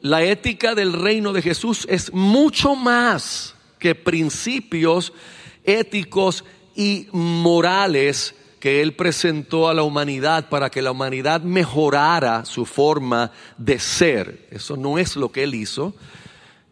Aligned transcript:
la 0.00 0.22
ética 0.22 0.74
del 0.74 0.92
reino 0.92 1.32
de 1.32 1.42
Jesús 1.42 1.86
es 1.88 2.12
mucho 2.12 2.74
más 2.74 3.54
que 3.78 3.94
principios 3.94 5.12
éticos 5.64 6.44
y 6.74 7.08
morales 7.12 8.34
que 8.60 8.82
Él 8.82 8.94
presentó 8.94 9.68
a 9.68 9.74
la 9.74 9.82
humanidad 9.82 10.48
para 10.48 10.70
que 10.70 10.82
la 10.82 10.90
humanidad 10.90 11.42
mejorara 11.42 12.44
su 12.44 12.66
forma 12.66 13.30
de 13.56 13.78
ser. 13.78 14.46
Eso 14.50 14.76
no 14.76 14.98
es 14.98 15.16
lo 15.16 15.30
que 15.30 15.44
Él 15.44 15.54
hizo. 15.54 15.94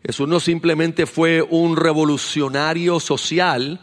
Eso 0.02 0.26
no 0.26 0.40
simplemente 0.40 1.06
fue 1.06 1.42
un 1.42 1.76
revolucionario 1.76 3.00
social, 3.00 3.80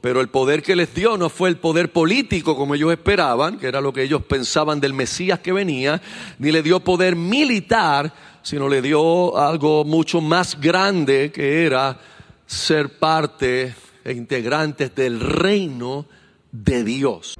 pero 0.00 0.20
el 0.20 0.28
poder 0.28 0.62
que 0.62 0.76
les 0.76 0.94
dio 0.94 1.16
no 1.16 1.28
fue 1.28 1.48
el 1.48 1.56
poder 1.56 1.90
político 1.90 2.56
como 2.56 2.74
ellos 2.74 2.92
esperaban, 2.92 3.58
que 3.58 3.66
era 3.66 3.80
lo 3.80 3.92
que 3.92 4.02
ellos 4.02 4.22
pensaban 4.24 4.80
del 4.80 4.92
Mesías 4.92 5.40
que 5.40 5.52
venía, 5.52 6.00
ni 6.38 6.52
le 6.52 6.62
dio 6.62 6.80
poder 6.80 7.16
militar, 7.16 8.12
sino 8.44 8.68
le 8.68 8.82
dio 8.82 9.36
algo 9.36 9.84
mucho 9.84 10.20
más 10.20 10.60
grande 10.60 11.32
que 11.32 11.64
era 11.64 11.98
ser 12.46 12.98
parte 12.98 13.74
e 14.04 14.12
integrantes 14.12 14.94
del 14.94 15.18
reino 15.18 16.04
de 16.52 16.84
Dios. 16.84 17.34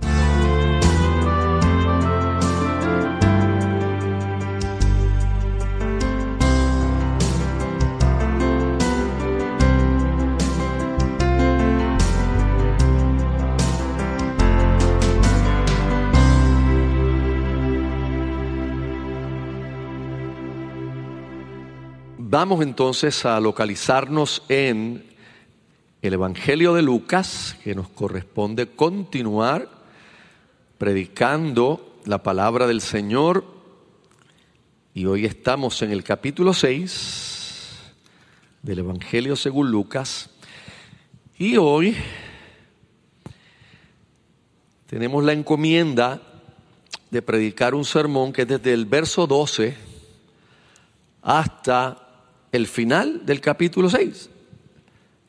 Vamos 22.34 22.62
entonces 22.62 23.24
a 23.26 23.38
localizarnos 23.38 24.42
en 24.48 25.06
el 26.02 26.14
Evangelio 26.14 26.74
de 26.74 26.82
Lucas, 26.82 27.56
que 27.62 27.76
nos 27.76 27.88
corresponde 27.90 28.70
continuar 28.70 29.68
predicando 30.76 32.00
la 32.06 32.24
palabra 32.24 32.66
del 32.66 32.80
Señor. 32.80 33.44
Y 34.94 35.06
hoy 35.06 35.26
estamos 35.26 35.80
en 35.82 35.92
el 35.92 36.02
capítulo 36.02 36.52
6 36.52 37.78
del 38.62 38.80
Evangelio 38.80 39.36
según 39.36 39.70
Lucas. 39.70 40.28
Y 41.38 41.56
hoy 41.56 41.96
tenemos 44.86 45.22
la 45.22 45.34
encomienda 45.34 46.20
de 47.12 47.22
predicar 47.22 47.76
un 47.76 47.84
sermón 47.84 48.32
que 48.32 48.42
es 48.42 48.48
desde 48.48 48.72
el 48.72 48.86
verso 48.86 49.28
12 49.28 49.76
hasta 51.22 52.03
el 52.54 52.68
final 52.68 53.26
del 53.26 53.40
capítulo 53.40 53.90
6, 53.90 54.30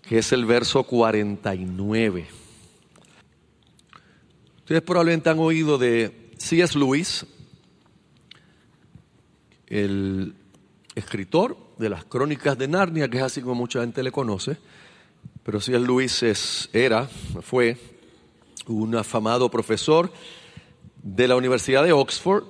que 0.08 0.20
es 0.20 0.32
el 0.32 0.46
verso 0.46 0.84
49. 0.84 2.28
Ustedes 4.60 4.82
probablemente 4.84 5.32
han 5.32 5.40
oído 5.40 5.80
de 5.80 6.30
C.S. 6.38 6.78
Lewis, 6.78 7.26
el 9.66 10.36
escritor 10.94 11.58
de 11.80 11.90
las 11.90 12.06
crónicas 12.06 12.60
de 12.60 12.68
Narnia, 12.68 13.10
que 13.10 13.18
es 13.18 13.24
así 13.24 13.42
como 13.42 13.56
mucha 13.56 13.82
gente 13.82 14.04
le 14.04 14.12
conoce, 14.12 14.58
pero 15.42 15.60
C.S. 15.60 15.84
Lewis 15.84 16.70
era, 16.74 17.08
fue 17.42 17.76
un 18.68 18.96
afamado 18.96 19.50
profesor 19.50 20.14
de 21.02 21.28
la 21.28 21.36
Universidad 21.36 21.84
de 21.84 21.92
Oxford 21.92 22.44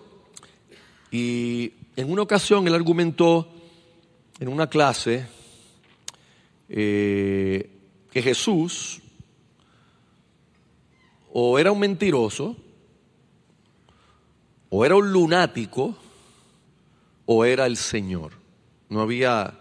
y 1.11 1.71
en 1.95 2.11
una 2.11 2.23
ocasión 2.23 2.67
él 2.67 2.75
argumentó 2.75 3.54
en 4.39 4.47
una 4.47 4.67
clase 4.67 5.27
eh, 6.67 7.69
que 8.11 8.21
Jesús 8.21 9.01
o 11.31 11.59
era 11.59 11.71
un 11.71 11.79
mentiroso, 11.79 12.55
o 14.69 14.85
era 14.85 14.95
un 14.95 15.11
lunático, 15.11 15.97
o 17.25 17.43
era 17.43 17.65
el 17.65 17.75
Señor. 17.75 18.31
No 18.87 19.01
había 19.01 19.53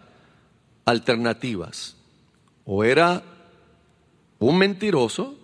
alternativas. 0.85 1.97
O 2.65 2.85
era 2.85 3.25
un 4.39 4.57
mentiroso, 4.57 5.37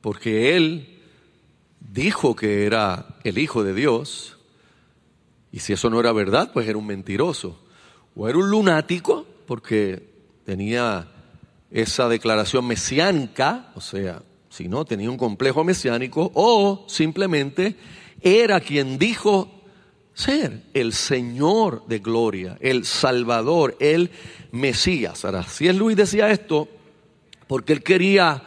porque 0.00 0.56
él 0.56 1.00
dijo 1.78 2.34
que 2.34 2.66
era 2.66 3.16
el 3.22 3.38
Hijo 3.38 3.62
de 3.62 3.72
Dios, 3.72 4.36
y 5.52 5.60
si 5.60 5.74
eso 5.74 5.90
no 5.90 6.00
era 6.00 6.10
verdad, 6.12 6.52
pues 6.52 6.66
era 6.66 6.76
un 6.76 6.86
mentiroso 6.86 7.67
o 8.18 8.28
era 8.28 8.36
un 8.36 8.50
lunático, 8.50 9.24
porque 9.46 10.02
tenía 10.44 11.06
esa 11.70 12.08
declaración 12.08 12.66
mesiánica, 12.66 13.70
o 13.76 13.80
sea, 13.80 14.22
si 14.50 14.66
no, 14.66 14.84
tenía 14.84 15.08
un 15.08 15.16
complejo 15.16 15.62
mesiánico, 15.62 16.32
o 16.34 16.84
simplemente 16.88 17.76
era 18.20 18.60
quien 18.60 18.98
dijo 18.98 19.62
ser 20.14 20.64
el 20.74 20.94
Señor 20.94 21.86
de 21.86 22.00
gloria, 22.00 22.58
el 22.60 22.84
Salvador, 22.86 23.76
el 23.78 24.10
Mesías. 24.50 25.24
Ahora, 25.24 25.44
si 25.44 25.68
es 25.68 25.76
Luis 25.76 25.96
decía 25.96 26.28
esto, 26.30 26.68
porque 27.46 27.72
él 27.72 27.84
quería 27.84 28.42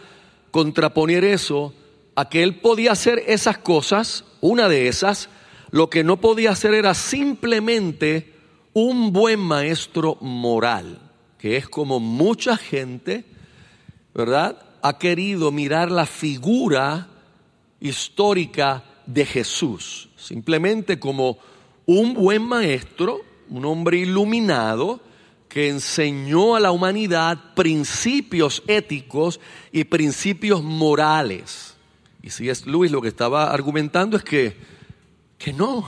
contraponer 0.52 1.24
eso 1.24 1.74
a 2.16 2.28
que 2.28 2.44
él 2.44 2.60
podía 2.60 2.92
hacer 2.92 3.24
esas 3.26 3.60
cosas, 3.60 4.26
una 4.42 4.68
de 4.68 4.90
esas, 4.90 5.30
lo 5.70 5.90
que 5.90 6.04
no 6.04 6.20
podía 6.20 6.52
hacer 6.52 6.74
era 6.74 6.94
simplemente 6.94 8.41
un 8.74 9.12
buen 9.12 9.40
maestro 9.40 10.18
moral, 10.22 11.00
que 11.38 11.58
es 11.58 11.68
como 11.68 12.00
mucha 12.00 12.58
gente, 12.58 13.26
¿verdad? 14.14 14.64
Ha 14.82 14.98
querido 14.98 15.52
mirar 15.52 15.92
la 15.92 16.06
figura 16.06 17.08
histórica 17.80 18.84
de 19.06 19.26
Jesús, 19.26 20.10
simplemente 20.16 21.00
como 21.00 21.38
un 21.86 22.14
buen 22.14 22.44
maestro, 22.44 23.22
un 23.50 23.66
hombre 23.66 23.98
iluminado, 23.98 25.02
que 25.50 25.68
enseñó 25.68 26.56
a 26.56 26.62
la 26.62 26.72
humanidad 26.72 27.54
principios 27.56 28.64
éticos 28.68 29.42
y 29.74 29.84
principios 29.84 30.64
morales. 30.64 31.76
Y 32.24 32.30
si 32.30 32.50
es 32.50 32.66
Luis 32.66 32.90
lo 32.90 33.02
que 33.02 33.10
estaba 33.10 33.52
argumentando 33.52 34.16
es 34.16 34.24
que, 34.24 34.56
que 35.38 35.52
no, 35.52 35.86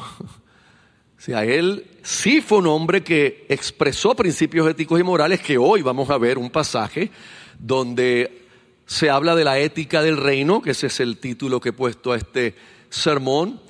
o 1.23 1.25
sea, 1.25 1.45
él 1.45 1.85
sí 2.01 2.41
fue 2.41 2.57
un 2.57 2.67
hombre 2.67 3.01
que 3.01 3.45
expresó 3.47 4.13
principios 4.13 4.69
éticos 4.69 4.99
y 4.99 5.03
morales 5.03 5.39
que 5.39 5.57
hoy 5.57 5.81
vamos 5.81 6.09
a 6.09 6.17
ver 6.17 6.37
un 6.37 6.49
pasaje 6.49 7.11
donde 7.57 8.45
se 8.85 9.09
habla 9.09 9.33
de 9.33 9.45
la 9.45 9.57
ética 9.57 10.03
del 10.03 10.17
reino, 10.17 10.61
que 10.61 10.71
ese 10.71 10.87
es 10.87 10.99
el 10.99 11.19
título 11.19 11.61
que 11.61 11.69
he 11.69 11.71
puesto 11.71 12.11
a 12.11 12.17
este 12.17 12.55
sermón, 12.89 13.61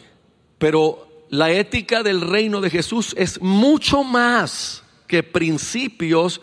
pero 0.58 1.08
la 1.30 1.52
ética 1.52 2.02
del 2.02 2.22
reino 2.22 2.60
de 2.60 2.72
Jesús 2.72 3.14
es 3.20 3.40
mucho 3.40 4.04
más 4.04 4.82
que 5.06 5.22
principios 5.22 6.42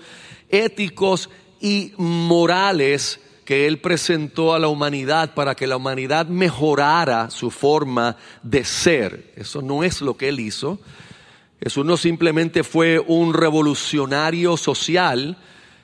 éticos 0.49 1.29
y 1.61 1.93
morales 1.97 3.19
que 3.51 3.67
Él 3.67 3.81
presentó 3.81 4.55
a 4.55 4.61
la 4.61 4.69
humanidad 4.69 5.35
para 5.35 5.57
que 5.57 5.67
la 5.67 5.77
humanidad 5.77 6.27
mejorara 6.27 7.31
su 7.31 7.51
forma 7.51 8.17
de 8.45 8.65
ser. 8.65 9.33
Eso 9.35 9.61
no 9.61 9.83
es 9.83 10.03
lo 10.03 10.17
que 10.17 10.29
Él 10.29 10.39
hizo. 10.39 10.79
Eso 11.61 11.83
no 11.83 11.97
simplemente 11.97 12.63
fue 12.63 13.01
un 13.01 13.35
revolucionario 13.35 14.57
social 14.57 15.37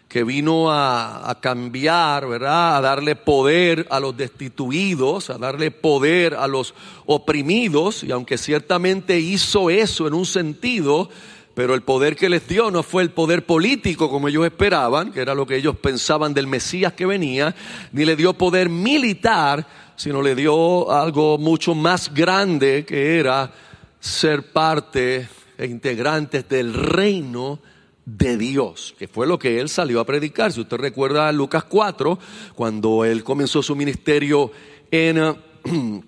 que 0.07 0.23
vino 0.23 0.71
a, 0.71 1.29
a, 1.29 1.41
cambiar, 1.41 2.29
¿verdad? 2.29 2.77
A 2.77 2.81
darle 2.81 3.17
poder 3.17 3.89
a 3.91 3.99
los 3.99 4.17
destituidos, 4.17 5.29
a 5.31 5.37
darle 5.37 5.73
poder 5.73 6.35
a 6.35 6.47
los 6.47 6.73
oprimidos, 7.05 8.05
y 8.05 8.13
aunque 8.13 8.39
ciertamente 8.39 9.19
hizo 9.19 9.71
eso 9.71 10.07
en 10.07 10.15
un 10.15 10.25
sentido, 10.25 11.11
pero 11.57 11.73
el 11.73 11.81
poder 11.81 12.17
que 12.17 12.29
les 12.29 12.47
dio 12.47 12.71
no 12.71 12.83
fue 12.83 13.03
el 13.03 13.13
poder 13.13 13.47
político 13.47 14.11
como 14.11 14.29
ellos 14.29 14.45
esperaban, 14.45 15.11
que 15.11 15.23
era 15.23 15.35
lo 15.35 15.47
que 15.47 15.57
ellos 15.57 15.75
pensaban 15.79 16.35
del 16.35 16.47
Mesías 16.47 16.93
que 16.93 17.07
venía, 17.07 17.55
ni 17.93 18.05
le 18.05 18.15
dio 18.15 18.35
poder 18.35 18.69
militar, 18.69 19.67
sino 19.97 20.21
le 20.21 20.35
dio 20.35 20.93
algo 20.93 21.39
mucho 21.39 21.75
más 21.75 22.13
grande 22.13 22.85
que 22.85 23.19
era 23.19 23.51
ser 23.99 24.53
parte 24.53 25.31
e 25.57 25.65
integrantes 25.65 26.47
del 26.47 26.75
reino 26.75 27.59
de 28.05 28.37
Dios, 28.37 28.95
que 28.99 29.09
fue 29.09 29.27
lo 29.27 29.39
que 29.39 29.59
él 29.59 29.71
salió 29.71 30.01
a 30.01 30.05
predicar. 30.05 30.53
Si 30.53 30.61
usted 30.61 30.77
recuerda 30.77 31.33
Lucas 31.33 31.65
4, 31.65 32.19
cuando 32.55 33.03
él 33.03 33.25
comenzó 33.25 33.63
su 33.63 33.75
ministerio 33.75 34.53
en, 34.91 35.17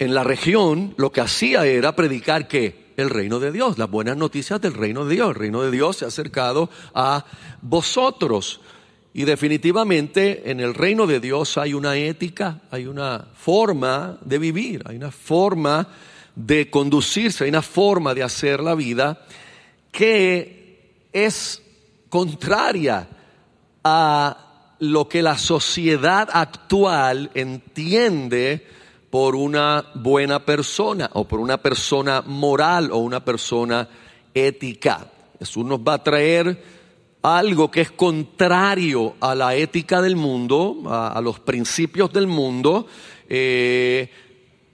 en 0.00 0.14
la 0.14 0.24
región, 0.24 0.94
lo 0.96 1.12
que 1.12 1.20
hacía 1.20 1.64
era 1.66 1.94
predicar 1.94 2.48
que 2.48 2.87
el 2.98 3.10
reino 3.10 3.38
de 3.38 3.52
Dios, 3.52 3.78
las 3.78 3.88
buenas 3.88 4.16
noticias 4.16 4.60
del 4.60 4.74
reino 4.74 5.04
de 5.04 5.14
Dios. 5.14 5.28
El 5.28 5.36
reino 5.36 5.62
de 5.62 5.70
Dios 5.70 5.98
se 5.98 6.04
ha 6.04 6.08
acercado 6.08 6.68
a 6.92 7.24
vosotros. 7.62 8.60
Y 9.14 9.24
definitivamente 9.24 10.50
en 10.50 10.58
el 10.58 10.74
reino 10.74 11.06
de 11.06 11.20
Dios 11.20 11.58
hay 11.58 11.74
una 11.74 11.96
ética, 11.96 12.60
hay 12.72 12.88
una 12.88 13.28
forma 13.34 14.18
de 14.24 14.38
vivir, 14.38 14.82
hay 14.84 14.96
una 14.96 15.12
forma 15.12 15.86
de 16.34 16.68
conducirse, 16.70 17.44
hay 17.44 17.50
una 17.50 17.62
forma 17.62 18.14
de 18.14 18.24
hacer 18.24 18.60
la 18.60 18.74
vida 18.74 19.24
que 19.92 21.06
es 21.12 21.62
contraria 22.08 23.08
a 23.84 24.74
lo 24.80 25.08
que 25.08 25.22
la 25.22 25.38
sociedad 25.38 26.28
actual 26.32 27.30
entiende 27.34 28.66
por 29.10 29.34
una 29.34 29.84
buena 29.94 30.44
persona 30.44 31.10
o 31.14 31.24
por 31.24 31.40
una 31.40 31.58
persona 31.58 32.22
moral 32.22 32.90
o 32.92 32.98
una 32.98 33.24
persona 33.24 33.88
ética. 34.34 35.10
Jesús 35.38 35.64
nos 35.64 35.80
va 35.80 35.94
a 35.94 36.02
traer 36.02 36.62
algo 37.22 37.70
que 37.70 37.80
es 37.80 37.90
contrario 37.90 39.14
a 39.20 39.34
la 39.34 39.54
ética 39.54 40.00
del 40.02 40.16
mundo, 40.16 40.82
a, 40.86 41.20
los 41.20 41.40
principios 41.40 42.12
del 42.12 42.26
mundo, 42.26 42.86
eh, 43.28 44.10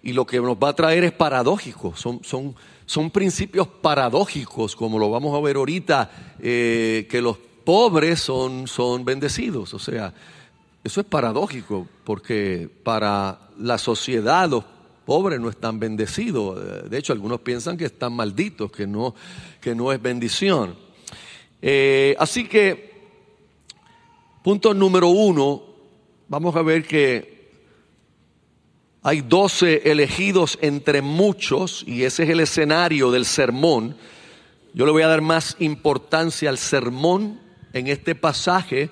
y 0.02 0.12
lo 0.12 0.26
que 0.26 0.40
nos 0.40 0.56
va 0.56 0.70
a 0.70 0.76
traer 0.76 1.04
es 1.04 1.12
paradójico, 1.12 1.96
son, 1.96 2.22
son, 2.22 2.54
son 2.84 3.10
principios 3.10 3.66
paradójicos, 3.66 4.76
como 4.76 4.98
lo 4.98 5.10
vamos 5.10 5.36
a 5.36 5.40
ver 5.40 5.56
ahorita, 5.56 6.36
eh, 6.40 7.06
que 7.10 7.22
los 7.22 7.38
pobres 7.64 8.20
son, 8.20 8.68
son 8.68 9.04
bendecidos, 9.04 9.72
o 9.72 9.78
sea, 9.78 10.12
eso 10.84 11.00
es 11.00 11.06
paradójico, 11.06 11.88
porque 12.04 12.68
para 12.82 13.48
la 13.58 13.78
sociedad 13.78 14.48
los 14.50 14.64
pobres 15.06 15.40
no 15.40 15.48
están 15.48 15.80
bendecidos. 15.80 16.90
De 16.90 16.98
hecho, 16.98 17.14
algunos 17.14 17.40
piensan 17.40 17.78
que 17.78 17.86
están 17.86 18.12
malditos, 18.12 18.70
que 18.70 18.86
no, 18.86 19.14
que 19.62 19.74
no 19.74 19.90
es 19.92 20.00
bendición. 20.00 20.76
Eh, 21.62 22.14
así 22.18 22.46
que, 22.46 22.92
punto 24.42 24.74
número 24.74 25.08
uno, 25.08 25.62
vamos 26.28 26.54
a 26.54 26.60
ver 26.60 26.86
que 26.86 27.48
hay 29.02 29.22
doce 29.22 29.90
elegidos 29.90 30.58
entre 30.60 31.00
muchos, 31.00 31.82
y 31.86 32.04
ese 32.04 32.24
es 32.24 32.28
el 32.28 32.40
escenario 32.40 33.10
del 33.10 33.24
sermón. 33.24 33.96
Yo 34.74 34.84
le 34.84 34.92
voy 34.92 35.02
a 35.02 35.08
dar 35.08 35.22
más 35.22 35.56
importancia 35.60 36.50
al 36.50 36.58
sermón 36.58 37.40
en 37.72 37.86
este 37.86 38.14
pasaje 38.14 38.90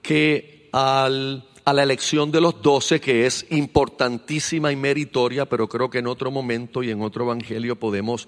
que 0.00 0.53
a 0.76 1.72
la 1.72 1.82
elección 1.82 2.32
de 2.32 2.40
los 2.40 2.60
doce, 2.60 3.00
que 3.00 3.26
es 3.26 3.46
importantísima 3.50 4.72
y 4.72 4.76
meritoria, 4.76 5.48
pero 5.48 5.68
creo 5.68 5.88
que 5.88 5.98
en 5.98 6.08
otro 6.08 6.32
momento 6.32 6.82
y 6.82 6.90
en 6.90 7.00
otro 7.00 7.24
evangelio 7.24 7.76
podemos 7.76 8.26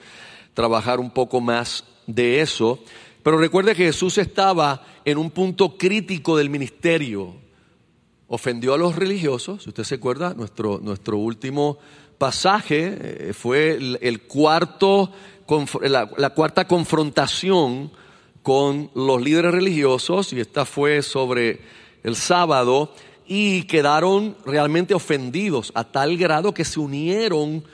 trabajar 0.55 1.01
un 1.01 1.11
poco 1.11 1.41
más 1.41 1.85
de 2.07 2.41
eso. 2.41 2.79
Pero 3.25 3.39
recuerde 3.39 3.75
que 3.75 3.87
Jesús 3.87 4.17
estaba 4.19 4.87
en 5.05 5.19
un 5.19 5.31
punto 5.31 5.77
crítico 5.77 6.37
del 6.37 6.49
ministerio. 6.49 7.35
Ofendió 8.29 8.75
a 8.75 8.79
los 8.79 8.95
religiosos, 8.95 9.65
si 9.65 9.71
usted 9.71 9.83
se 9.83 9.97
acuerda, 9.97 10.33
nuestro, 10.35 10.79
nuestro 10.81 11.19
último 11.19 11.79
pasaje 12.19 12.97
eh, 13.01 13.33
fue 13.33 13.73
el, 14.01 14.23
cuarto, 14.23 15.11
la, 15.83 16.09
la 16.17 16.31
cuarta 16.31 16.69
confrontación 16.69 17.91
con 18.43 18.93
los 18.95 19.21
líderes 19.21 19.53
religiosos, 19.53 20.33
y 20.33 20.39
esta 20.39 20.65
fue 20.65 21.03
sobre 21.03 21.61
el 22.07 22.17
sábado, 22.17 22.95
y 23.27 23.65
quedaron 23.65 24.37
realmente 24.47 24.95
ofendidos 24.95 25.73
a 25.75 25.85
tal 25.85 26.17
grado 26.17 26.55
que 26.55 26.65
se 26.65 26.81
unieron 26.81 27.65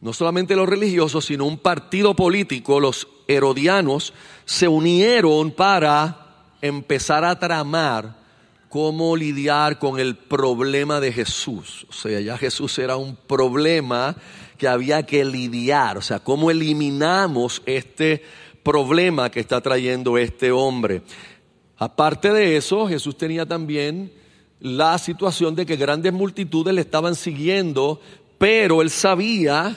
no 0.00 0.12
solamente 0.12 0.54
los 0.56 0.68
religiosos, 0.68 1.24
sino 1.24 1.46
un 1.46 1.58
partido 1.58 2.14
político, 2.14 2.80
los 2.80 3.08
herodianos, 3.26 4.12
se 4.44 4.68
unieron 4.68 5.50
para 5.50 6.26
empezar 6.60 7.24
a 7.24 7.38
tramar 7.38 8.14
cómo 8.68 9.16
lidiar 9.16 9.78
con 9.78 9.98
el 9.98 10.16
problema 10.16 11.00
de 11.00 11.12
Jesús. 11.12 11.86
O 11.88 11.92
sea, 11.92 12.20
ya 12.20 12.36
Jesús 12.36 12.78
era 12.78 12.96
un 12.96 13.16
problema 13.16 14.16
que 14.58 14.68
había 14.68 15.04
que 15.04 15.24
lidiar. 15.24 15.96
O 15.96 16.02
sea, 16.02 16.18
cómo 16.18 16.50
eliminamos 16.50 17.62
este 17.64 18.22
problema 18.62 19.30
que 19.30 19.40
está 19.40 19.60
trayendo 19.60 20.18
este 20.18 20.50
hombre. 20.52 21.02
Aparte 21.78 22.32
de 22.32 22.56
eso, 22.56 22.88
Jesús 22.88 23.16
tenía 23.16 23.44
también 23.46 24.12
la 24.60 24.98
situación 24.98 25.54
de 25.54 25.66
que 25.66 25.76
grandes 25.76 26.12
multitudes 26.12 26.74
le 26.74 26.80
estaban 26.80 27.14
siguiendo, 27.14 28.00
pero 28.38 28.80
él 28.80 28.90
sabía 28.90 29.76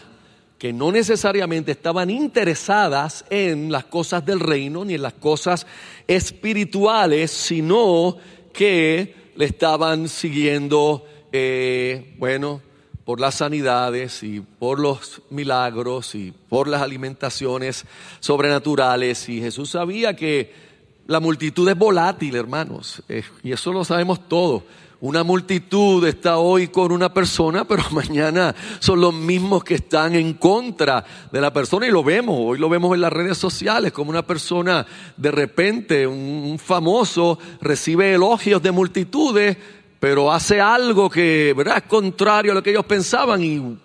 que 0.58 0.74
no 0.74 0.92
necesariamente 0.92 1.72
estaban 1.72 2.10
interesadas 2.10 3.26
en 3.30 3.72
las 3.72 3.86
cosas 3.86 4.26
del 4.26 4.40
reino 4.40 4.84
ni 4.84 4.96
en 4.96 5.02
las 5.02 5.14
cosas 5.14 5.66
espirituales, 6.08 7.32
sino 7.32 8.18
que 8.54 9.16
le 9.36 9.46
estaban 9.46 10.10
siguiendo, 10.10 11.06
eh, 11.32 12.16
bueno, 12.18 12.62
por 13.06 13.20
las 13.20 13.36
sanidades 13.36 14.22
y 14.22 14.42
por 14.42 14.80
los 14.80 15.22
milagros 15.30 16.14
y 16.14 16.32
por 16.32 16.68
las 16.68 16.82
alimentaciones 16.82 17.86
sobrenaturales. 18.20 19.30
Y 19.30 19.40
Jesús 19.40 19.72
sabía 19.72 20.16
que 20.16 20.69
la 21.10 21.20
multitud 21.20 21.68
es 21.68 21.76
volátil, 21.76 22.36
hermanos, 22.36 23.02
eh, 23.10 23.24
y 23.42 23.52
eso 23.52 23.74
lo 23.74 23.84
sabemos 23.84 24.30
todos. 24.30 24.62
Una 25.02 25.24
multitud 25.24 26.06
está 26.06 26.38
hoy 26.38 26.68
con 26.68 26.92
una 26.92 27.12
persona, 27.12 27.66
pero 27.66 27.82
mañana 27.92 28.54
son 28.78 29.02
los 29.02 29.12
mismos 29.12 29.64
que 29.64 29.74
están 29.74 30.14
en 30.14 30.36
contra 30.36 31.04
de 31.32 31.42
la 31.42 31.52
persona 31.52 31.88
y 31.88 31.92
lo 31.92 32.04
vemos, 32.04 32.36
hoy 32.38 32.60
lo 32.60 32.70
vemos 32.70 32.94
en 32.94 33.02
las 33.02 33.12
redes 33.12 33.40
sociales, 33.40 33.92
como 33.92 34.12
una 34.12 34.22
persona 34.22 34.86
de 35.18 35.32
repente, 35.32 36.06
un, 36.06 36.60
famoso, 36.60 37.40
recibe 37.60 38.14
elogios 38.14 38.62
de 38.62 38.72
multitudes, 38.72 39.58
pero 40.00 40.32
hace 40.32 40.62
algo 40.62 41.10
que 41.10 41.56
¿verdad? 41.58 41.78
es 41.78 41.84
contrario 41.86 42.52
a 42.52 42.56
lo 42.56 42.62
que 42.62 42.70
ellos 42.70 42.86
pensaban 42.86 43.44
y 43.44 43.80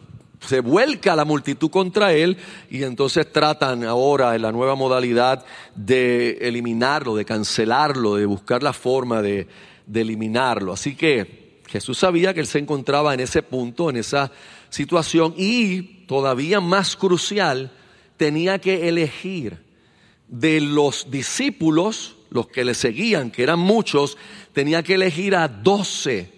se 0.46 0.60
vuelca 0.60 1.16
la 1.16 1.24
multitud 1.24 1.70
contra 1.70 2.12
él 2.12 2.36
y 2.70 2.82
entonces 2.82 3.32
tratan 3.32 3.84
ahora 3.84 4.34
en 4.34 4.42
la 4.42 4.52
nueva 4.52 4.74
modalidad 4.74 5.44
de 5.74 6.38
eliminarlo, 6.42 7.16
de 7.16 7.24
cancelarlo, 7.24 8.16
de 8.16 8.26
buscar 8.26 8.62
la 8.62 8.72
forma 8.72 9.22
de 9.22 9.46
eliminarlo. 9.92 10.72
Así 10.72 10.94
que 10.96 11.44
Jesús 11.74 11.98
sabía 11.98 12.32
que 12.32 12.40
él 12.40 12.46
se 12.46 12.58
encontraba 12.58 13.14
en 13.14 13.20
ese 13.20 13.42
punto, 13.42 13.90
en 13.90 13.96
esa 13.96 14.30
situación 14.68 15.34
y 15.36 16.04
todavía 16.06 16.60
más 16.60 16.96
crucial, 16.96 17.72
tenía 18.16 18.60
que 18.60 18.88
elegir 18.88 19.58
de 20.28 20.60
los 20.60 21.10
discípulos, 21.10 22.16
los 22.30 22.48
que 22.48 22.64
le 22.64 22.74
seguían, 22.74 23.30
que 23.30 23.42
eran 23.42 23.58
muchos, 23.58 24.16
tenía 24.52 24.82
que 24.82 24.94
elegir 24.94 25.34
a 25.34 25.48
doce 25.48 26.32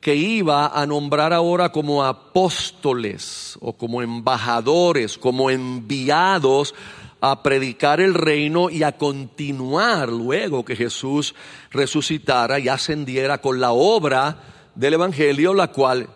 que 0.00 0.14
iba 0.16 0.68
a 0.68 0.86
nombrar 0.86 1.32
ahora 1.32 1.70
como 1.70 2.04
apóstoles 2.04 3.58
o 3.60 3.74
como 3.74 4.02
embajadores, 4.02 5.18
como 5.18 5.50
enviados 5.50 6.74
a 7.20 7.42
predicar 7.42 8.00
el 8.00 8.14
reino 8.14 8.70
y 8.70 8.82
a 8.82 8.96
continuar 8.96 10.08
luego 10.08 10.64
que 10.64 10.74
Jesús 10.74 11.34
resucitara 11.70 12.58
y 12.58 12.68
ascendiera 12.68 13.38
con 13.38 13.60
la 13.60 13.72
obra 13.72 14.38
del 14.74 14.94
Evangelio, 14.94 15.52
la 15.52 15.68
cual 15.68 16.08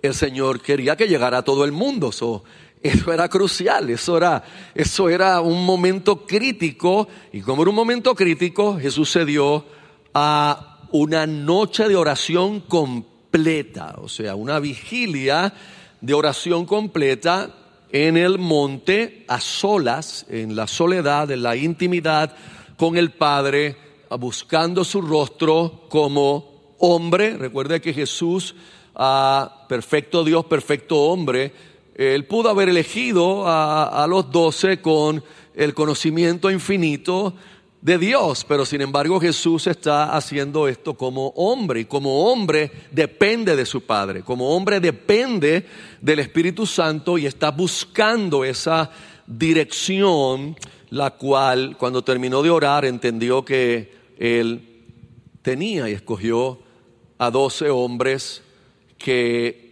el 0.00 0.14
Señor 0.14 0.60
quería 0.62 0.96
que 0.96 1.08
llegara 1.08 1.38
a 1.38 1.42
todo 1.42 1.66
el 1.66 1.72
mundo. 1.72 2.08
eso 2.08 3.12
era 3.12 3.28
crucial, 3.28 3.90
eso 3.90 4.16
era, 4.16 4.42
eso 4.74 5.10
era 5.10 5.42
un 5.42 5.66
momento 5.66 6.24
crítico 6.26 7.08
y 7.30 7.42
como 7.42 7.60
era 7.60 7.70
un 7.70 7.76
momento 7.76 8.14
crítico, 8.14 8.78
Jesús 8.78 9.10
se 9.10 9.26
dio 9.26 9.66
a 10.14 10.78
una 10.92 11.26
noche 11.26 11.88
de 11.88 11.96
oración 11.96 12.60
completa, 12.60 13.17
o 13.98 14.08
sea, 14.08 14.34
una 14.34 14.58
vigilia 14.58 15.52
de 16.00 16.14
oración 16.14 16.64
completa 16.64 17.50
en 17.92 18.16
el 18.16 18.38
monte 18.38 19.24
a 19.28 19.40
solas, 19.40 20.26
en 20.28 20.56
la 20.56 20.66
soledad, 20.66 21.30
en 21.30 21.42
la 21.42 21.54
intimidad 21.54 22.34
con 22.76 22.96
el 22.96 23.12
Padre, 23.12 23.76
buscando 24.18 24.82
su 24.82 25.02
rostro 25.02 25.84
como 25.88 26.74
hombre. 26.78 27.36
Recuerde 27.36 27.80
que 27.80 27.92
Jesús, 27.92 28.54
perfecto 29.68 30.24
Dios, 30.24 30.46
perfecto 30.46 30.96
hombre, 30.96 31.52
él 31.94 32.24
pudo 32.24 32.48
haber 32.48 32.68
elegido 32.70 33.44
a 33.46 34.06
los 34.08 34.30
doce 34.30 34.80
con 34.80 35.22
el 35.54 35.74
conocimiento 35.74 36.50
infinito 36.50 37.34
de 37.80 37.96
Dios, 37.98 38.44
pero 38.46 38.64
sin 38.64 38.80
embargo 38.80 39.20
Jesús 39.20 39.66
está 39.66 40.16
haciendo 40.16 40.66
esto 40.66 40.94
como 40.94 41.28
hombre 41.36 41.80
y 41.80 41.84
como 41.84 42.30
hombre 42.30 42.70
depende 42.90 43.54
de 43.54 43.64
su 43.64 43.82
Padre, 43.82 44.22
como 44.22 44.56
hombre 44.56 44.80
depende 44.80 45.64
del 46.00 46.18
Espíritu 46.18 46.66
Santo 46.66 47.18
y 47.18 47.26
está 47.26 47.50
buscando 47.50 48.44
esa 48.44 48.90
dirección, 49.26 50.56
la 50.90 51.12
cual 51.12 51.76
cuando 51.78 52.02
terminó 52.02 52.42
de 52.42 52.50
orar 52.50 52.84
entendió 52.84 53.44
que 53.44 53.92
él 54.18 54.82
tenía 55.42 55.88
y 55.88 55.92
escogió 55.92 56.58
a 57.18 57.30
doce 57.30 57.70
hombres 57.70 58.42
que 58.96 59.68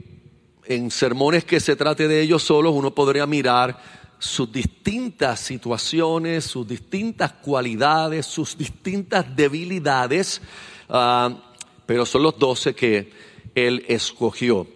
en 0.64 0.90
sermones 0.90 1.44
que 1.44 1.60
se 1.60 1.76
trate 1.76 2.06
de 2.06 2.20
ellos 2.20 2.42
solos 2.42 2.72
uno 2.74 2.94
podría 2.94 3.26
mirar 3.26 3.95
sus 4.18 4.50
distintas 4.50 5.40
situaciones, 5.40 6.44
sus 6.44 6.66
distintas 6.66 7.32
cualidades, 7.32 8.26
sus 8.26 8.56
distintas 8.56 9.36
debilidades, 9.36 10.40
ah, 10.88 11.52
pero 11.84 12.06
son 12.06 12.22
los 12.22 12.38
doce 12.38 12.74
que 12.74 13.10
él 13.54 13.84
escogió. 13.88 14.66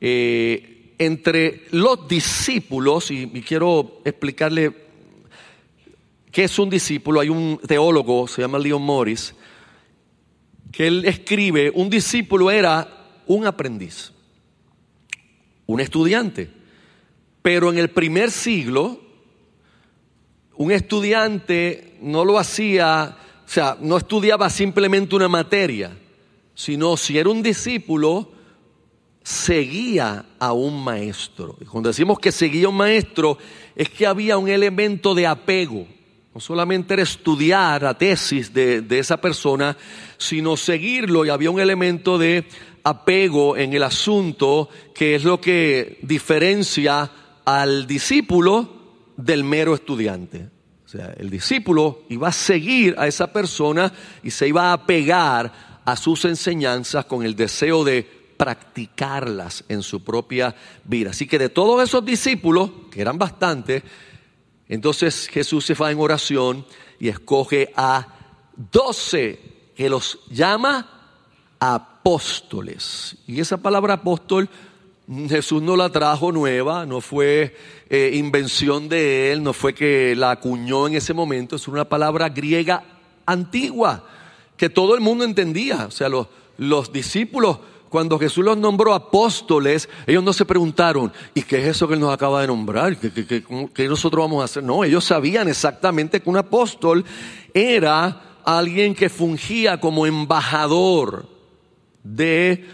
Eh, 0.00 0.94
entre 0.98 1.66
los 1.70 2.08
discípulos, 2.08 3.10
y, 3.10 3.26
quiero 3.42 4.00
explicarle 4.04 4.74
qué 6.30 6.44
es 6.44 6.58
un 6.58 6.70
discípulo, 6.70 7.20
hay 7.20 7.28
un 7.28 7.60
teólogo, 7.66 8.26
se 8.26 8.42
llama 8.42 8.58
Leon 8.58 8.82
Morris, 8.82 9.34
que 10.72 10.86
él 10.86 11.04
escribe, 11.04 11.70
un 11.74 11.88
discípulo 11.88 12.50
era 12.50 13.06
un 13.26 13.46
aprendiz, 13.46 14.12
un 15.66 15.80
estudiante. 15.80 16.57
Pero 17.48 17.72
en 17.72 17.78
el 17.78 17.88
primer 17.88 18.30
siglo, 18.30 19.00
un 20.56 20.70
estudiante 20.70 21.96
no 22.02 22.22
lo 22.22 22.38
hacía, 22.38 23.16
o 23.46 23.48
sea, 23.48 23.78
no 23.80 23.96
estudiaba 23.96 24.50
simplemente 24.50 25.16
una 25.16 25.28
materia, 25.28 25.96
sino 26.54 26.98
si 26.98 27.16
era 27.16 27.30
un 27.30 27.42
discípulo, 27.42 28.30
seguía 29.22 30.26
a 30.38 30.52
un 30.52 30.84
maestro. 30.84 31.56
Y 31.58 31.64
cuando 31.64 31.88
decimos 31.88 32.18
que 32.18 32.32
seguía 32.32 32.66
a 32.66 32.68
un 32.68 32.76
maestro, 32.76 33.38
es 33.74 33.88
que 33.88 34.06
había 34.06 34.36
un 34.36 34.50
elemento 34.50 35.14
de 35.14 35.26
apego. 35.26 35.88
No 36.34 36.42
solamente 36.42 36.92
era 36.92 37.02
estudiar 37.02 37.80
la 37.80 37.96
tesis 37.96 38.52
de, 38.52 38.82
de 38.82 38.98
esa 38.98 39.22
persona, 39.22 39.74
sino 40.18 40.58
seguirlo 40.58 41.24
y 41.24 41.30
había 41.30 41.50
un 41.50 41.60
elemento 41.60 42.18
de 42.18 42.44
apego 42.84 43.56
en 43.56 43.72
el 43.72 43.84
asunto 43.84 44.68
que 44.94 45.14
es 45.14 45.24
lo 45.24 45.40
que 45.40 45.98
diferencia 46.02 47.10
al 47.48 47.86
discípulo 47.86 48.68
del 49.16 49.42
mero 49.42 49.74
estudiante. 49.74 50.50
O 50.84 50.88
sea, 50.88 51.14
el 51.16 51.30
discípulo 51.30 52.02
iba 52.10 52.28
a 52.28 52.32
seguir 52.32 52.94
a 52.98 53.06
esa 53.06 53.32
persona 53.32 53.90
y 54.22 54.30
se 54.30 54.48
iba 54.48 54.64
a 54.64 54.74
apegar 54.74 55.80
a 55.82 55.96
sus 55.96 56.26
enseñanzas 56.26 57.06
con 57.06 57.24
el 57.24 57.34
deseo 57.34 57.84
de 57.84 58.02
practicarlas 58.36 59.64
en 59.70 59.82
su 59.82 60.04
propia 60.04 60.54
vida. 60.84 61.08
Así 61.08 61.26
que 61.26 61.38
de 61.38 61.48
todos 61.48 61.82
esos 61.82 62.04
discípulos, 62.04 62.70
que 62.90 63.00
eran 63.00 63.16
bastantes, 63.16 63.82
entonces 64.68 65.26
Jesús 65.28 65.64
se 65.64 65.72
va 65.72 65.90
en 65.90 66.00
oración 66.00 66.66
y 67.00 67.08
escoge 67.08 67.72
a 67.74 68.08
doce 68.70 69.40
que 69.74 69.88
los 69.88 70.18
llama 70.28 70.86
apóstoles. 71.58 73.16
Y 73.26 73.40
esa 73.40 73.56
palabra 73.56 73.94
apóstol 73.94 74.50
Jesús 75.28 75.62
no 75.62 75.74
la 75.74 75.90
trajo 75.90 76.32
nueva, 76.32 76.84
no 76.84 77.00
fue 77.00 77.56
eh, 77.88 78.10
invención 78.14 78.88
de 78.90 79.32
él, 79.32 79.42
no 79.42 79.54
fue 79.54 79.72
que 79.72 80.14
la 80.14 80.32
acuñó 80.32 80.86
en 80.86 80.96
ese 80.96 81.14
momento, 81.14 81.56
es 81.56 81.66
una 81.66 81.88
palabra 81.88 82.28
griega 82.28 82.84
antigua 83.24 84.04
que 84.56 84.68
todo 84.68 84.94
el 84.94 85.00
mundo 85.00 85.24
entendía. 85.24 85.86
O 85.86 85.90
sea, 85.90 86.10
los, 86.10 86.26
los 86.58 86.92
discípulos, 86.92 87.58
cuando 87.88 88.18
Jesús 88.18 88.44
los 88.44 88.58
nombró 88.58 88.92
apóstoles, 88.92 89.88
ellos 90.06 90.22
no 90.22 90.34
se 90.34 90.44
preguntaron, 90.44 91.10
¿y 91.34 91.42
qué 91.42 91.62
es 91.62 91.68
eso 91.68 91.88
que 91.88 91.94
él 91.94 92.00
nos 92.00 92.12
acaba 92.12 92.42
de 92.42 92.48
nombrar? 92.48 92.98
¿Qué, 92.98 93.10
qué, 93.10 93.42
qué 93.72 93.88
nosotros 93.88 94.24
vamos 94.24 94.42
a 94.42 94.44
hacer? 94.44 94.62
No, 94.62 94.84
ellos 94.84 95.04
sabían 95.04 95.48
exactamente 95.48 96.20
que 96.20 96.28
un 96.28 96.36
apóstol 96.36 97.04
era 97.54 98.40
alguien 98.44 98.94
que 98.94 99.08
fungía 99.08 99.80
como 99.80 100.04
embajador 100.04 101.26
de 102.02 102.66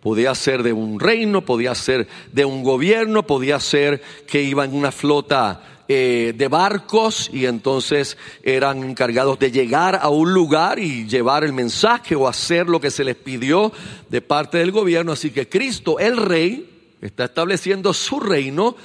Podía 0.00 0.34
ser 0.34 0.62
de 0.62 0.72
un 0.72 1.00
reino, 1.00 1.44
podía 1.44 1.74
ser 1.74 2.06
de 2.32 2.44
un 2.44 2.62
gobierno, 2.62 3.26
podía 3.26 3.58
ser 3.58 4.00
que 4.26 4.42
iba 4.42 4.64
en 4.64 4.74
una 4.74 4.92
flota 4.92 5.60
eh, 5.90 6.34
de 6.36 6.48
barcos 6.48 7.30
y 7.32 7.46
entonces 7.46 8.18
eran 8.42 8.84
encargados 8.84 9.38
de 9.38 9.50
llegar 9.50 9.98
a 10.00 10.10
un 10.10 10.34
lugar 10.34 10.78
y 10.78 11.08
llevar 11.08 11.44
el 11.44 11.54
mensaje 11.54 12.14
o 12.14 12.28
hacer 12.28 12.68
lo 12.68 12.78
que 12.78 12.90
se 12.90 13.04
les 13.04 13.16
pidió 13.16 13.72
de 14.10 14.20
parte 14.20 14.58
del 14.58 14.70
gobierno. 14.70 15.12
Así 15.12 15.30
que 15.30 15.48
Cristo, 15.48 15.98
el 15.98 16.18
rey, 16.18 16.94
está 17.00 17.24
estableciendo 17.24 17.94
su 17.94 18.20
reino, 18.20 18.76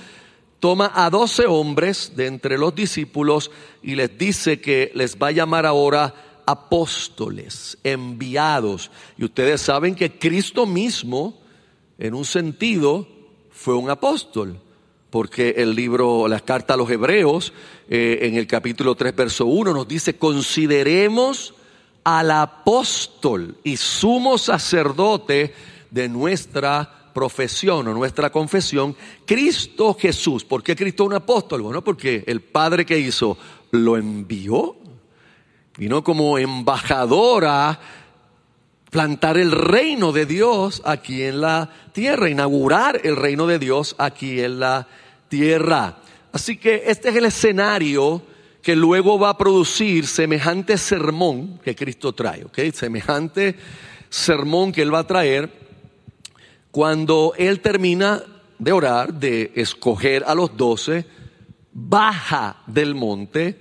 toma 0.61 0.93
a 0.95 1.09
doce 1.09 1.45
hombres 1.45 2.13
de 2.15 2.27
entre 2.27 2.57
los 2.57 2.73
discípulos 2.73 3.51
y 3.81 3.95
les 3.95 4.17
dice 4.17 4.61
que 4.61 4.91
les 4.95 5.17
va 5.17 5.27
a 5.27 5.31
llamar 5.31 5.65
ahora 5.65 6.15
apóstoles, 6.45 7.77
enviados. 7.83 8.91
Y 9.17 9.25
ustedes 9.25 9.61
saben 9.61 9.95
que 9.95 10.17
Cristo 10.17 10.65
mismo, 10.65 11.39
en 11.97 12.13
un 12.13 12.25
sentido, 12.25 13.07
fue 13.51 13.75
un 13.75 13.89
apóstol. 13.89 14.59
Porque 15.09 15.55
el 15.57 15.75
libro, 15.75 16.27
la 16.27 16.39
carta 16.39 16.73
a 16.73 16.77
los 16.77 16.89
hebreos, 16.89 17.53
eh, 17.87 18.19
en 18.23 18.35
el 18.35 18.47
capítulo 18.47 18.95
3, 18.95 19.15
verso 19.15 19.45
1, 19.45 19.73
nos 19.73 19.87
dice, 19.87 20.17
consideremos 20.17 21.53
al 22.03 22.31
apóstol 22.31 23.57
y 23.63 23.77
sumo 23.77 24.37
sacerdote 24.37 25.53
de 25.91 26.09
nuestra 26.09 27.11
profesión 27.13 27.87
o 27.87 27.93
nuestra 27.93 28.31
confesión, 28.31 28.95
Cristo 29.25 29.93
Jesús. 29.93 30.43
¿Por 30.43 30.63
qué 30.63 30.75
Cristo 30.75 31.05
un 31.05 31.13
apóstol? 31.13 31.61
Bueno, 31.61 31.83
porque 31.83 32.23
el 32.27 32.41
Padre 32.41 32.85
que 32.85 32.99
hizo 32.99 33.37
lo 33.71 33.97
envió 33.97 34.75
Vino 35.77 36.03
como 36.03 36.37
embajadora 36.37 37.79
plantar 38.91 39.39
el 39.39 39.51
reino 39.51 40.11
de 40.11 40.27
Dios 40.27 40.83
aquí 40.85 41.23
en 41.23 41.41
la 41.41 41.67
tierra, 41.93 42.29
inaugurar 42.29 43.01
el 43.03 43.15
reino 43.15 43.47
de 43.47 43.57
Dios 43.57 43.95
aquí 43.97 44.39
en 44.39 44.59
la 44.59 44.87
tierra. 45.29 45.97
Así 46.31 46.57
que 46.57 46.83
este 46.85 47.09
es 47.09 47.15
el 47.15 47.25
escenario 47.25 48.21
que 48.61 48.75
luego 48.75 49.17
va 49.17 49.29
a 49.29 49.37
producir 49.37 50.05
semejante 50.05 50.77
sermón 50.77 51.59
que 51.63 51.75
Cristo 51.75 52.13
trae, 52.13 52.45
¿ok? 52.45 52.59
Semejante 52.71 53.55
sermón 54.09 54.71
que 54.71 54.83
Él 54.83 54.93
va 54.93 54.99
a 54.99 55.07
traer 55.07 55.51
cuando 56.69 57.33
Él 57.35 57.61
termina 57.61 58.21
de 58.59 58.71
orar, 58.71 59.13
de 59.15 59.51
escoger 59.55 60.23
a 60.27 60.35
los 60.35 60.55
doce, 60.55 61.05
baja 61.73 62.61
del 62.67 62.93
monte, 62.93 63.59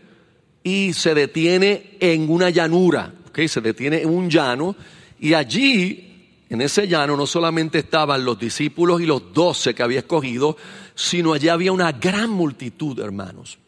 y 0.63 0.93
se 0.93 1.15
detiene 1.15 1.97
en 2.01 2.31
una 2.31 2.51
llanura, 2.51 3.13
¿okay? 3.29 3.49
se 3.49 3.61
detiene 3.61 4.03
en 4.03 4.09
un 4.09 4.31
llano 4.31 4.77
y 5.19 5.35
allí, 5.35 6.29
en 6.49 6.61
ese 6.61 6.87
llano, 6.89 7.17
no 7.17 7.27
solamente 7.27 7.79
estaban 7.79 8.25
los 8.25 8.39
discípulos 8.39 9.01
y 9.01 9.07
los 9.07 9.33
doce 9.33 9.75
que 9.75 9.83
había 9.83 10.01
escogido, 10.01 10.57
sino 10.95 11.33
allí 11.33 11.49
había 11.49 11.73
una 11.73 11.93
gran 11.93 12.31
multitud, 12.31 12.99
hermanos. 12.99 13.59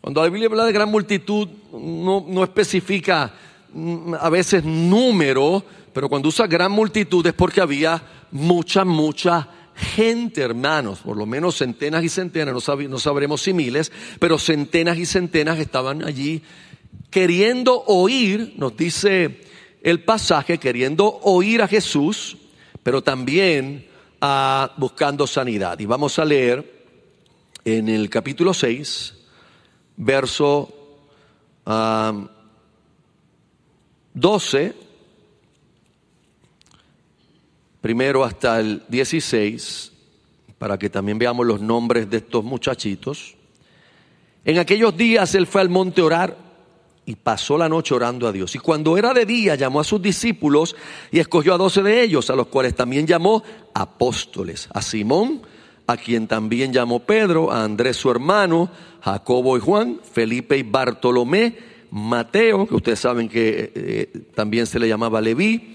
Cuando 0.00 0.22
la 0.22 0.28
Biblia 0.28 0.48
habla 0.48 0.64
de 0.64 0.72
gran 0.72 0.90
multitud, 0.90 1.48
no, 1.72 2.24
no 2.28 2.44
especifica 2.44 3.32
mm, 3.72 4.14
a 4.20 4.30
veces 4.30 4.64
número, 4.64 5.64
pero 5.92 6.08
cuando 6.08 6.28
usa 6.28 6.46
gran 6.46 6.72
multitud 6.72 7.26
es 7.26 7.32
porque 7.32 7.60
había 7.60 8.02
mucha, 8.30 8.84
mucha 8.84 9.48
gente, 9.76 10.40
hermanos, 10.40 11.00
por 11.00 11.16
lo 11.16 11.26
menos 11.26 11.58
centenas 11.58 12.02
y 12.02 12.08
centenas, 12.08 12.54
no, 12.54 12.98
sabremos 12.98 13.42
si 13.42 13.52
miles, 13.52 13.92
pero 14.18 14.38
centenas 14.38 14.98
y 14.98 15.06
centenas 15.06 15.58
estaban 15.58 16.02
allí 16.04 16.42
queriendo 17.10 17.84
oír, 17.86 18.54
nos 18.56 18.76
dice 18.76 19.42
el 19.82 20.02
pasaje, 20.02 20.58
queriendo 20.58 21.20
oír 21.22 21.62
a 21.62 21.68
Jesús, 21.68 22.36
pero 22.82 23.02
también 23.02 23.86
buscando 24.76 25.26
sanidad. 25.26 25.78
Y 25.78 25.86
vamos 25.86 26.18
a 26.18 26.24
leer 26.24 26.74
en 27.64 27.88
el 27.88 28.08
capítulo 28.08 28.54
6, 28.54 29.14
verso 29.96 30.72
12 34.14 34.74
ah, 34.74 34.85
primero 37.80 38.24
hasta 38.24 38.60
el 38.60 38.82
16, 38.88 39.92
para 40.58 40.78
que 40.78 40.90
también 40.90 41.18
veamos 41.18 41.46
los 41.46 41.60
nombres 41.60 42.08
de 42.10 42.18
estos 42.18 42.44
muchachitos. 42.44 43.36
En 44.44 44.58
aquellos 44.58 44.96
días 44.96 45.34
él 45.34 45.46
fue 45.46 45.60
al 45.60 45.68
monte 45.68 46.00
a 46.00 46.04
orar 46.04 46.46
y 47.04 47.14
pasó 47.14 47.56
la 47.56 47.68
noche 47.68 47.94
orando 47.94 48.26
a 48.26 48.32
Dios. 48.32 48.54
Y 48.54 48.58
cuando 48.58 48.98
era 48.98 49.14
de 49.14 49.24
día 49.24 49.54
llamó 49.54 49.80
a 49.80 49.84
sus 49.84 50.02
discípulos 50.02 50.74
y 51.12 51.20
escogió 51.20 51.54
a 51.54 51.58
doce 51.58 51.82
de 51.82 52.02
ellos, 52.02 52.30
a 52.30 52.36
los 52.36 52.48
cuales 52.48 52.74
también 52.74 53.06
llamó 53.06 53.42
apóstoles. 53.74 54.68
A 54.72 54.82
Simón, 54.82 55.42
a 55.86 55.96
quien 55.96 56.26
también 56.26 56.72
llamó 56.72 57.00
Pedro, 57.00 57.52
a 57.52 57.62
Andrés 57.62 57.96
su 57.96 58.10
hermano, 58.10 58.70
Jacobo 59.02 59.56
y 59.56 59.60
Juan, 59.60 60.00
Felipe 60.12 60.58
y 60.58 60.64
Bartolomé, 60.64 61.56
Mateo, 61.92 62.66
que 62.66 62.74
ustedes 62.74 62.98
saben 62.98 63.28
que 63.28 63.72
eh, 63.74 64.22
también 64.34 64.66
se 64.66 64.80
le 64.80 64.88
llamaba 64.88 65.20
Leví, 65.20 65.74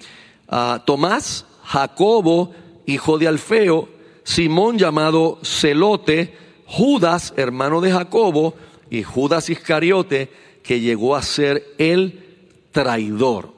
a 0.49 0.83
Tomás, 0.85 1.45
Jacobo, 1.63 2.51
hijo 2.85 3.17
de 3.17 3.27
Alfeo, 3.27 3.89
Simón 4.23 4.77
llamado 4.77 5.39
Celote, 5.43 6.35
Judas, 6.65 7.33
hermano 7.37 7.81
de 7.81 7.91
Jacobo, 7.91 8.55
y 8.89 9.03
Judas 9.03 9.49
Iscariote, 9.49 10.29
que 10.63 10.79
llegó 10.79 11.15
a 11.15 11.21
ser 11.21 11.65
el 11.77 12.47
traidor. 12.71 13.53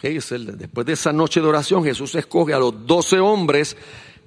Después 0.00 0.86
de 0.86 0.92
esa 0.92 1.14
noche 1.14 1.40
de 1.40 1.46
oración, 1.46 1.82
Jesús 1.82 2.14
escoge 2.14 2.52
a 2.52 2.58
los 2.58 2.86
doce 2.86 3.18
hombres 3.20 3.74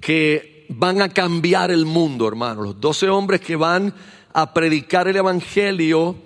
que 0.00 0.66
van 0.68 1.00
a 1.00 1.08
cambiar 1.08 1.70
el 1.70 1.86
mundo, 1.86 2.26
hermano. 2.26 2.62
Los 2.62 2.80
doce 2.80 3.08
hombres 3.08 3.40
que 3.40 3.54
van 3.54 3.94
a 4.32 4.52
predicar 4.52 5.06
el 5.06 5.16
Evangelio 5.16 6.16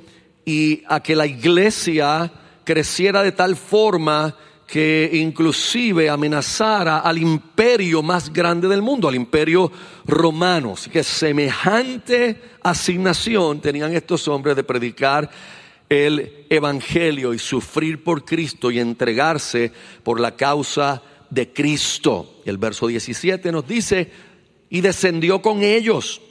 y 0.47 0.83
a 0.89 1.01
que 1.01 1.15
la 1.15 1.27
iglesia 1.27 2.33
creciera 2.65 3.23
de 3.23 3.33
tal 3.33 3.57
forma 3.57 4.37
que 4.73 5.11
inclusive 5.13 6.09
amenazara 6.09 7.01
al 7.01 7.19
imperio 7.19 8.03
más 8.03 8.33
grande 8.33 8.67
del 8.69 8.81
mundo, 8.81 9.07
al 9.07 9.15
imperio 9.15 9.71
romano. 10.07 10.73
Así 10.73 10.89
que 10.89 11.05
semejante 11.05 12.41
asignación 12.63 13.61
tenían 13.61 13.95
estos 13.95 14.27
hombres 14.29 14.57
de 14.57 14.65
predicar 14.65 15.31
el 15.91 16.47
Evangelio 16.49 17.35
y 17.35 17.39
sufrir 17.39 18.03
por 18.03 18.25
Cristo 18.25 18.71
y 18.71 18.79
entregarse 18.79 19.71
por 20.03 20.19
la 20.19 20.37
causa 20.37 21.03
de 21.29 21.53
Cristo. 21.53 22.41
El 22.47 22.57
verso 22.57 22.87
17 22.87 23.53
nos 23.53 23.69
dice, 23.69 24.11
y 24.71 24.81
descendió 24.81 25.43
con 25.43 25.63
ellos, 25.63 26.23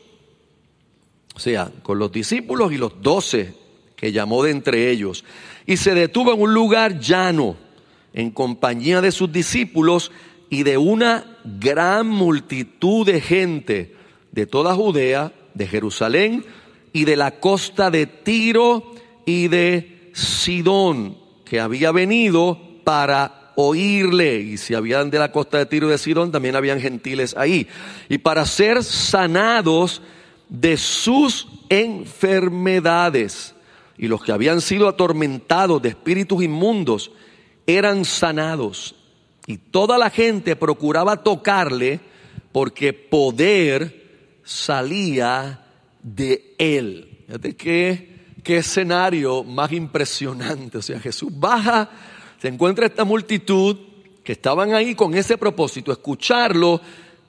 o 1.36 1.40
sea, 1.40 1.72
con 1.84 2.00
los 2.00 2.12
discípulos 2.12 2.74
y 2.74 2.78
los 2.78 3.04
doce 3.04 3.54
que 3.96 4.12
llamó 4.12 4.42
de 4.42 4.50
entre 4.50 4.90
ellos, 4.90 5.26
y 5.68 5.78
se 5.78 5.94
detuvo 5.94 6.34
en 6.34 6.42
un 6.42 6.56
lugar 6.56 7.00
llano, 7.00 7.70
en 8.14 8.32
compañía 8.32 9.02
de 9.02 9.12
sus 9.12 9.32
discípulos 9.32 10.12
y 10.50 10.64
de 10.64 10.78
una 10.78 11.38
gran 11.46 12.08
multitud 12.08 13.06
de 13.06 13.22
gente 13.22 13.96
de 14.32 14.46
toda 14.46 14.76
Judea, 14.76 15.32
de 15.54 15.68
Jerusalén 15.68 16.46
y 16.94 17.06
de 17.06 17.16
la 17.16 17.40
costa 17.40 17.90
de 17.90 18.06
Tiro 18.06 18.94
y 19.26 19.48
de 19.48 20.12
Sidón, 20.14 21.18
que 21.46 21.60
había 21.60 21.92
venido 21.92 22.60
para 22.84 23.54
oírle. 23.56 24.42
Y 24.42 24.58
si 24.58 24.74
habían 24.74 25.10
de 25.10 25.20
la 25.20 25.32
costa 25.32 25.58
de 25.58 25.66
Tiro 25.66 25.88
y 25.88 25.92
de 25.92 25.98
Sidón, 25.98 26.32
también 26.32 26.56
habían 26.56 26.80
gentiles 26.80 27.36
ahí. 27.38 27.68
Y 28.10 28.18
para 28.18 28.46
ser 28.46 28.84
sanados 28.84 30.02
de 30.50 30.76
sus 30.78 31.48
enfermedades. 31.70 33.56
Y 33.98 34.08
los 34.08 34.24
que 34.24 34.32
habían 34.32 34.62
sido 34.62 34.88
atormentados 34.88 35.82
de 35.82 35.90
espíritus 35.90 36.44
inmundos 36.44 37.12
eran 37.76 38.06
sanados. 38.06 38.96
Y 39.48 39.58
toda 39.58 39.98
la 39.98 40.10
gente 40.10 40.56
procuraba 40.56 41.24
tocarle 41.24 42.00
porque 42.52 42.94
poder 42.94 44.40
salía 44.44 45.66
de 46.04 46.56
él. 46.58 47.24
Fíjate 47.26 47.56
qué, 47.56 48.26
qué 48.44 48.58
escenario 48.58 49.44
más 49.44 49.72
impresionante. 49.72 50.78
O 50.78 50.82
sea, 50.82 51.00
Jesús 51.00 51.32
baja, 51.34 51.90
se 52.42 52.48
encuentra 52.48 52.86
esta 52.86 53.04
multitud 53.04 53.78
que 54.24 54.34
estaban 54.34 54.74
ahí 54.74 54.96
con 54.96 55.16
ese 55.16 55.38
propósito, 55.38 55.92
escucharlo 55.92 56.82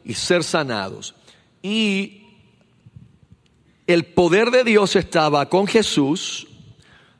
y 0.04 0.14
ser 0.14 0.44
sanados. 0.44 1.14
Y 1.62 2.22
el 3.86 4.04
poder 4.06 4.50
de 4.50 4.64
Dios 4.64 4.96
estaba 4.96 5.48
con 5.48 5.66
Jesús, 5.66 6.46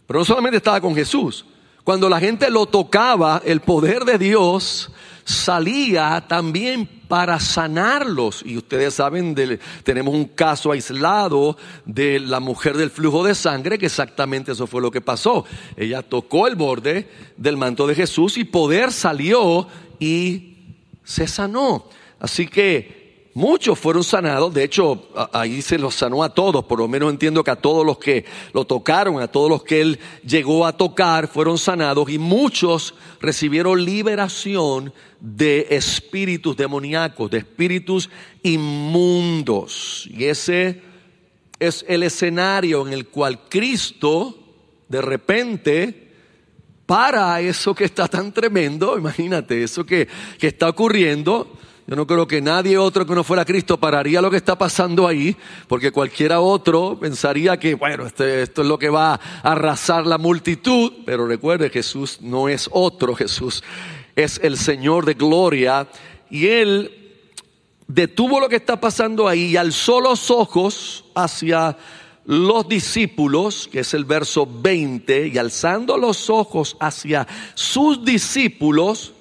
pero 0.06 0.20
no 0.20 0.24
solamente 0.24 0.58
estaba 0.58 0.80
con 0.80 0.94
Jesús. 0.94 1.46
Cuando 1.84 2.08
la 2.08 2.20
gente 2.20 2.50
lo 2.50 2.66
tocaba, 2.66 3.42
el 3.44 3.60
poder 3.60 4.04
de 4.04 4.16
Dios 4.18 4.90
salía 5.24 6.24
también 6.28 6.86
para 7.08 7.40
sanarlos. 7.40 8.42
Y 8.46 8.56
ustedes 8.56 8.94
saben, 8.94 9.34
tenemos 9.82 10.14
un 10.14 10.26
caso 10.26 10.70
aislado 10.70 11.56
de 11.84 12.20
la 12.20 12.38
mujer 12.38 12.76
del 12.76 12.90
flujo 12.90 13.24
de 13.24 13.34
sangre, 13.34 13.78
que 13.78 13.86
exactamente 13.86 14.52
eso 14.52 14.66
fue 14.66 14.80
lo 14.80 14.90
que 14.90 15.00
pasó. 15.00 15.44
Ella 15.76 16.02
tocó 16.02 16.46
el 16.46 16.54
borde 16.54 17.08
del 17.36 17.56
manto 17.56 17.86
de 17.86 17.94
Jesús 17.96 18.38
y 18.38 18.44
poder 18.44 18.92
salió 18.92 19.66
y 19.98 20.56
se 21.02 21.26
sanó. 21.26 21.88
Así 22.20 22.46
que 22.46 23.01
Muchos 23.34 23.78
fueron 23.78 24.04
sanados, 24.04 24.52
de 24.52 24.62
hecho 24.62 25.08
ahí 25.32 25.62
se 25.62 25.78
los 25.78 25.94
sanó 25.94 26.22
a 26.22 26.34
todos, 26.34 26.66
por 26.66 26.78
lo 26.78 26.86
menos 26.86 27.10
entiendo 27.10 27.42
que 27.42 27.50
a 27.50 27.56
todos 27.56 27.84
los 27.86 27.96
que 27.96 28.26
lo 28.52 28.66
tocaron, 28.66 29.22
a 29.22 29.28
todos 29.28 29.48
los 29.48 29.62
que 29.62 29.80
él 29.80 29.98
llegó 30.22 30.66
a 30.66 30.76
tocar, 30.76 31.28
fueron 31.28 31.56
sanados 31.56 32.10
y 32.10 32.18
muchos 32.18 32.94
recibieron 33.22 33.86
liberación 33.86 34.92
de 35.18 35.66
espíritus 35.70 36.58
demoníacos, 36.58 37.30
de 37.30 37.38
espíritus 37.38 38.10
inmundos. 38.42 40.06
Y 40.10 40.24
ese 40.24 40.82
es 41.58 41.86
el 41.88 42.02
escenario 42.02 42.86
en 42.86 42.92
el 42.92 43.06
cual 43.06 43.48
Cristo 43.48 44.36
de 44.88 45.00
repente 45.00 46.08
para 46.84 47.40
eso 47.40 47.74
que 47.74 47.84
está 47.84 48.08
tan 48.08 48.30
tremendo, 48.32 48.98
imagínate, 48.98 49.62
eso 49.62 49.86
que, 49.86 50.06
que 50.38 50.48
está 50.48 50.68
ocurriendo 50.68 51.50
yo 51.86 51.96
no 51.96 52.06
creo 52.06 52.28
que 52.28 52.40
nadie 52.40 52.78
otro 52.78 53.04
que 53.04 53.14
no 53.14 53.24
fuera 53.24 53.44
Cristo 53.44 53.78
pararía 53.78 54.22
lo 54.22 54.30
que 54.30 54.36
está 54.36 54.56
pasando 54.56 55.08
ahí, 55.08 55.36
porque 55.66 55.90
cualquiera 55.90 56.40
otro 56.40 56.96
pensaría 57.00 57.58
que, 57.58 57.74
bueno, 57.74 58.06
este, 58.06 58.42
esto 58.42 58.62
es 58.62 58.68
lo 58.68 58.78
que 58.78 58.88
va 58.88 59.14
a 59.14 59.20
arrasar 59.42 60.06
la 60.06 60.16
multitud, 60.16 60.92
pero 61.04 61.26
recuerde, 61.26 61.70
Jesús 61.70 62.18
no 62.20 62.48
es 62.48 62.68
otro, 62.72 63.16
Jesús 63.16 63.64
es 64.14 64.40
el 64.44 64.56
Señor 64.56 65.06
de 65.06 65.14
gloria, 65.14 65.88
y 66.30 66.46
Él 66.46 67.02
detuvo 67.88 68.38
lo 68.38 68.48
que 68.48 68.56
está 68.56 68.80
pasando 68.80 69.26
ahí 69.26 69.46
y 69.46 69.56
alzó 69.56 70.00
los 70.00 70.30
ojos 70.30 71.04
hacia 71.14 71.76
los 72.24 72.68
discípulos, 72.68 73.68
que 73.70 73.80
es 73.80 73.92
el 73.94 74.04
verso 74.04 74.46
20, 74.46 75.28
y 75.28 75.38
alzando 75.38 75.98
los 75.98 76.30
ojos 76.30 76.76
hacia 76.78 77.26
sus 77.54 78.04
discípulos, 78.04 79.12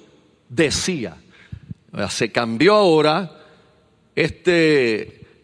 decía, 0.48 1.16
se 2.08 2.32
cambió 2.32 2.74
ahora 2.74 3.38
esta 4.14 4.50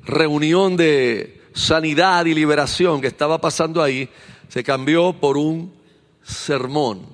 reunión 0.05 0.77
de 0.77 1.43
sanidad 1.53 2.25
y 2.27 2.35
liberación 2.35 3.01
que 3.01 3.09
estaba 3.09 3.41
pasando 3.41 3.83
ahí, 3.83 4.09
se 4.49 4.63
cambió 4.63 5.13
por 5.13 5.37
un 5.37 5.75
sermón. 6.23 7.07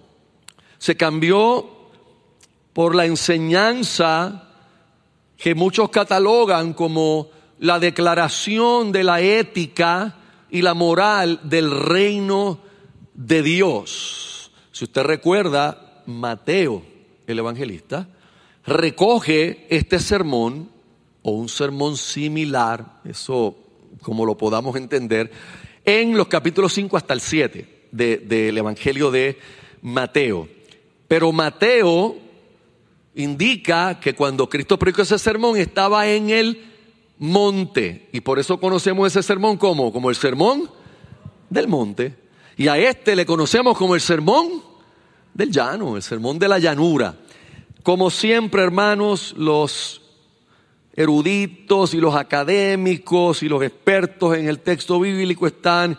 Se 0.79 0.97
cambió 0.97 1.69
por 2.73 2.95
la 2.95 3.07
enseñanza 3.07 4.49
que 5.37 5.55
muchos 5.55 5.91
catalogan 5.91 6.75
como 6.75 7.29
la 7.59 7.79
declaración 7.79 8.93
de 8.93 9.05
la 9.05 9.21
ética 9.21 10.17
y 10.51 10.63
la 10.63 10.75
moral 10.75 11.41
del 11.45 11.71
reino 11.71 12.61
de 13.15 13.43
Dios. 13.43 14.51
Si 14.73 14.85
usted 14.85 15.03
recuerda, 15.03 16.03
Mateo, 16.07 16.83
el 17.27 17.39
evangelista, 17.39 18.09
recoge 18.67 19.67
este 19.69 19.99
sermón 19.99 20.71
o 21.23 21.33
un 21.33 21.49
sermón 21.49 21.97
similar, 21.97 23.01
eso 23.05 23.57
como 24.03 24.27
lo 24.27 24.37
podamos 24.37 24.77
entender, 24.77 25.31
en 25.85 26.17
los 26.17 26.29
capítulos 26.29 26.73
5 26.75 26.97
hasta 26.97 27.15
el 27.15 27.21
7 27.21 27.89
del 27.93 28.59
Evangelio 28.59 29.11
de 29.11 29.39
Mateo. 29.83 30.49
Pero 31.09 31.33
Mateo 31.33 32.17
indica 33.15 34.01
que 34.01 34.15
cuando 34.15 34.49
Cristo 34.49 34.79
predicó 34.79 35.03
ese 35.03 35.19
sermón 35.19 35.57
estaba 35.57 36.09
en 36.09 36.31
el 36.31 36.65
monte 37.19 38.09
y 38.13 38.21
por 38.21 38.39
eso 38.39 38.59
conocemos 38.59 39.07
ese 39.07 39.23
sermón 39.23 39.57
como 39.57 39.93
como 39.93 40.11
el 40.11 40.17
sermón 40.17 40.69
del 41.49 41.69
monte 41.69 42.17
y 42.57 42.67
a 42.67 42.77
este 42.77 43.15
le 43.15 43.25
conocemos 43.25 43.79
como 43.79 43.95
el 43.95 44.01
sermón 44.01 44.63
del 45.33 45.51
llano, 45.51 45.97
el 45.97 46.03
sermón 46.03 46.39
de 46.39 46.49
la 46.49 46.59
llanura. 46.59 47.17
Como 47.85 48.09
siempre, 48.09 48.63
hermanos, 48.63 49.35
los 49.37 50.01
eruditos 50.95 51.93
y 51.93 51.99
los 51.99 52.15
académicos 52.15 53.43
y 53.43 53.49
los 53.51 53.63
expertos 53.63 54.39
en 54.39 54.49
el 54.49 54.61
texto 54.61 54.99
bíblico 54.99 55.47
están 55.47 55.99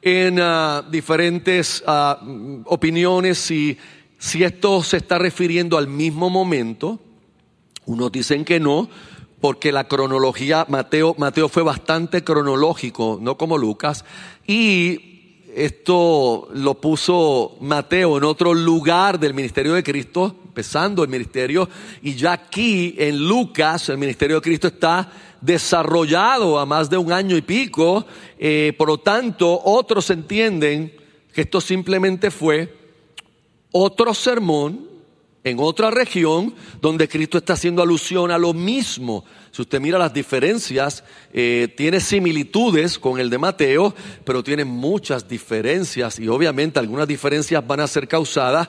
en 0.00 0.40
ah, 0.40 0.82
diferentes 0.90 1.84
ah, 1.86 2.18
opiniones 2.64 3.36
si, 3.36 3.76
si 4.16 4.42
esto 4.42 4.82
se 4.82 4.96
está 4.96 5.18
refiriendo 5.18 5.76
al 5.76 5.86
mismo 5.86 6.30
momento. 6.30 6.98
Unos 7.84 8.10
dicen 8.10 8.42
que 8.46 8.58
no, 8.58 8.88
porque 9.38 9.70
la 9.70 9.86
cronología, 9.86 10.64
Mateo, 10.70 11.14
Mateo 11.18 11.50
fue 11.50 11.62
bastante 11.62 12.24
cronológico, 12.24 13.18
no 13.20 13.36
como 13.36 13.58
Lucas, 13.58 14.06
y 14.46 15.17
esto 15.54 16.48
lo 16.52 16.80
puso 16.80 17.56
Mateo 17.60 18.18
en 18.18 18.24
otro 18.24 18.54
lugar 18.54 19.18
del 19.18 19.34
ministerio 19.34 19.74
de 19.74 19.82
Cristo, 19.82 20.36
empezando 20.44 21.02
el 21.02 21.08
ministerio, 21.08 21.68
y 22.02 22.14
ya 22.14 22.32
aquí 22.32 22.94
en 22.98 23.26
Lucas 23.26 23.88
el 23.88 23.98
ministerio 23.98 24.36
de 24.36 24.42
Cristo 24.42 24.68
está 24.68 25.10
desarrollado 25.40 26.58
a 26.58 26.66
más 26.66 26.90
de 26.90 26.96
un 26.96 27.12
año 27.12 27.36
y 27.36 27.42
pico, 27.42 28.04
eh, 28.38 28.74
por 28.76 28.88
lo 28.88 28.98
tanto 28.98 29.60
otros 29.64 30.10
entienden 30.10 30.92
que 31.32 31.42
esto 31.42 31.60
simplemente 31.60 32.30
fue 32.30 32.74
otro 33.72 34.14
sermón 34.14 34.88
en 35.44 35.58
otra 35.60 35.90
región 35.90 36.54
donde 36.80 37.08
Cristo 37.08 37.38
está 37.38 37.54
haciendo 37.54 37.82
alusión 37.82 38.30
a 38.30 38.38
lo 38.38 38.52
mismo. 38.52 39.24
Si 39.58 39.62
usted 39.62 39.80
mira 39.80 39.98
las 39.98 40.14
diferencias, 40.14 41.02
eh, 41.32 41.74
tiene 41.76 41.98
similitudes 41.98 42.96
con 42.96 43.18
el 43.18 43.28
de 43.28 43.38
Mateo, 43.38 43.92
pero 44.22 44.44
tiene 44.44 44.64
muchas 44.64 45.28
diferencias 45.28 46.20
y 46.20 46.28
obviamente 46.28 46.78
algunas 46.78 47.08
diferencias 47.08 47.66
van 47.66 47.80
a 47.80 47.88
ser 47.88 48.06
causadas 48.06 48.68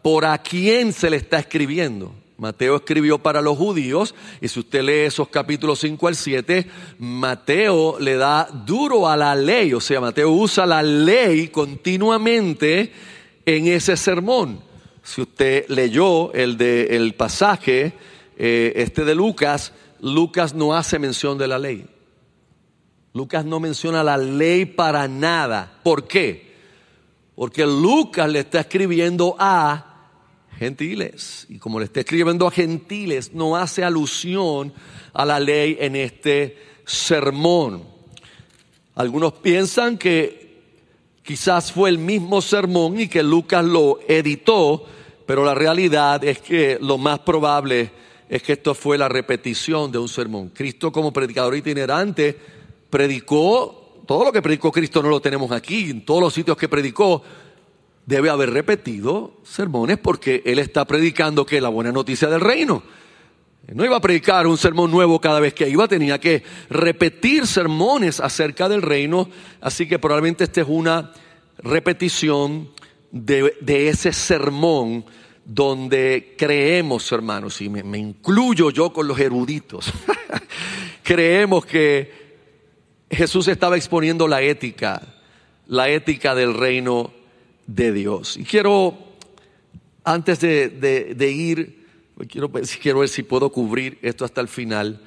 por 0.00 0.24
a 0.24 0.38
quién 0.38 0.94
se 0.94 1.10
le 1.10 1.18
está 1.18 1.40
escribiendo. 1.40 2.14
Mateo 2.38 2.76
escribió 2.76 3.18
para 3.18 3.42
los 3.42 3.58
judíos 3.58 4.14
y 4.40 4.48
si 4.48 4.60
usted 4.60 4.82
lee 4.82 5.00
esos 5.00 5.28
capítulos 5.28 5.80
5 5.80 6.08
al 6.08 6.16
7, 6.16 6.66
Mateo 7.00 7.98
le 8.00 8.16
da 8.16 8.48
duro 8.64 9.10
a 9.10 9.18
la 9.18 9.34
ley, 9.34 9.74
o 9.74 9.80
sea, 9.82 10.00
Mateo 10.00 10.30
usa 10.30 10.64
la 10.64 10.82
ley 10.82 11.48
continuamente 11.48 12.94
en 13.44 13.66
ese 13.66 13.94
sermón. 13.94 14.62
Si 15.02 15.20
usted 15.20 15.66
leyó 15.68 16.32
el, 16.32 16.56
de, 16.56 16.96
el 16.96 17.12
pasaje, 17.12 17.92
eh, 18.38 18.72
este 18.76 19.04
de 19.04 19.14
Lucas, 19.14 19.74
Lucas 20.00 20.54
no 20.54 20.74
hace 20.74 20.98
mención 20.98 21.38
de 21.38 21.48
la 21.48 21.58
ley. 21.58 21.86
Lucas 23.12 23.44
no 23.44 23.60
menciona 23.60 24.04
la 24.04 24.16
ley 24.16 24.64
para 24.64 25.08
nada. 25.08 25.80
¿Por 25.82 26.06
qué? 26.06 26.50
porque 27.40 27.64
Lucas 27.64 28.30
le 28.30 28.40
está 28.40 28.60
escribiendo 28.60 29.34
a 29.38 30.10
gentiles. 30.58 31.46
Y 31.48 31.58
como 31.58 31.78
le 31.78 31.86
está 31.86 32.00
escribiendo 32.00 32.46
a 32.46 32.50
gentiles, 32.50 33.32
no 33.32 33.56
hace 33.56 33.82
alusión 33.82 34.74
a 35.14 35.24
la 35.24 35.40
ley 35.40 35.78
en 35.80 35.96
este 35.96 36.58
sermón. 36.84 37.82
Algunos 38.94 39.32
piensan 39.32 39.96
que 39.96 40.60
quizás 41.22 41.72
fue 41.72 41.88
el 41.88 41.96
mismo 41.96 42.42
sermón 42.42 43.00
y 43.00 43.08
que 43.08 43.22
Lucas 43.22 43.64
lo 43.64 44.00
editó, 44.06 44.84
pero 45.24 45.42
la 45.42 45.54
realidad 45.54 46.22
es 46.22 46.40
que 46.40 46.76
lo 46.78 46.98
más 46.98 47.20
probable 47.20 47.90
es 48.30 48.44
que 48.44 48.52
esto 48.52 48.74
fue 48.74 48.96
la 48.96 49.08
repetición 49.08 49.90
de 49.90 49.98
un 49.98 50.08
sermón. 50.08 50.50
Cristo 50.50 50.92
como 50.92 51.12
predicador 51.12 51.56
itinerante 51.56 52.38
predicó, 52.88 54.02
todo 54.06 54.24
lo 54.24 54.32
que 54.32 54.40
predicó 54.40 54.70
Cristo 54.70 55.02
no 55.02 55.08
lo 55.08 55.20
tenemos 55.20 55.50
aquí, 55.50 55.90
en 55.90 56.04
todos 56.04 56.22
los 56.22 56.32
sitios 56.32 56.56
que 56.56 56.68
predicó, 56.68 57.22
debe 58.06 58.30
haber 58.30 58.50
repetido 58.50 59.32
sermones 59.42 59.98
porque 59.98 60.42
él 60.46 60.60
está 60.60 60.84
predicando 60.84 61.44
que 61.44 61.60
la 61.60 61.70
buena 61.70 61.90
noticia 61.90 62.28
del 62.28 62.40
reino. 62.40 62.84
No 63.74 63.84
iba 63.84 63.96
a 63.96 64.00
predicar 64.00 64.46
un 64.46 64.56
sermón 64.56 64.92
nuevo 64.92 65.20
cada 65.20 65.40
vez 65.40 65.52
que 65.52 65.68
iba, 65.68 65.88
tenía 65.88 66.20
que 66.20 66.44
repetir 66.68 67.48
sermones 67.48 68.20
acerca 68.20 68.68
del 68.68 68.82
reino, 68.82 69.28
así 69.60 69.88
que 69.88 69.98
probablemente 69.98 70.44
esta 70.44 70.60
es 70.60 70.68
una 70.68 71.12
repetición 71.58 72.70
de, 73.10 73.88
ese 73.88 74.12
sermón 74.12 75.04
donde 75.52 76.36
creemos, 76.38 77.10
hermanos, 77.10 77.60
y 77.60 77.68
me, 77.68 77.98
incluyo 77.98 78.70
yo 78.70 78.92
con 78.92 79.08
los 79.08 79.18
eruditos, 79.18 79.92
creemos 81.02 81.66
que 81.66 82.36
Jesús 83.10 83.48
estaba 83.48 83.76
exponiendo 83.76 84.28
la 84.28 84.42
ética, 84.42 85.02
la 85.66 85.88
ética 85.88 86.36
del 86.36 86.54
reino 86.54 87.10
de 87.66 87.90
Dios. 87.90 88.36
Y 88.36 88.44
quiero, 88.44 88.96
antes 90.04 90.38
de, 90.38 91.32
ir, 91.32 91.84
quiero, 92.28 92.48
quiero 92.80 93.00
ver 93.00 93.08
si 93.08 93.24
puedo 93.24 93.50
cubrir 93.50 93.98
esto 94.02 94.24
hasta 94.24 94.40
el 94.40 94.46
final, 94.46 95.00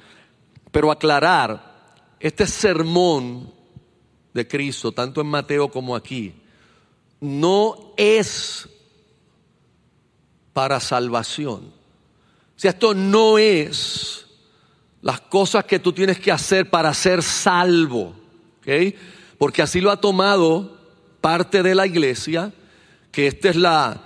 pero 0.70 0.90
aclarar, 0.90 1.72
este 2.20 2.46
sermón 2.46 3.50
de 4.34 4.46
Cristo, 4.46 4.92
tanto 4.92 5.22
en 5.22 5.26
Mateo 5.28 5.70
como 5.70 5.96
aquí, 5.96 6.34
no 7.18 7.94
es 7.96 8.68
para 10.54 10.80
salvación. 10.80 11.72
O 12.56 12.58
sea, 12.58 12.70
esto 12.70 12.94
no 12.94 13.36
es 13.36 14.24
las 15.02 15.20
cosas 15.20 15.64
que 15.64 15.80
tú 15.80 15.92
tienes 15.92 16.18
que 16.18 16.32
hacer 16.32 16.70
para 16.70 16.94
ser 16.94 17.22
salvo, 17.22 18.14
¿ok? 18.60 18.94
Porque 19.36 19.60
así 19.60 19.82
lo 19.82 19.90
ha 19.90 20.00
tomado 20.00 20.78
parte 21.20 21.62
de 21.62 21.74
la 21.74 21.86
iglesia, 21.86 22.52
que 23.10 23.26
esta 23.26 23.50
es 23.50 23.56
la, 23.56 24.00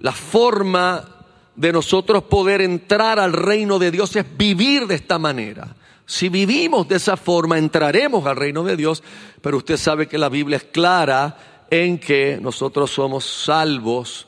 la 0.00 0.12
forma 0.12 1.08
de 1.54 1.72
nosotros 1.72 2.24
poder 2.24 2.60
entrar 2.60 3.18
al 3.18 3.32
reino 3.32 3.78
de 3.78 3.90
Dios, 3.90 4.14
es 4.16 4.26
vivir 4.36 4.86
de 4.86 4.96
esta 4.96 5.18
manera. 5.18 5.76
Si 6.04 6.28
vivimos 6.28 6.88
de 6.88 6.96
esa 6.96 7.16
forma, 7.16 7.58
entraremos 7.58 8.26
al 8.26 8.36
reino 8.36 8.64
de 8.64 8.76
Dios, 8.76 9.02
pero 9.40 9.58
usted 9.58 9.76
sabe 9.76 10.08
que 10.08 10.18
la 10.18 10.28
Biblia 10.28 10.56
es 10.56 10.64
clara 10.64 11.66
en 11.70 11.98
que 11.98 12.38
nosotros 12.42 12.90
somos 12.90 13.24
salvos 13.24 14.26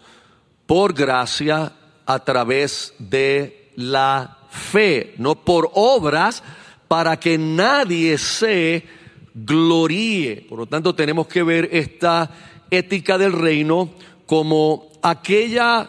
por 0.66 0.92
gracia 0.92 1.72
a 2.06 2.18
través 2.20 2.94
de 2.98 3.72
la 3.76 4.38
fe, 4.50 5.14
no 5.18 5.34
por 5.34 5.70
obras, 5.74 6.42
para 6.88 7.18
que 7.18 7.38
nadie 7.38 8.18
se 8.18 8.84
gloríe. 9.34 10.46
Por 10.48 10.60
lo 10.60 10.66
tanto, 10.66 10.94
tenemos 10.94 11.26
que 11.26 11.42
ver 11.42 11.68
esta 11.72 12.30
ética 12.70 13.18
del 13.18 13.32
reino 13.32 13.90
como 14.26 14.90
aquella 15.02 15.88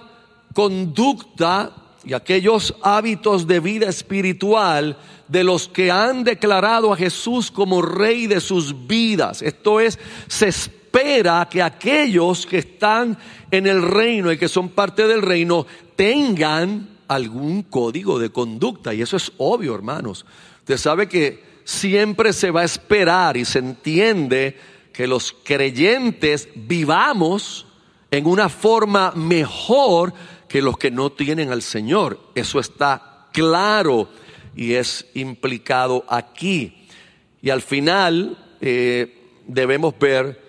conducta 0.54 1.72
y 2.04 2.14
aquellos 2.14 2.76
hábitos 2.82 3.48
de 3.48 3.60
vida 3.60 3.90
espiritual 3.90 4.98
de 5.28 5.44
los 5.44 5.68
que 5.68 5.92
han 5.92 6.24
declarado 6.24 6.94
a 6.94 6.98
Jesús 6.98 7.50
como 7.50 7.82
rey 7.82 8.28
de 8.28 8.40
sus 8.40 8.88
vidas. 8.88 9.42
Esto 9.42 9.80
es, 9.80 9.98
se 10.28 10.52
espera 10.96 11.48
que 11.50 11.62
aquellos 11.62 12.46
que 12.46 12.60
están 12.60 13.18
en 13.52 13.68
el 13.68 13.82
reino 13.82 14.32
y 14.32 14.38
que 14.38 14.48
son 14.48 14.70
parte 14.70 15.08
del 15.08 15.22
reino 15.22 15.68
tengan 15.96 16.88
algún 17.08 17.64
código 17.64 18.18
de 18.18 18.30
conducta. 18.30 18.94
Y 18.94 19.02
eso 19.02 19.18
es 19.18 19.32
obvio, 19.38 19.76
hermanos. 19.76 20.26
Usted 20.60 20.78
sabe 20.78 21.10
que 21.10 21.44
siempre 21.66 22.32
se 22.32 22.50
va 22.50 22.62
a 22.62 22.66
esperar 22.66 23.36
y 23.36 23.44
se 23.44 23.60
entiende 23.60 24.58
que 24.94 25.06
los 25.06 25.36
creyentes 25.44 26.48
vivamos 26.56 27.68
en 28.10 28.26
una 28.26 28.48
forma 28.48 29.12
mejor 29.16 30.14
que 30.48 30.62
los 30.62 30.78
que 30.78 30.92
no 30.92 31.12
tienen 31.12 31.52
al 31.52 31.62
Señor. 31.62 32.20
Eso 32.36 32.60
está 32.60 33.28
claro 33.34 34.08
y 34.56 34.74
es 34.74 35.08
implicado 35.14 36.06
aquí. 36.08 36.88
Y 37.42 37.50
al 37.50 37.62
final 37.62 38.38
eh, 38.62 39.42
debemos 39.46 39.94
ver 40.00 40.45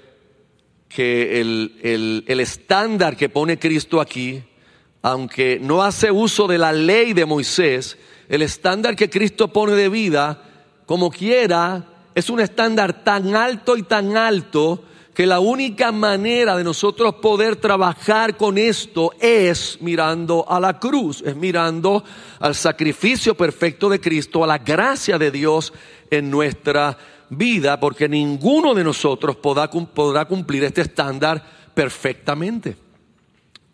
que 0.88 1.40
el, 1.40 2.24
el 2.26 2.40
estándar 2.40 3.16
que 3.16 3.28
pone 3.28 3.58
Cristo 3.58 4.00
aquí, 4.00 4.42
aunque 5.02 5.58
no 5.60 5.82
hace 5.82 6.10
uso 6.10 6.46
de 6.46 6.58
la 6.58 6.72
ley 6.72 7.12
de 7.12 7.26
Moisés, 7.26 7.96
el 8.28 8.42
estándar 8.42 8.96
que 8.96 9.10
Cristo 9.10 9.48
pone 9.48 9.72
de 9.72 9.88
vida 9.88 10.42
como 10.86 11.10
quiera, 11.10 11.84
es 12.14 12.30
un 12.30 12.40
estándar 12.40 13.04
tan 13.04 13.34
alto 13.36 13.76
y 13.76 13.82
tan 13.82 14.16
alto 14.16 14.82
que 15.12 15.26
la 15.26 15.40
única 15.40 15.92
manera 15.92 16.56
de 16.56 16.64
nosotros 16.64 17.14
poder 17.16 17.56
trabajar 17.56 18.36
con 18.36 18.58
esto 18.58 19.12
es 19.18 19.78
mirando 19.80 20.44
a 20.46 20.60
la 20.60 20.78
cruz, 20.78 21.22
es 21.24 21.34
mirando 21.34 22.04
al 22.38 22.54
sacrificio 22.54 23.34
perfecto 23.34 23.88
de 23.88 24.00
Cristo, 24.00 24.44
a 24.44 24.46
la 24.46 24.58
gracia 24.58 25.18
de 25.18 25.30
Dios 25.30 25.72
en 26.10 26.30
nuestra 26.30 26.90
vida, 26.90 27.15
porque 27.80 28.08
ninguno 28.08 28.74
de 28.74 28.84
nosotros 28.84 29.36
podrá, 29.36 29.70
podrá 29.70 30.24
cumplir 30.24 30.64
este 30.64 30.82
estándar 30.82 31.42
perfectamente, 31.74 32.76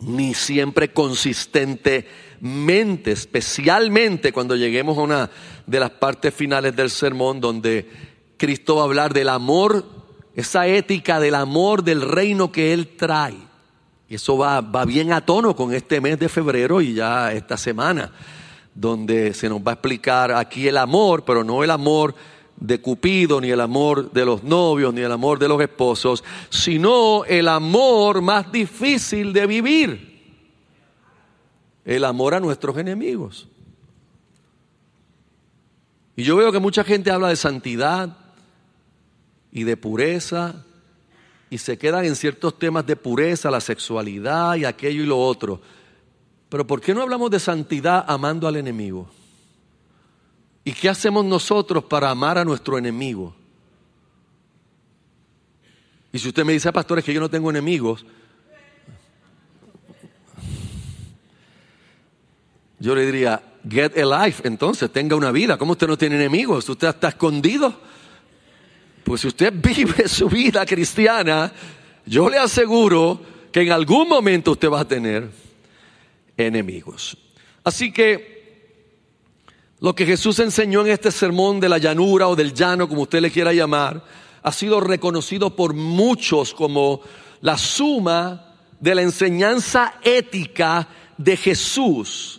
ni 0.01 0.35
siempre 0.35 0.93
consistentemente 0.93 2.33
mente, 2.43 3.13
especialmente 3.13 4.33
cuando 4.33 4.57
lleguemos 4.57 4.99
a 4.99 5.03
una 5.03 5.31
de 5.65 5.79
las 5.81 5.91
partes 5.91 6.35
finales 6.35 6.75
del 6.75 6.91
sermón 6.91 7.41
donde 7.41 7.89
Cristo 8.37 8.77
va 8.77 8.83
a 8.83 8.85
hablar 8.87 9.15
del 9.15 9.29
amor, 9.29 9.85
esa 10.35 10.67
ética 10.67 11.21
del 11.21 11.37
amor 11.37 11.85
del 11.85 12.01
reino 12.01 12.51
que 12.51 12.73
Él 12.73 12.97
trae. 12.97 13.37
Y 14.09 14.17
eso 14.17 14.37
va, 14.37 14.61
va 14.61 14.85
bien 14.85 15.13
a 15.13 15.25
tono 15.25 15.55
con 15.55 15.73
este 15.73 16.01
mes 16.01 16.19
de 16.19 16.29
febrero 16.29 16.81
y 16.81 16.95
ya 16.95 17.33
esta 17.33 17.57
semana, 17.57 18.11
donde 18.75 19.35
se 19.35 19.49
nos 19.49 19.61
va 19.61 19.71
a 19.71 19.75
explicar 19.75 20.33
aquí 20.33 20.67
el 20.67 20.79
amor, 20.79 21.25
pero 21.25 21.45
no 21.45 21.63
el 21.63 21.71
amor 21.71 22.13
de 22.57 22.81
Cupido, 22.81 23.41
ni 23.41 23.51
el 23.51 23.61
amor 23.61 24.13
de 24.13 24.25
los 24.25 24.43
novios, 24.43 24.95
ni 24.95 25.01
el 25.01 25.13
amor 25.13 25.39
de 25.39 25.49
los 25.49 25.61
esposos, 25.61 26.23
sino 26.51 27.25
el 27.25 27.49
amor 27.49 28.23
más 28.23 28.51
difícil 28.53 29.33
de 29.33 29.47
vivir 29.47 30.13
el 31.85 32.05
amor 32.05 32.35
a 32.35 32.41
nuestros 32.41 32.77
enemigos. 32.77 33.49
Y 36.15 36.25
yo 36.25 36.37
veo 36.37 36.53
que 36.53 36.59
mucha 36.59 36.85
gente 36.85 37.11
habla 37.11 37.29
de 37.29 37.37
santidad 37.37 38.17
y 39.51 39.65
de 39.65 39.77
pureza 39.77 40.65
y 41.51 41.59
se 41.59 41.79
quedan 41.79 42.05
en 42.05 42.17
ciertos 42.17 42.59
temas 42.59 42.87
de 42.87 42.97
pureza, 42.97 43.51
la 43.51 43.61
sexualidad 43.61 44.57
y 44.57 44.65
aquello 44.65 45.03
y 45.03 45.07
lo 45.07 45.19
otro. 45.19 45.61
Pero 46.49 46.67
¿por 46.67 46.81
qué 46.81 46.95
no 46.95 47.03
hablamos 47.03 47.31
de 47.31 47.41
santidad 47.41 48.05
amando 48.07 48.47
al 48.47 48.57
enemigo? 48.57 49.11
¿Y 50.65 50.73
qué 50.73 50.89
hacemos 50.89 51.25
nosotros 51.25 51.85
para 51.85 52.11
amar 52.11 52.39
a 52.39 52.45
nuestro 52.45 52.79
enemigo? 52.79 53.35
Y 56.13 56.19
si 56.19 56.29
usted 56.29 56.45
me 56.45 56.53
dice, 56.53 56.69
ah, 56.69 56.73
pastores, 56.73 57.05
que 57.05 57.13
yo 57.13 57.21
no 57.21 57.31
tengo 57.31 57.51
enemigos, 57.51 58.05
Yo 62.83 62.97
le 62.97 63.07
diría, 63.07 63.41
get 63.71 63.97
a 63.97 64.25
life, 64.27 64.43
entonces 64.45 64.91
tenga 64.91 65.15
una 65.15 65.31
vida. 65.31 65.57
¿Cómo 65.57 65.71
usted 65.71 65.87
no 65.87 65.97
tiene 65.97 66.17
enemigos? 66.17 66.69
¿Usted 66.69 66.89
está 66.89 67.11
escondido? 67.11 67.73
Pues 69.05 69.21
si 69.21 69.29
usted 69.29 69.53
vive 69.55 70.09
su 70.09 70.29
vida 70.29 70.67
cristiana, 70.67 71.53
yo 72.05 72.29
le 72.29 72.39
aseguro 72.39 73.21
que 73.53 73.61
en 73.61 73.71
algún 73.71 74.09
momento 74.09 74.51
usted 74.51 74.69
va 74.69 74.81
a 74.81 74.85
tener 74.85 75.31
enemigos. 76.37 77.17
Así 77.63 77.93
que 77.93 78.32
lo 79.83 79.97
que 79.97 80.07
Jesús 80.07 80.39
enseñó 80.39 80.83
en 80.83 80.93
este 80.93 81.11
sermón 81.11 81.59
de 81.59 81.69
la 81.69 81.79
llanura 81.79 82.29
o 82.29 82.37
del 82.37 82.55
llano, 82.55 82.89
como 82.89 83.03
usted 83.03 83.21
le 83.21 83.33
quiera 83.33 83.53
llamar, 83.53 84.05
ha 84.41 84.53
sido 84.53 84.81
reconocido 84.81 85.57
por 85.57 85.75
muchos 85.75 86.55
como 86.55 87.01
la 87.41 87.59
suma 87.59 88.55
de 88.79 88.95
la 88.95 89.03
enseñanza 89.03 89.95
ética 90.05 90.89
de 91.19 91.37
Jesús 91.37 92.39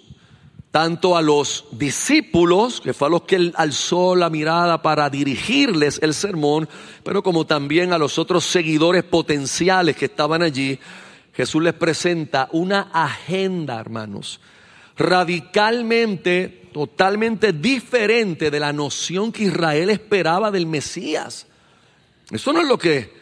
tanto 0.71 1.15
a 1.15 1.21
los 1.21 1.65
discípulos, 1.71 2.81
que 2.81 2.93
fue 2.93 3.07
a 3.07 3.11
los 3.11 3.21
que 3.23 3.35
él 3.35 3.53
alzó 3.57 4.15
la 4.15 4.31
mirada 4.31 4.81
para 4.81 5.07
dirigirles 5.09 5.99
el 6.01 6.15
sermón, 6.15 6.67
pero 7.03 7.21
como 7.21 7.45
también 7.45 7.93
a 7.93 7.99
los 7.99 8.17
otros 8.17 8.45
seguidores 8.45 9.03
potenciales 9.03 9.95
que 9.95 10.05
estaban 10.05 10.41
allí, 10.41 10.79
Jesús 11.33 11.61
les 11.61 11.73
presenta 11.73 12.49
una 12.53 12.89
agenda, 12.91 13.79
hermanos, 13.79 14.39
radicalmente, 14.97 16.62
totalmente 16.73 17.53
diferente 17.53 18.51
de 18.51 18.59
la 18.59 18.73
noción 18.73 19.31
que 19.31 19.43
Israel 19.43 19.89
esperaba 19.89 20.51
del 20.51 20.65
Mesías. 20.65 21.47
Eso 22.29 22.51
no 22.51 22.61
es 22.61 22.67
lo 22.67 22.77
que 22.77 23.13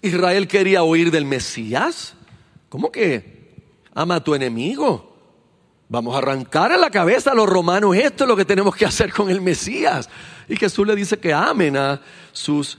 Israel 0.00 0.48
quería 0.48 0.82
oír 0.82 1.10
del 1.10 1.24
Mesías. 1.24 2.14
¿Cómo 2.68 2.90
que 2.90 3.52
ama 3.94 4.16
a 4.16 4.24
tu 4.24 4.34
enemigo? 4.34 5.14
Vamos 5.88 6.14
a 6.14 6.18
arrancar 6.18 6.72
a 6.72 6.76
la 6.76 6.90
cabeza 6.90 7.30
a 7.30 7.34
los 7.34 7.48
romanos, 7.48 7.94
esto 7.96 8.24
es 8.24 8.28
lo 8.28 8.36
que 8.36 8.44
tenemos 8.44 8.74
que 8.74 8.86
hacer 8.86 9.12
con 9.12 9.30
el 9.30 9.40
Mesías. 9.40 10.08
Y 10.48 10.56
Jesús 10.56 10.86
le 10.86 10.96
dice 10.96 11.18
que 11.18 11.32
amen 11.32 11.76
a 11.76 12.00
sus 12.32 12.78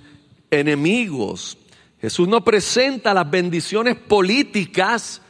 enemigos. 0.49 1.58
Jesús 2.01 2.27
no 2.27 2.43
presenta 2.43 3.13
las 3.13 3.30
bendiciones 3.30 3.95
políticas 3.95 5.21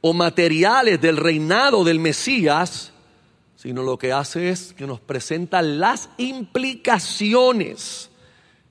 o 0.00 0.12
materiales 0.12 1.00
del 1.00 1.16
reinado 1.16 1.84
del 1.84 1.98
Mesías, 1.98 2.92
sino 3.62 3.84
lo 3.84 3.96
que 3.96 4.12
hace 4.12 4.50
es 4.50 4.72
que 4.72 4.88
nos 4.88 4.98
presenta 4.98 5.62
las 5.62 6.10
implicaciones 6.18 8.10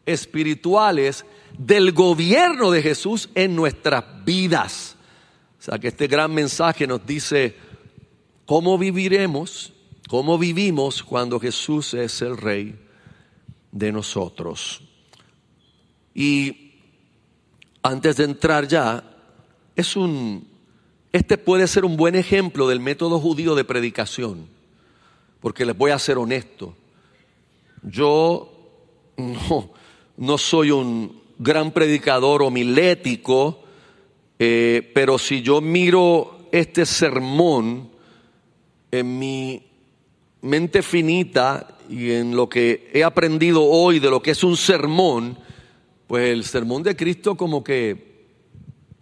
espirituales 0.06 1.23
del 1.58 1.93
gobierno 1.93 2.71
de 2.71 2.82
Jesús 2.82 3.30
en 3.34 3.56
nuestras 3.56 4.04
vidas. 4.25 4.97
O 5.58 5.63
sea 5.63 5.80
que 5.80 5.88
este 5.88 6.08
gran 6.08 6.34
mensaje 6.34 6.88
nos 6.88 7.06
dice, 7.06 7.56
¿Cómo 8.51 8.77
viviremos? 8.77 9.71
¿Cómo 10.10 10.38
vivimos 10.38 11.04
cuando 11.04 11.39
Jesús 11.39 11.93
es 11.93 12.21
el 12.21 12.36
Rey 12.36 12.77
de 13.71 13.93
nosotros? 13.93 14.82
Y 16.13 16.73
antes 17.82 18.17
de 18.17 18.25
entrar 18.25 18.67
ya, 18.67 19.06
es 19.73 19.95
un, 19.95 20.45
este 21.13 21.38
puede 21.38 21.65
ser 21.65 21.86
un 21.86 21.95
buen 21.95 22.15
ejemplo 22.15 22.67
del 22.67 22.82
método 22.82 23.21
judío 23.21 23.56
de 23.56 23.63
predicación, 23.63 24.49
porque 25.41 25.65
les 25.65 25.77
voy 25.77 25.91
a 25.91 25.99
ser 25.99 26.17
honesto. 26.17 26.75
Yo 27.84 28.51
no, 30.17 30.38
soy 30.38 30.71
un 30.71 31.21
gran 31.38 31.71
predicador 31.71 32.43
homilético, 32.43 33.63
eh, 34.39 34.89
pero 34.93 35.17
si 35.17 35.41
yo 35.41 35.60
miro 35.60 36.47
este 36.51 36.86
sermón, 36.86 37.89
en 38.91 39.19
mi 39.19 39.63
mente 40.41 40.82
finita 40.82 41.77
y 41.89 42.12
en 42.12 42.36
lo 42.36 42.49
que 42.49 42.89
he 42.93 43.04
aprendido 43.04 43.63
hoy 43.63 43.99
de 43.99 44.10
lo 44.10 44.21
que 44.21 44.32
es 44.32 44.43
un 44.43 44.58
sermón, 44.58 45.38
pues 46.08 46.30
el 46.30 46.43
sermón 46.43 46.84
de 46.84 46.95
Cristo 46.95 47.36
como 47.36 47.63
que, 47.63 48.27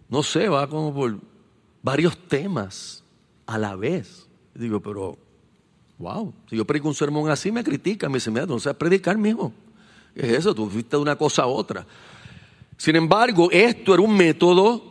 no 0.08 0.22
sé, 0.22 0.48
va 0.48 0.68
como 0.68 0.94
por 0.94 1.18
varios 1.82 2.16
temas 2.28 3.04
a 3.46 3.58
la 3.58 3.74
vez. 3.74 4.28
Digo, 4.54 4.80
pero, 4.80 5.18
wow, 6.00 6.34
si 6.48 6.56
yo 6.56 6.64
predico 6.64 6.88
un 6.88 6.94
sermón 6.94 7.30
así 7.30 7.52
me 7.52 7.62
critican, 7.62 8.10
me 8.10 8.16
dicen, 8.16 8.32
mira, 8.32 8.46
no 8.46 8.58
sabes 8.58 8.76
predicar 8.76 9.16
mismo. 9.16 9.52
¿Qué 10.14 10.22
es 10.22 10.32
eso? 10.40 10.54
Tú 10.54 10.68
fuiste 10.68 10.96
de 10.96 11.02
una 11.02 11.14
cosa 11.14 11.42
a 11.42 11.46
otra. 11.46 11.86
Sin 12.76 12.96
embargo, 12.96 13.48
esto 13.52 13.94
era 13.94 14.02
un 14.02 14.16
método 14.16 14.82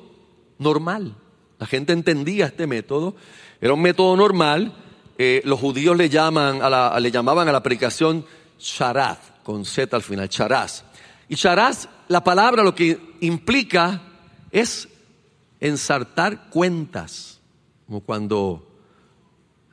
normal. 0.59 1.13
La 1.57 1.65
gente 1.65 1.91
entendía 1.91 2.45
este 2.45 2.65
método. 2.67 3.15
Era 3.59 3.73
un 3.73 3.81
método 3.81 4.15
normal 4.15 4.73
eh, 5.21 5.41
los 5.43 5.59
judíos 5.59 5.97
le, 5.97 6.07
llaman 6.07 6.61
a 6.61 6.69
la, 6.69 6.97
le 6.97 7.11
llamaban 7.11 7.45
a 7.49 7.51
la 7.51 7.61
predicación 7.61 8.25
charaz, 8.57 9.17
con 9.43 9.65
Z 9.65 9.93
al 9.93 10.01
final, 10.01 10.29
charaz. 10.29 10.85
Y 11.27 11.35
charaz, 11.35 11.89
la 12.07 12.23
palabra 12.23 12.63
lo 12.63 12.73
que 12.73 12.97
implica 13.19 14.01
es 14.49 14.87
ensartar 15.59 16.49
cuentas, 16.49 17.41
como 17.85 17.99
cuando 17.99 18.68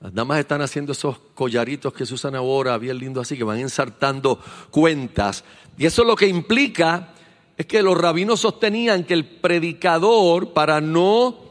las 0.00 0.12
damas 0.12 0.38
están 0.38 0.60
haciendo 0.60 0.92
esos 0.92 1.18
collaritos 1.34 1.92
que 1.92 2.04
se 2.04 2.14
usan 2.14 2.34
ahora, 2.34 2.76
bien 2.76 2.98
lindo 2.98 3.20
así, 3.20 3.36
que 3.36 3.44
van 3.44 3.58
ensartando 3.58 4.38
cuentas. 4.70 5.42
Y 5.78 5.86
eso 5.86 6.04
lo 6.04 6.14
que 6.14 6.26
implica 6.26 7.14
es 7.56 7.66
que 7.66 7.82
los 7.82 7.96
rabinos 7.96 8.40
sostenían 8.40 9.04
que 9.04 9.14
el 9.14 9.24
predicador, 9.24 10.52
para 10.52 10.80
no 10.80 11.46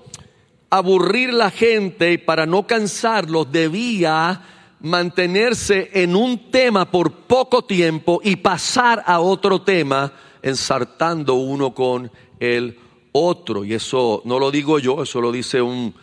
aburrir 0.70 1.34
la 1.34 1.50
gente 1.50 2.14
y 2.14 2.18
para 2.18 2.46
no 2.46 2.68
cansarlos 2.68 3.52
debía 3.52 4.44
mantenerse 4.82 5.90
en 5.94 6.16
un 6.16 6.52
tema 6.52 6.92
por 6.92 7.12
poco 7.12 7.64
tiempo 7.64 8.20
y 8.24 8.36
pasar 8.36 9.04
a 9.08 9.20
otro 9.22 9.62
tema 9.62 10.12
ensartando 10.44 11.34
uno 11.36 11.74
con 11.74 12.12
el 12.40 12.78
otro. 13.12 13.66
Y 13.66 13.74
eso 13.74 14.22
no 14.26 14.38
lo 14.38 14.52
digo 14.52 14.78
yo, 14.78 15.02
eso 15.02 15.20
lo 15.22 15.32
dice 15.32 15.62
un, 15.62 15.96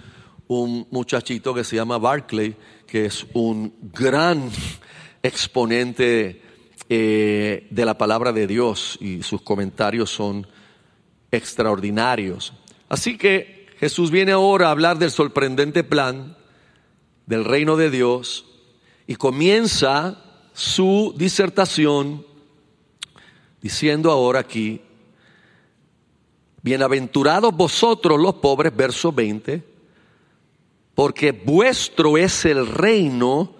un 0.60 0.86
muchachito 0.90 1.54
que 1.54 1.64
se 1.64 1.76
llama 1.76 1.98
Barclay, 1.98 2.56
que 2.86 3.06
es 3.06 3.26
un 3.32 3.74
gran 3.92 4.50
exponente 5.22 6.42
eh, 6.88 7.66
de 7.70 7.84
la 7.84 7.96
palabra 7.96 8.32
de 8.32 8.46
Dios 8.46 8.98
y 9.00 9.22
sus 9.22 9.42
comentarios 9.42 10.10
son 10.10 10.46
extraordinarios. 11.30 12.52
Así 12.88 13.16
que 13.16 13.66
Jesús 13.78 14.10
viene 14.10 14.32
ahora 14.32 14.68
a 14.68 14.72
hablar 14.72 14.98
del 14.98 15.10
sorprendente 15.10 15.84
plan 15.84 16.36
del 17.26 17.44
reino 17.44 17.76
de 17.76 17.90
Dios 17.90 18.44
y 19.06 19.16
comienza 19.16 20.22
su 20.52 21.14
disertación 21.16 22.26
diciendo 23.60 24.10
ahora 24.10 24.40
aquí, 24.40 24.82
bienaventurados 26.62 27.56
vosotros 27.56 28.20
los 28.20 28.34
pobres, 28.34 28.74
verso 28.76 29.12
20, 29.12 29.71
porque 30.94 31.32
vuestro 31.32 32.16
es 32.16 32.44
el 32.44 32.66
reino 32.66 33.54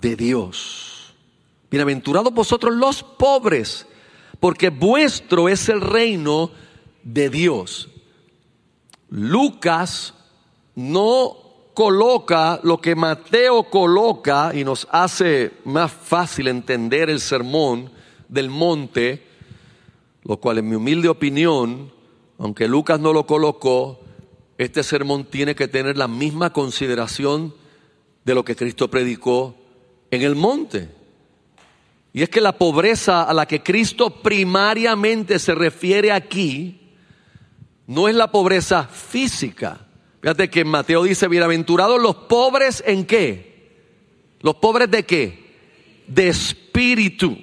de 0.00 0.16
Dios. 0.16 1.14
Bienaventurados 1.70 2.32
vosotros 2.32 2.74
los 2.74 3.02
pobres, 3.02 3.86
porque 4.40 4.70
vuestro 4.70 5.48
es 5.48 5.68
el 5.68 5.80
reino 5.80 6.50
de 7.02 7.28
Dios. 7.28 7.90
Lucas 9.08 10.14
no 10.74 11.36
coloca 11.74 12.58
lo 12.62 12.80
que 12.80 12.94
Mateo 12.94 13.64
coloca 13.64 14.52
y 14.54 14.64
nos 14.64 14.88
hace 14.90 15.52
más 15.64 15.92
fácil 15.92 16.48
entender 16.48 17.10
el 17.10 17.20
sermón 17.20 17.90
del 18.28 18.48
monte, 18.48 19.26
lo 20.24 20.38
cual 20.38 20.58
en 20.58 20.68
mi 20.68 20.76
humilde 20.76 21.08
opinión, 21.08 21.92
aunque 22.38 22.66
Lucas 22.66 22.98
no 22.98 23.12
lo 23.12 23.26
colocó, 23.26 24.00
este 24.58 24.82
sermón 24.82 25.24
tiene 25.24 25.54
que 25.54 25.68
tener 25.68 25.98
la 25.98 26.08
misma 26.08 26.52
consideración 26.52 27.54
de 28.24 28.34
lo 28.34 28.44
que 28.44 28.56
Cristo 28.56 28.90
predicó 28.90 29.54
en 30.10 30.22
el 30.22 30.34
monte. 30.34 30.88
Y 32.12 32.22
es 32.22 32.30
que 32.30 32.40
la 32.40 32.56
pobreza 32.56 33.22
a 33.22 33.34
la 33.34 33.46
que 33.46 33.62
Cristo 33.62 34.22
primariamente 34.22 35.38
se 35.38 35.54
refiere 35.54 36.12
aquí, 36.12 36.80
no 37.86 38.08
es 38.08 38.14
la 38.14 38.32
pobreza 38.32 38.84
física. 38.84 39.86
Fíjate 40.22 40.48
que 40.48 40.64
Mateo 40.64 41.04
dice, 41.04 41.28
bienaventurados 41.28 42.00
los 42.00 42.16
pobres 42.16 42.82
en 42.86 43.04
qué? 43.04 43.70
¿Los 44.40 44.56
pobres 44.56 44.90
de 44.90 45.04
qué? 45.04 45.46
De 46.06 46.28
espíritu. 46.28 47.36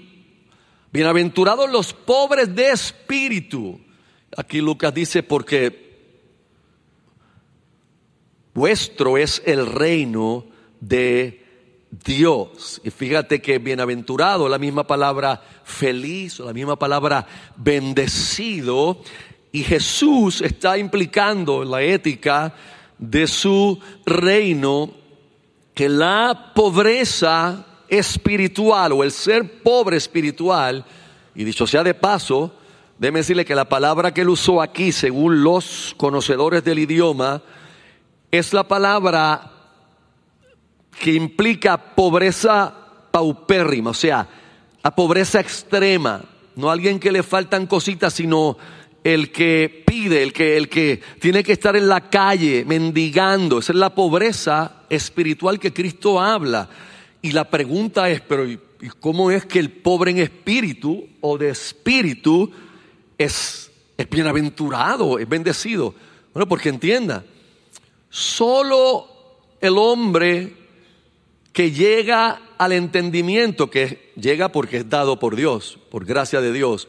Bienaventurados 0.92 1.70
los 1.70 1.94
pobres 1.94 2.54
de 2.56 2.72
espíritu. 2.72 3.80
Aquí 4.36 4.60
Lucas 4.60 4.94
dice, 4.94 5.22
porque 5.22 5.93
vuestro 8.54 9.18
es 9.18 9.42
el 9.46 9.66
reino 9.66 10.46
de 10.80 11.44
Dios. 12.06 12.82
Y 12.84 12.90
fíjate 12.90 13.42
que 13.42 13.60
bienaventurado, 13.60 14.50
la 14.50 14.58
misma 14.58 14.86
palabra 14.86 15.42
feliz, 15.64 16.40
la 16.40 16.54
misma 16.54 16.78
palabra 16.78 17.28
bendecido, 17.56 19.02
y 19.52 19.64
Jesús 19.64 20.42
está 20.42 20.78
implicando 20.78 21.64
la 21.64 21.84
ética 21.84 22.56
de 22.98 23.28
su 23.28 23.80
reino 24.06 24.92
que 25.76 25.90
la 25.90 26.52
pobreza 26.56 27.66
espiritual 27.88 28.92
o 28.94 29.04
el 29.04 29.12
ser 29.12 29.62
pobre 29.62 29.98
espiritual, 29.98 30.86
y 31.36 31.44
dicho 31.44 31.68
sea 31.68 31.84
de 31.84 31.94
paso, 31.94 32.54
déjeme 32.98 33.20
decirle 33.20 33.46
que 33.46 33.56
la 33.56 33.70
palabra 33.70 34.14
que 34.14 34.22
él 34.22 34.30
usó 34.30 34.62
aquí, 34.62 34.92
según 34.92 35.44
los 35.44 35.94
conocedores 35.98 36.64
del 36.64 36.80
idioma, 36.80 37.42
es 38.34 38.52
la 38.52 38.68
palabra 38.68 39.52
que 41.00 41.14
implica 41.14 41.78
pobreza 41.78 42.74
paupérrima, 43.12 43.92
o 43.92 43.94
sea, 43.94 44.28
la 44.84 44.96
pobreza 44.96 45.40
extrema, 45.40 46.26
no 46.56 46.72
alguien 46.72 47.00
que 47.00 47.12
le 47.12 47.22
faltan 47.22 47.68
cositas, 47.68 48.12
sino 48.12 48.58
el 49.04 49.32
que 49.32 49.84
pide, 49.86 50.24
el 50.24 50.34
que, 50.34 50.58
el 50.58 50.68
que 50.68 51.00
tiene 51.20 51.44
que 51.44 51.52
estar 51.52 51.76
en 51.76 51.88
la 51.88 52.10
calle 52.10 52.66
mendigando. 52.66 53.60
Esa 53.60 53.72
es 53.72 53.78
la 53.78 53.94
pobreza 53.94 54.78
espiritual 54.90 55.60
que 55.60 55.72
Cristo 55.72 56.20
habla. 56.20 56.68
Y 57.22 57.34
la 57.34 57.48
pregunta 57.48 58.10
es, 58.10 58.22
pero 58.22 58.48
¿y 58.48 58.58
cómo 59.00 59.30
es 59.30 59.46
que 59.46 59.60
el 59.60 59.70
pobre 59.70 60.10
en 60.10 60.18
espíritu 60.18 61.08
o 61.22 61.38
de 61.38 61.50
espíritu 61.50 62.52
es, 63.16 63.72
es 63.96 64.10
bienaventurado, 64.10 65.20
es 65.20 65.30
bendecido? 65.30 65.94
Bueno, 66.34 66.48
porque 66.48 66.70
entienda, 66.70 67.24
solo 68.14 69.08
el 69.60 69.76
hombre 69.76 70.56
que 71.52 71.72
llega 71.72 72.42
al 72.60 72.72
entendimiento, 72.72 73.72
que 73.72 74.14
llega 74.16 74.50
porque 74.50 74.78
es 74.78 74.90
dado 74.90 75.18
por 75.18 75.36
Dios, 75.36 75.80
por 75.90 76.06
gracia 76.06 76.40
de 76.40 76.54
Dios, 76.54 76.88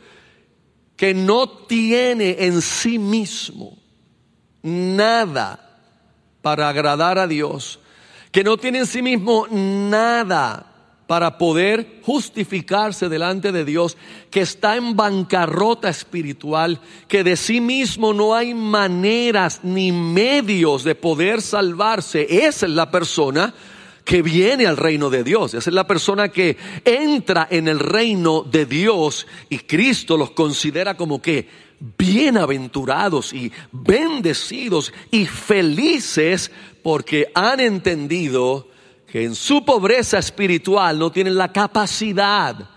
que 0.97 1.15
no 1.15 1.49
tiene 1.49 2.37
en 2.41 2.61
sí 2.61 2.99
mismo 2.99 3.79
nada 4.63 5.81
para 6.43 6.69
agradar 6.69 7.19
a 7.19 7.27
Dios, 7.27 7.81
que 8.31 8.45
no 8.45 8.59
tiene 8.59 8.81
en 8.81 8.87
sí 8.87 9.01
mismo 9.01 9.47
nada 9.51 10.74
para 11.07 11.37
poder 11.37 12.01
justificarse 12.03 13.09
delante 13.09 13.53
de 13.53 13.65
Dios, 13.65 13.97
que 14.31 14.41
está 14.41 14.77
en 14.77 14.97
bancarrota 14.97 15.89
espiritual, 15.89 16.81
que 17.09 17.23
de 17.25 17.37
sí 17.37 17.61
mismo 17.61 18.15
no 18.15 18.35
hay 18.35 18.55
maneras 18.55 19.61
ni 19.63 19.93
medios 19.93 20.85
de 20.85 20.95
poder 20.95 21.43
salvarse. 21.43 22.27
Esa 22.47 22.67
es 22.67 22.73
la 22.73 22.91
persona 22.91 23.55
que 24.05 24.23
viene 24.23 24.67
al 24.67 24.77
reino 24.77 25.11
de 25.11 25.25
Dios. 25.25 25.55
Esa 25.55 25.71
es 25.71 25.75
la 25.75 25.87
persona 25.87 26.29
que 26.29 26.57
entra 26.85 27.49
en 27.51 27.69
el 27.69 27.79
reino 27.79 28.43
de 28.43 28.67
Dios 28.67 29.27
y 29.49 29.59
Cristo 29.59 30.17
los 30.17 30.31
considera 30.31 30.97
como 30.97 31.21
que 31.21 31.49
bienaventurados 31.99 33.33
y 33.33 33.53
bendecidos 33.73 34.93
y 35.11 35.27
felices 35.27 36.51
porque 36.83 37.31
han 37.35 37.61
entendido 37.61 38.69
que 39.15 39.23
en 39.23 39.37
su 39.37 39.65
pobreza 39.65 40.19
espiritual 40.19 40.99
no 40.99 41.13
tienen 41.13 41.37
la 41.37 41.53
capacidad 41.53 42.69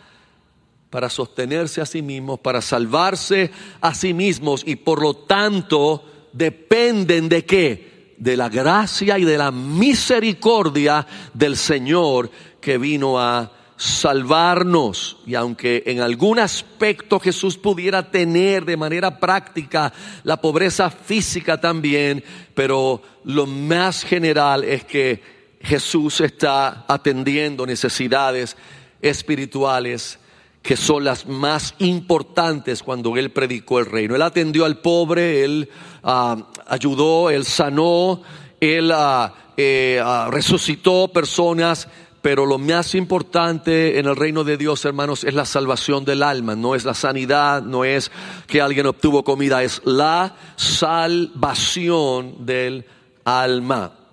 para 0.91 1.09
sostenerse 1.09 1.81
a 1.81 1.85
sí 1.87 2.03
mismos, 2.03 2.41
para 2.41 2.61
salvarse 2.61 3.49
a 3.81 3.95
sí 3.95 4.13
mismos 4.13 4.61
y 4.63 4.75
por 4.75 5.01
lo 5.01 5.15
tanto 5.15 6.27
dependen 6.33 7.27
de 7.27 7.43
qué? 7.43 8.15
de 8.19 8.37
la 8.37 8.49
gracia 8.49 9.17
y 9.17 9.25
de 9.25 9.35
la 9.35 9.49
misericordia 9.49 11.07
del 11.33 11.57
Señor 11.57 12.29
que 12.61 12.77
vino 12.77 13.19
a 13.19 13.51
salvarnos. 13.75 15.17
Y 15.25 15.33
aunque 15.33 15.81
en 15.87 16.01
algún 16.01 16.37
aspecto 16.37 17.19
Jesús 17.19 17.57
pudiera 17.57 18.11
tener 18.11 18.63
de 18.63 18.77
manera 18.77 19.19
práctica 19.19 19.91
la 20.23 20.39
pobreza 20.39 20.91
física 20.91 21.59
también, 21.59 22.23
pero 22.53 23.01
lo 23.23 23.47
más 23.47 24.03
general 24.03 24.63
es 24.63 24.83
que 24.83 25.36
Jesús 25.67 26.21
está 26.21 26.85
atendiendo 26.87 27.65
necesidades 27.65 28.55
espirituales 29.01 30.17
que 30.61 30.77
son 30.77 31.03
las 31.03 31.27
más 31.27 31.75
importantes 31.79 32.81
cuando 32.81 33.17
Él 33.17 33.31
predicó 33.31 33.79
el 33.79 33.85
reino. 33.85 34.15
Él 34.15 34.21
atendió 34.21 34.63
al 34.63 34.79
pobre, 34.79 35.43
Él 35.43 35.69
ah, 36.03 36.37
ayudó, 36.67 37.29
Él 37.29 37.43
sanó, 37.43 38.21
Él 38.61 38.91
ah, 38.93 39.33
eh, 39.57 40.01
ah, 40.01 40.29
resucitó 40.31 41.09
personas, 41.09 41.89
pero 42.21 42.45
lo 42.45 42.57
más 42.57 42.95
importante 42.95 43.99
en 43.99 44.05
el 44.05 44.15
reino 44.15 44.45
de 44.45 44.55
Dios, 44.55 44.85
hermanos, 44.85 45.25
es 45.25 45.33
la 45.33 45.45
salvación 45.45 46.05
del 46.05 46.23
alma, 46.23 46.55
no 46.55 46.75
es 46.75 46.85
la 46.85 46.93
sanidad, 46.93 47.61
no 47.61 47.83
es 47.83 48.09
que 48.47 48.61
alguien 48.61 48.87
obtuvo 48.87 49.25
comida, 49.25 49.63
es 49.63 49.81
la 49.83 50.33
salvación 50.55 52.45
del 52.45 52.85
alma. 53.25 54.06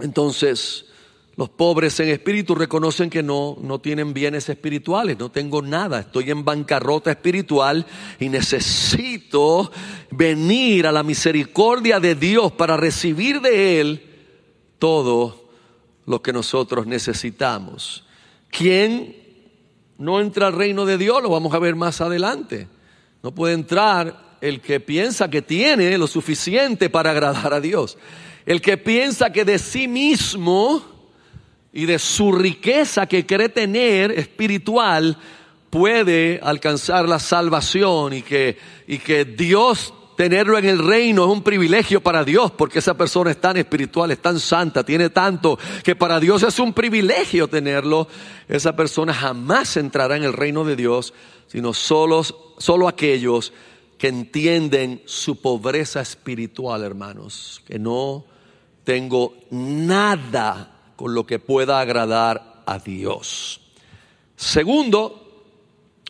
Entonces, 0.00 0.86
los 1.36 1.48
pobres 1.48 1.98
en 2.00 2.08
espíritu 2.08 2.54
reconocen 2.54 3.08
que 3.08 3.22
no, 3.22 3.56
no 3.60 3.78
tienen 3.78 4.12
bienes 4.12 4.48
espirituales, 4.48 5.18
no 5.18 5.30
tengo 5.30 5.62
nada, 5.62 6.00
estoy 6.00 6.30
en 6.30 6.44
bancarrota 6.44 7.10
espiritual 7.10 7.86
y 8.20 8.28
necesito 8.28 9.70
venir 10.10 10.86
a 10.86 10.92
la 10.92 11.02
misericordia 11.02 12.00
de 12.00 12.14
Dios 12.14 12.52
para 12.52 12.76
recibir 12.76 13.40
de 13.40 13.80
Él 13.80 14.02
todo 14.78 15.48
lo 16.06 16.20
que 16.20 16.32
nosotros 16.32 16.86
necesitamos. 16.86 18.04
¿Quién 18.50 19.16
no 19.96 20.20
entra 20.20 20.48
al 20.48 20.54
reino 20.54 20.84
de 20.84 20.98
Dios? 20.98 21.22
Lo 21.22 21.30
vamos 21.30 21.54
a 21.54 21.58
ver 21.58 21.74
más 21.74 22.00
adelante. 22.00 22.68
No 23.22 23.32
puede 23.32 23.54
entrar 23.54 24.36
el 24.42 24.60
que 24.60 24.80
piensa 24.80 25.30
que 25.30 25.40
tiene 25.40 25.96
lo 25.96 26.06
suficiente 26.06 26.90
para 26.90 27.12
agradar 27.12 27.54
a 27.54 27.60
Dios. 27.60 27.96
El 28.44 28.60
que 28.60 28.76
piensa 28.76 29.32
que 29.32 29.44
de 29.44 29.58
sí 29.58 29.88
mismo 29.88 30.82
y 31.72 31.86
de 31.86 31.98
su 31.98 32.32
riqueza 32.32 33.06
que 33.06 33.24
cree 33.24 33.48
tener 33.48 34.12
espiritual 34.12 35.16
puede 35.70 36.38
alcanzar 36.42 37.08
la 37.08 37.18
salvación 37.18 38.12
y 38.12 38.22
que, 38.22 38.58
y 38.86 38.98
que 38.98 39.24
Dios 39.24 39.94
tenerlo 40.16 40.58
en 40.58 40.66
el 40.66 40.78
reino 40.78 41.24
es 41.24 41.30
un 41.30 41.42
privilegio 41.42 42.02
para 42.02 42.24
Dios 42.24 42.50
porque 42.50 42.80
esa 42.80 42.94
persona 42.94 43.30
es 43.30 43.40
tan 43.40 43.56
espiritual, 43.56 44.10
es 44.10 44.20
tan 44.20 44.38
santa, 44.38 44.84
tiene 44.84 45.08
tanto 45.08 45.58
que 45.82 45.96
para 45.96 46.20
Dios 46.20 46.42
es 46.42 46.58
un 46.58 46.74
privilegio 46.74 47.48
tenerlo. 47.48 48.06
Esa 48.48 48.76
persona 48.76 49.14
jamás 49.14 49.76
entrará 49.78 50.16
en 50.16 50.24
el 50.24 50.34
reino 50.34 50.64
de 50.64 50.76
Dios, 50.76 51.14
sino 51.46 51.72
solo, 51.72 52.22
solo 52.58 52.86
aquellos 52.86 53.52
que 53.96 54.08
entienden 54.08 55.00
su 55.06 55.40
pobreza 55.40 56.00
espiritual, 56.00 56.82
hermanos, 56.82 57.62
que 57.66 57.78
no 57.78 58.26
tengo 58.84 59.34
nada 59.50 60.92
con 60.96 61.14
lo 61.14 61.26
que 61.26 61.38
pueda 61.38 61.80
agradar 61.80 62.62
a 62.66 62.78
Dios. 62.78 63.60
Segundo, 64.36 65.44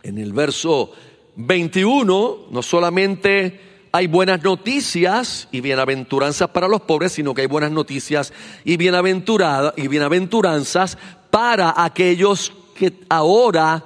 en 0.03 0.19
el 0.19 0.33
verso 0.33 0.93
21, 1.37 2.47
no 2.51 2.63
solamente 2.63 3.89
hay 3.93 4.07
buenas 4.07 4.43
noticias 4.43 5.49
y 5.53 5.61
bienaventuranzas 5.61 6.49
para 6.49 6.69
los 6.69 6.83
pobres, 6.83 7.13
sino 7.13 7.35
que 7.35 7.43
hay 7.43 7.47
buenas 7.47 7.73
noticias 7.73 8.33
y, 8.65 8.77
bienaventuradas 8.77 9.75
y 9.77 9.89
bienaventuranzas 9.89 10.97
para 11.31 11.75
aquellos 11.77 12.53
que 12.75 12.95
ahora 13.11 13.85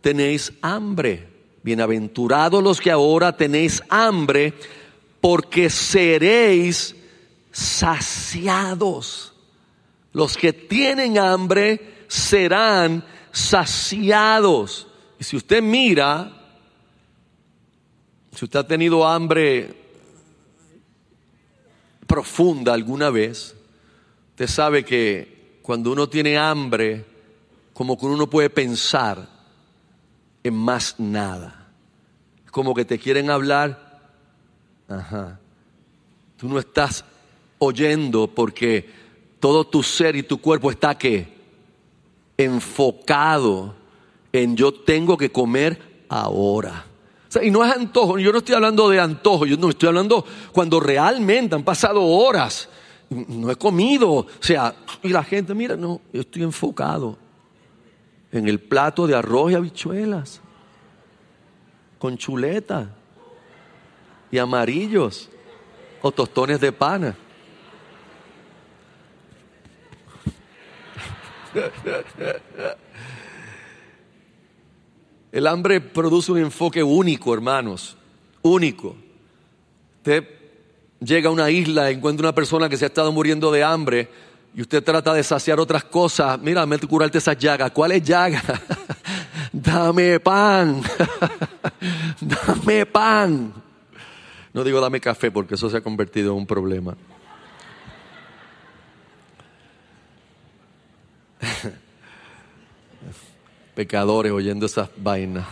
tenéis 0.00 0.52
hambre. 0.62 1.26
Bienaventurados 1.64 2.62
los 2.62 2.80
que 2.80 2.92
ahora 2.92 3.36
tenéis 3.36 3.82
hambre, 3.88 4.54
porque 5.20 5.68
seréis 5.68 6.94
saciados. 7.58 9.32
Los 10.12 10.36
que 10.36 10.52
tienen 10.52 11.18
hambre 11.18 12.04
serán 12.06 13.04
saciados. 13.32 14.86
Y 15.18 15.24
si 15.24 15.36
usted 15.36 15.60
mira, 15.60 16.30
si 18.32 18.44
usted 18.44 18.60
ha 18.60 18.66
tenido 18.66 19.04
hambre 19.06 19.74
profunda 22.06 22.72
alguna 22.72 23.10
vez, 23.10 23.56
usted 24.30 24.46
sabe 24.46 24.84
que 24.84 25.58
cuando 25.60 25.90
uno 25.90 26.08
tiene 26.08 26.38
hambre, 26.38 27.04
como 27.74 27.98
que 27.98 28.06
uno 28.06 28.30
puede 28.30 28.50
pensar 28.50 29.28
en 30.44 30.54
más 30.54 30.94
nada. 30.98 31.72
Como 32.52 32.72
que 32.72 32.84
te 32.84 33.00
quieren 33.00 33.30
hablar, 33.30 34.00
ajá. 34.88 35.40
Tú 36.36 36.48
no 36.48 36.60
estás 36.60 37.04
oyendo 37.58 38.28
porque 38.28 38.88
todo 39.40 39.66
tu 39.66 39.82
ser 39.82 40.16
y 40.16 40.22
tu 40.22 40.38
cuerpo 40.38 40.70
está 40.70 40.96
que 40.96 41.36
enfocado 42.36 43.74
en 44.32 44.56
yo 44.56 44.72
tengo 44.72 45.16
que 45.16 45.30
comer 45.30 46.04
ahora. 46.08 46.84
y 47.42 47.50
no 47.50 47.64
es 47.64 47.72
antojo, 47.72 48.18
yo 48.18 48.32
no 48.32 48.38
estoy 48.38 48.54
hablando 48.54 48.88
de 48.88 49.00
antojo, 49.00 49.44
yo 49.44 49.56
no 49.56 49.68
estoy 49.68 49.88
hablando 49.88 50.24
cuando 50.52 50.80
realmente 50.80 51.54
han 51.54 51.64
pasado 51.64 52.02
horas, 52.02 52.68
no 53.10 53.50
he 53.50 53.56
comido, 53.56 54.10
o 54.10 54.26
sea, 54.40 54.74
y 55.02 55.08
la 55.08 55.24
gente, 55.24 55.54
mira, 55.54 55.76
no, 55.76 56.00
yo 56.12 56.20
estoy 56.20 56.42
enfocado 56.42 57.18
en 58.32 58.48
el 58.48 58.60
plato 58.60 59.06
de 59.06 59.14
arroz 59.14 59.52
y 59.52 59.54
habichuelas, 59.54 60.40
con 61.98 62.16
chuleta 62.16 62.94
y 64.30 64.38
amarillos 64.38 65.28
o 66.02 66.12
tostones 66.12 66.60
de 66.60 66.72
pana. 66.72 67.16
El 75.32 75.46
hambre 75.46 75.80
produce 75.80 76.32
un 76.32 76.38
enfoque 76.38 76.82
único, 76.82 77.34
hermanos, 77.34 77.96
único. 78.42 78.96
Usted 79.98 80.26
llega 81.00 81.28
a 81.28 81.32
una 81.32 81.50
isla, 81.50 81.90
encuentra 81.90 82.26
una 82.26 82.34
persona 82.34 82.68
que 82.68 82.76
se 82.76 82.86
ha 82.86 82.88
estado 82.88 83.12
muriendo 83.12 83.52
de 83.52 83.62
hambre 83.62 84.08
y 84.54 84.62
usted 84.62 84.82
trata 84.82 85.12
de 85.12 85.22
saciar 85.22 85.60
otras 85.60 85.84
cosas. 85.84 86.40
Mira, 86.40 86.64
me 86.66 86.78
curarte 86.78 87.18
esas 87.18 87.36
llagas. 87.36 87.70
¿Cuál 87.72 88.02
llaga? 88.02 88.42
Dame 89.52 90.18
pan. 90.18 90.82
Dame 92.20 92.86
pan. 92.86 93.52
No 94.52 94.64
digo 94.64 94.80
dame 94.80 95.00
café 95.00 95.30
porque 95.30 95.54
eso 95.54 95.68
se 95.70 95.76
ha 95.76 95.80
convertido 95.80 96.32
en 96.32 96.38
un 96.38 96.46
problema. 96.46 96.96
Pecadores 103.74 104.32
oyendo 104.32 104.66
esas 104.66 104.90
vainas. 104.96 105.46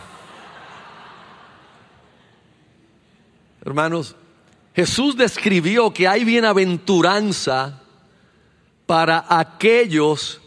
Hermanos, 3.63 4.15
Jesús 4.75 5.17
describió 5.17 5.91
que 5.91 6.07
hay 6.07 6.23
bienaventuranza 6.23 7.81
para 8.85 9.25
aquellos 9.27 10.41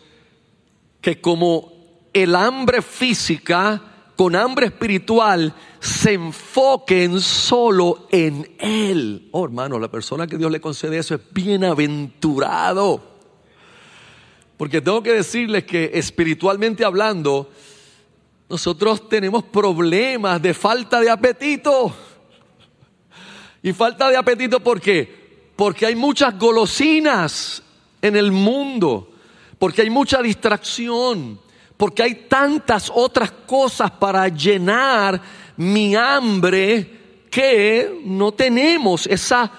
que 1.01 1.20
como 1.20 1.72
el 2.12 2.34
hambre 2.34 2.82
física, 2.82 3.82
con 4.16 4.36
hambre 4.36 4.66
espiritual, 4.66 5.55
se 5.80 6.14
enfoquen 6.14 7.20
solo 7.20 8.07
en 8.11 8.57
Él. 8.59 9.28
Oh 9.32 9.45
hermano, 9.45 9.78
la 9.78 9.91
persona 9.91 10.26
que 10.26 10.38
Dios 10.38 10.51
le 10.51 10.61
concede 10.61 10.99
eso 10.99 11.14
es 11.14 11.20
bienaventurado. 11.32 13.20
Porque 14.61 14.82
tengo 14.82 15.02
que 15.02 15.14
decirles 15.14 15.64
que 15.64 15.90
espiritualmente 15.94 16.84
hablando, 16.84 17.50
nosotros 18.46 19.08
tenemos 19.08 19.42
problemas 19.44 20.42
de 20.42 20.52
falta 20.52 21.00
de 21.00 21.08
apetito. 21.08 21.90
Y 23.62 23.72
falta 23.72 24.11
de 24.11 24.18
apetito 24.18 24.61
¿por 24.61 24.78
qué? 24.78 25.48
Porque 25.56 25.86
hay 25.86 25.96
muchas 25.96 26.38
golosinas 26.38 27.62
en 28.02 28.16
el 28.16 28.32
mundo, 28.32 29.11
porque 29.58 29.80
hay 29.80 29.88
mucha 29.88 30.20
distracción, 30.20 31.40
porque 31.78 32.02
hay 32.02 32.26
tantas 32.28 32.92
otras 32.94 33.30
cosas 33.30 33.90
para 33.92 34.28
llenar 34.28 35.22
mi 35.56 35.96
hambre 35.96 37.24
que 37.30 38.02
no 38.04 38.32
tenemos 38.32 39.06
esa 39.06 39.50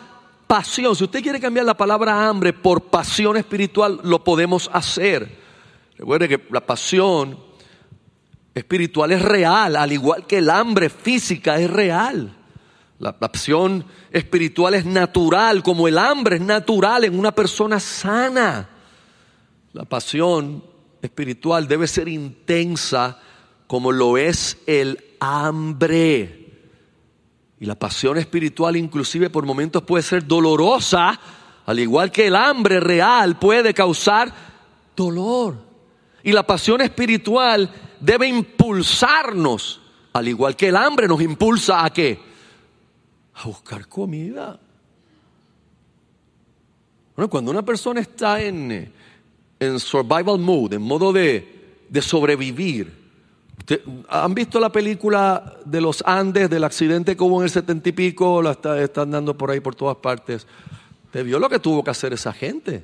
pasión. 0.51 0.93
Si 0.97 1.05
usted 1.05 1.23
quiere 1.23 1.39
cambiar 1.39 1.65
la 1.65 1.77
palabra 1.77 2.27
hambre 2.27 2.51
por 2.51 2.81
pasión 2.81 3.37
espiritual, 3.37 4.01
lo 4.03 4.21
podemos 4.21 4.69
hacer. 4.73 5.39
Recuerde 5.97 6.27
que 6.27 6.41
la 6.49 6.59
pasión 6.59 7.39
espiritual 8.53 9.13
es 9.13 9.21
real, 9.21 9.77
al 9.77 9.93
igual 9.93 10.27
que 10.27 10.39
el 10.39 10.49
hambre 10.49 10.89
física 10.89 11.57
es 11.57 11.69
real. 11.69 12.35
La 12.99 13.17
pasión 13.17 13.85
espiritual 14.11 14.73
es 14.73 14.85
natural, 14.85 15.63
como 15.63 15.87
el 15.87 15.97
hambre 15.97 16.35
es 16.35 16.41
natural 16.41 17.05
en 17.05 17.17
una 17.17 17.31
persona 17.31 17.79
sana. 17.79 18.69
La 19.71 19.85
pasión 19.85 20.65
espiritual 21.01 21.65
debe 21.65 21.87
ser 21.87 22.09
intensa 22.09 23.17
como 23.67 23.93
lo 23.93 24.17
es 24.17 24.57
el 24.67 25.15
hambre. 25.21 26.40
Y 27.61 27.65
la 27.67 27.75
pasión 27.75 28.17
espiritual 28.17 28.75
inclusive 28.75 29.29
por 29.29 29.45
momentos 29.45 29.83
puede 29.83 30.01
ser 30.01 30.25
dolorosa, 30.25 31.19
al 31.67 31.77
igual 31.77 32.11
que 32.11 32.25
el 32.25 32.35
hambre 32.35 32.79
real 32.79 33.37
puede 33.37 33.71
causar 33.71 34.33
dolor. 34.95 35.57
Y 36.23 36.31
la 36.31 36.41
pasión 36.41 36.81
espiritual 36.81 37.71
debe 37.99 38.27
impulsarnos, 38.27 39.79
al 40.11 40.27
igual 40.27 40.55
que 40.55 40.69
el 40.69 40.75
hambre 40.75 41.07
nos 41.07 41.21
impulsa 41.21 41.85
a 41.85 41.91
qué? 41.91 42.19
a 43.35 43.47
buscar 43.47 43.87
comida. 43.87 44.59
Bueno, 47.15 47.29
cuando 47.29 47.51
una 47.51 47.63
persona 47.63 48.01
está 48.01 48.41
en, 48.41 48.91
en 49.59 49.79
survival 49.79 50.39
mood, 50.39 50.73
en 50.73 50.81
modo 50.81 51.13
de, 51.13 51.83
de 51.87 52.01
sobrevivir, 52.01 53.00
¿han 54.09 54.33
visto 54.33 54.59
la 54.59 54.71
película 54.71 55.57
de 55.65 55.81
los 55.81 56.03
Andes, 56.05 56.49
del 56.49 56.63
accidente 56.63 57.15
que 57.15 57.23
hubo 57.23 57.39
en 57.39 57.45
el 57.45 57.49
setenta 57.49 57.89
y 57.89 57.91
pico? 57.91 58.41
La 58.41 58.57
están 58.81 59.11
dando 59.11 59.37
por 59.37 59.51
ahí 59.51 59.59
por 59.59 59.75
todas 59.75 59.97
partes. 59.97 60.47
¿Te 61.11 61.23
vio 61.23 61.39
lo 61.39 61.49
que 61.49 61.59
tuvo 61.59 61.83
que 61.83 61.91
hacer 61.91 62.13
esa 62.13 62.33
gente? 62.33 62.83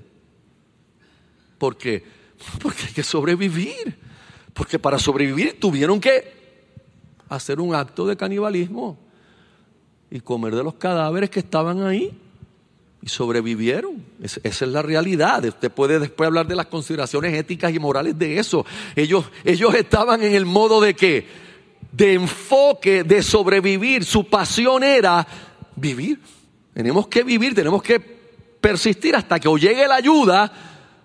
Porque, 1.58 2.04
porque 2.62 2.84
hay 2.88 2.94
que 2.94 3.04
sobrevivir. 3.04 3.98
Porque 4.54 4.80
para 4.80 4.98
sobrevivir 4.98 5.60
tuvieron 5.60 6.00
que 6.00 6.36
hacer 7.30 7.60
un 7.60 7.76
acto 7.76 8.08
de 8.08 8.18
canibalismo 8.18 8.98
y 10.10 10.20
comer 10.20 10.56
de 10.56 10.64
los 10.64 10.76
cadáveres 10.76 11.30
que 11.30 11.40
estaban 11.40 11.84
ahí 11.84 12.18
sobrevivieron. 13.08 14.04
esa 14.22 14.42
es 14.44 14.62
la 14.62 14.82
realidad. 14.82 15.44
Usted 15.46 15.72
puede 15.72 16.00
después 16.00 16.28
hablar 16.28 16.48
de 16.48 16.56
las 16.56 16.68
consideraciones 16.68 17.34
éticas 17.34 17.74
y 17.74 17.80
morales 17.80 18.18
de 18.18 18.40
eso. 18.40 18.66
Ellos, 18.96 19.26
ellos 19.44 19.74
estaban 19.76 20.24
en 20.24 20.34
el 20.34 20.46
modo 20.46 20.82
de 20.82 20.94
que, 20.96 21.28
de 21.92 22.14
enfoque, 22.14 23.04
de 23.04 23.24
sobrevivir. 23.24 24.06
Su 24.06 24.26
pasión 24.26 24.84
era 24.84 25.28
vivir. 25.76 26.20
Tenemos 26.74 27.08
que 27.08 27.24
vivir, 27.24 27.56
tenemos 27.56 27.82
que 27.82 28.00
persistir 28.00 29.16
hasta 29.16 29.40
que 29.40 29.48
o 29.48 29.58
llegue 29.58 29.88
la 29.88 29.96
ayuda, 29.96 30.52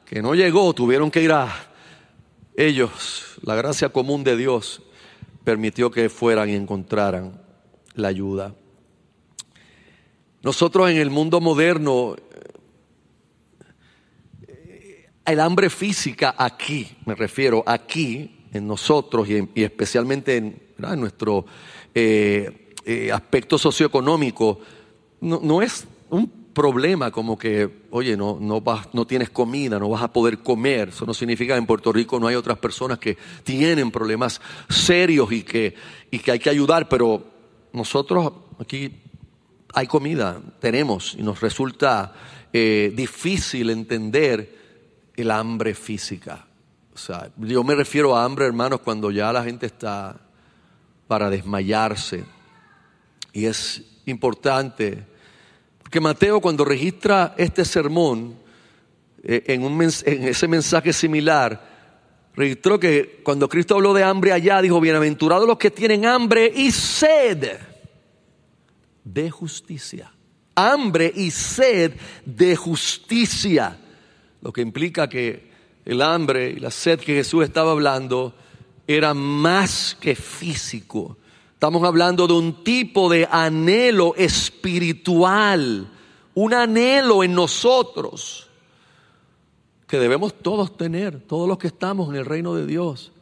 que 0.05 0.21
no 0.21 0.35
llegó, 0.35 0.75
tuvieron 0.75 1.11
que 1.11 1.23
ir 1.23 1.33
a 1.33 1.49
ellos. 2.57 3.37
La 3.43 3.55
gracia 3.55 3.89
común 3.89 4.25
de 4.25 4.37
Dios 4.37 4.83
permitió 5.45 5.91
que 5.91 6.09
fueran 6.09 6.49
y 6.51 6.55
encontraran 6.55 7.41
la 7.95 8.09
ayuda. 8.09 8.55
Nosotros 10.43 10.91
en 10.91 10.97
el 10.97 11.11
mundo 11.11 11.41
moderno, 11.41 12.17
el 15.25 15.41
hambre 15.41 15.71
física 15.71 16.35
aquí, 16.37 16.97
me 17.07 17.15
refiero 17.15 17.63
aquí, 17.67 18.43
en 18.53 18.67
nosotros 18.67 19.29
y, 19.29 19.63
especialmente 19.63 20.37
en, 20.37 20.63
nuestro 20.99 21.47
eh, 21.95 22.75
eh, 22.85 23.13
aspecto 23.13 23.57
socioeconómico, 23.57 24.59
no, 25.21 25.63
es 25.63 25.87
un 26.11 26.29
problema 26.53 27.13
como 27.13 27.39
que, 27.39 27.87
oye, 27.91 28.17
no, 28.17 28.39
no, 28.41 28.61
vas, 28.61 28.89
no 28.93 29.07
tienes 29.07 29.31
comida, 29.31 29.79
no 29.79 29.89
vas 29.89 30.03
a 30.03 30.13
poder 30.13 30.41
comer. 30.41 30.89
Eso 30.89 31.07
no 31.07 31.15
significa 31.15 31.55
que 31.55 31.61
en 31.61 31.67
Puerto 31.67 31.93
Rico 31.93 32.19
no 32.19 32.27
hay 32.27 32.35
otras 32.35 32.59
personas 32.59 32.99
que 32.99 33.17
tienen 33.45 33.93
problemas 33.93 34.41
serios 34.69 35.31
y 35.31 35.45
que, 35.45 35.77
y 36.11 36.19
que 36.19 36.33
hay 36.33 36.41
que 36.41 36.51
ayudar, 36.51 36.89
pero 36.89 37.23
nosotros 37.73 38.33
aquí 38.59 39.02
hay 39.73 39.87
comida, 39.87 40.41
tenemos, 40.61 41.15
y 41.19 41.23
nos 41.23 41.41
resulta 41.41 42.13
eh, 42.53 42.93
difícil 42.95 43.71
entender 43.71 44.59
el 45.17 45.31
hambre 45.31 45.75
física. 45.75 46.45
O 46.95 46.99
sea, 46.99 47.31
yo 47.39 47.65
me 47.65 47.75
refiero 47.75 48.15
a 48.15 48.25
hambre, 48.25 48.45
hermanos, 48.45 48.81
cuando 48.81 49.11
ya 49.11 49.33
la 49.33 49.43
gente 49.43 49.67
está 49.67 50.17
para 51.07 51.31
desmayarse. 51.31 52.25
Y 53.33 53.47
es 53.47 53.83
importante, 54.05 55.03
porque 55.83 56.01
Mateo 56.01 56.41
cuando 56.41 56.65
registra 56.65 57.35
este 57.39 57.65
sermón, 57.65 58.37
eh, 59.23 59.45
en, 59.47 59.65
un, 59.65 59.81
en 59.81 60.29
ese 60.29 60.49
mensaje 60.49 60.93
similar, 60.93 61.71
registró 62.35 62.79
que 62.79 63.21
cuando 63.23 63.49
Cristo 63.49 63.77
habló 63.77 63.95
de 63.95 64.05
hambre 64.05 64.33
allá, 64.33 64.61
dijo, 64.61 64.81
bienaventurados 64.81 65.47
los 65.47 65.57
que 65.57 65.71
tienen 65.71 66.05
hambre 66.05 66.53
y 66.55 66.71
sed 66.73 67.72
de 69.05 69.31
justicia. 69.31 70.13
Hambre 70.55 71.13
y 71.15 71.31
sed 71.31 71.93
de 72.25 72.57
justicia. 72.57 73.79
Lo 74.41 74.53
que 74.53 74.61
implica 74.61 75.09
que 75.09 75.51
el 75.85 76.03
hambre 76.03 76.51
y 76.51 76.61
la 76.61 76.71
sed 76.71 77.01
que 77.01 77.15
Jesús 77.15 77.45
estaba 77.45 77.73
hablando 77.73 78.35
era 78.87 79.15
más 79.15 79.97
que 80.01 80.15
físico. 80.15 81.17
Estamos 81.55 81.85
hablando 81.85 82.27
de 82.27 82.35
un 82.35 82.65
tipo 82.65 83.09
de 83.09 83.29
anhelo 83.31 84.15
espiritual, 84.17 85.89
un 86.35 86.55
anhelo 86.55 87.23
en 87.23 87.35
nosotros 87.35 88.49
que 89.87 89.99
debemos 89.99 90.35
todos 90.35 90.77
tener, 90.77 91.21
todos 91.21 91.47
los 91.47 91.59
que 91.59 91.67
estamos 91.67 92.09
en 92.09 92.17
el 92.17 92.25
reino 92.25 92.55
de 92.55 92.67
Dios, 92.67 93.13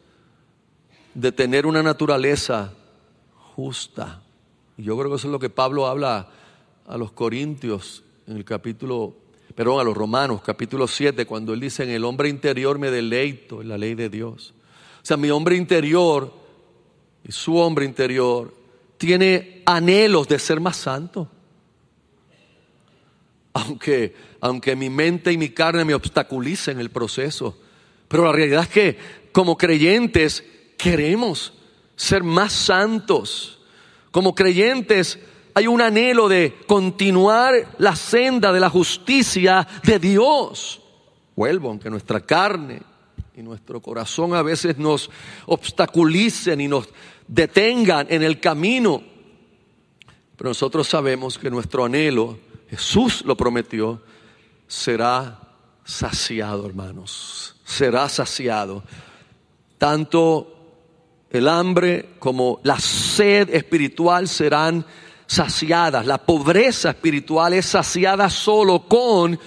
de 1.14 1.32
tener 1.32 1.66
una 1.66 1.82
naturaleza 1.82 2.72
justa, 3.56 4.19
yo 4.82 4.96
creo 4.98 5.10
que 5.10 5.16
eso 5.16 5.28
es 5.28 5.32
lo 5.32 5.38
que 5.38 5.50
Pablo 5.50 5.86
habla 5.86 6.28
a 6.86 6.96
los 6.96 7.12
Corintios 7.12 8.02
en 8.26 8.36
el 8.36 8.44
capítulo, 8.44 9.14
perdón, 9.54 9.80
a 9.80 9.84
los 9.84 9.96
Romanos, 9.96 10.42
capítulo 10.42 10.86
7, 10.86 11.26
cuando 11.26 11.52
él 11.52 11.60
dice, 11.60 11.84
en 11.84 11.90
el 11.90 12.04
hombre 12.04 12.28
interior 12.28 12.78
me 12.78 12.90
deleito 12.90 13.62
en 13.62 13.68
la 13.68 13.78
ley 13.78 13.94
de 13.94 14.08
Dios. 14.08 14.54
O 15.02 15.04
sea, 15.04 15.16
mi 15.16 15.30
hombre 15.30 15.56
interior 15.56 16.32
y 17.26 17.32
su 17.32 17.56
hombre 17.56 17.84
interior 17.84 18.54
tiene 18.98 19.62
anhelos 19.66 20.28
de 20.28 20.38
ser 20.38 20.60
más 20.60 20.76
santo. 20.76 21.28
Aunque, 23.52 24.14
aunque 24.40 24.76
mi 24.76 24.90
mente 24.90 25.32
y 25.32 25.38
mi 25.38 25.50
carne 25.50 25.84
me 25.84 25.94
obstaculicen 25.94 26.78
el 26.78 26.90
proceso. 26.90 27.58
Pero 28.08 28.24
la 28.24 28.32
realidad 28.32 28.62
es 28.62 28.68
que 28.68 28.98
como 29.32 29.56
creyentes 29.56 30.44
queremos 30.76 31.54
ser 31.96 32.22
más 32.22 32.52
santos. 32.52 33.59
Como 34.10 34.34
creyentes 34.34 35.18
hay 35.54 35.66
un 35.66 35.80
anhelo 35.80 36.28
de 36.28 36.54
continuar 36.66 37.54
la 37.78 37.96
senda 37.96 38.52
de 38.52 38.60
la 38.60 38.70
justicia 38.70 39.66
de 39.82 39.98
Dios. 39.98 40.80
Vuelvo, 41.36 41.68
aunque 41.68 41.90
nuestra 41.90 42.20
carne 42.20 42.82
y 43.36 43.42
nuestro 43.42 43.80
corazón 43.80 44.34
a 44.34 44.42
veces 44.42 44.78
nos 44.78 45.10
obstaculicen 45.46 46.60
y 46.60 46.68
nos 46.68 46.88
detengan 47.26 48.06
en 48.10 48.22
el 48.22 48.40
camino. 48.40 49.02
Pero 50.36 50.50
nosotros 50.50 50.88
sabemos 50.88 51.38
que 51.38 51.50
nuestro 51.50 51.84
anhelo, 51.84 52.38
Jesús 52.68 53.22
lo 53.24 53.36
prometió, 53.36 54.02
será 54.66 55.38
saciado, 55.84 56.66
hermanos. 56.66 57.56
Será 57.64 58.08
saciado. 58.08 58.82
Tanto 59.78 60.59
el 61.30 61.48
hambre 61.48 62.10
como 62.18 62.60
la 62.64 62.78
sed 62.78 63.54
espiritual 63.54 64.28
serán 64.28 64.84
saciadas. 65.26 66.04
La 66.06 66.18
pobreza 66.18 66.90
espiritual 66.90 67.54
es 67.54 67.66
saciada 67.66 68.28
solo 68.28 68.88
con 68.88 69.38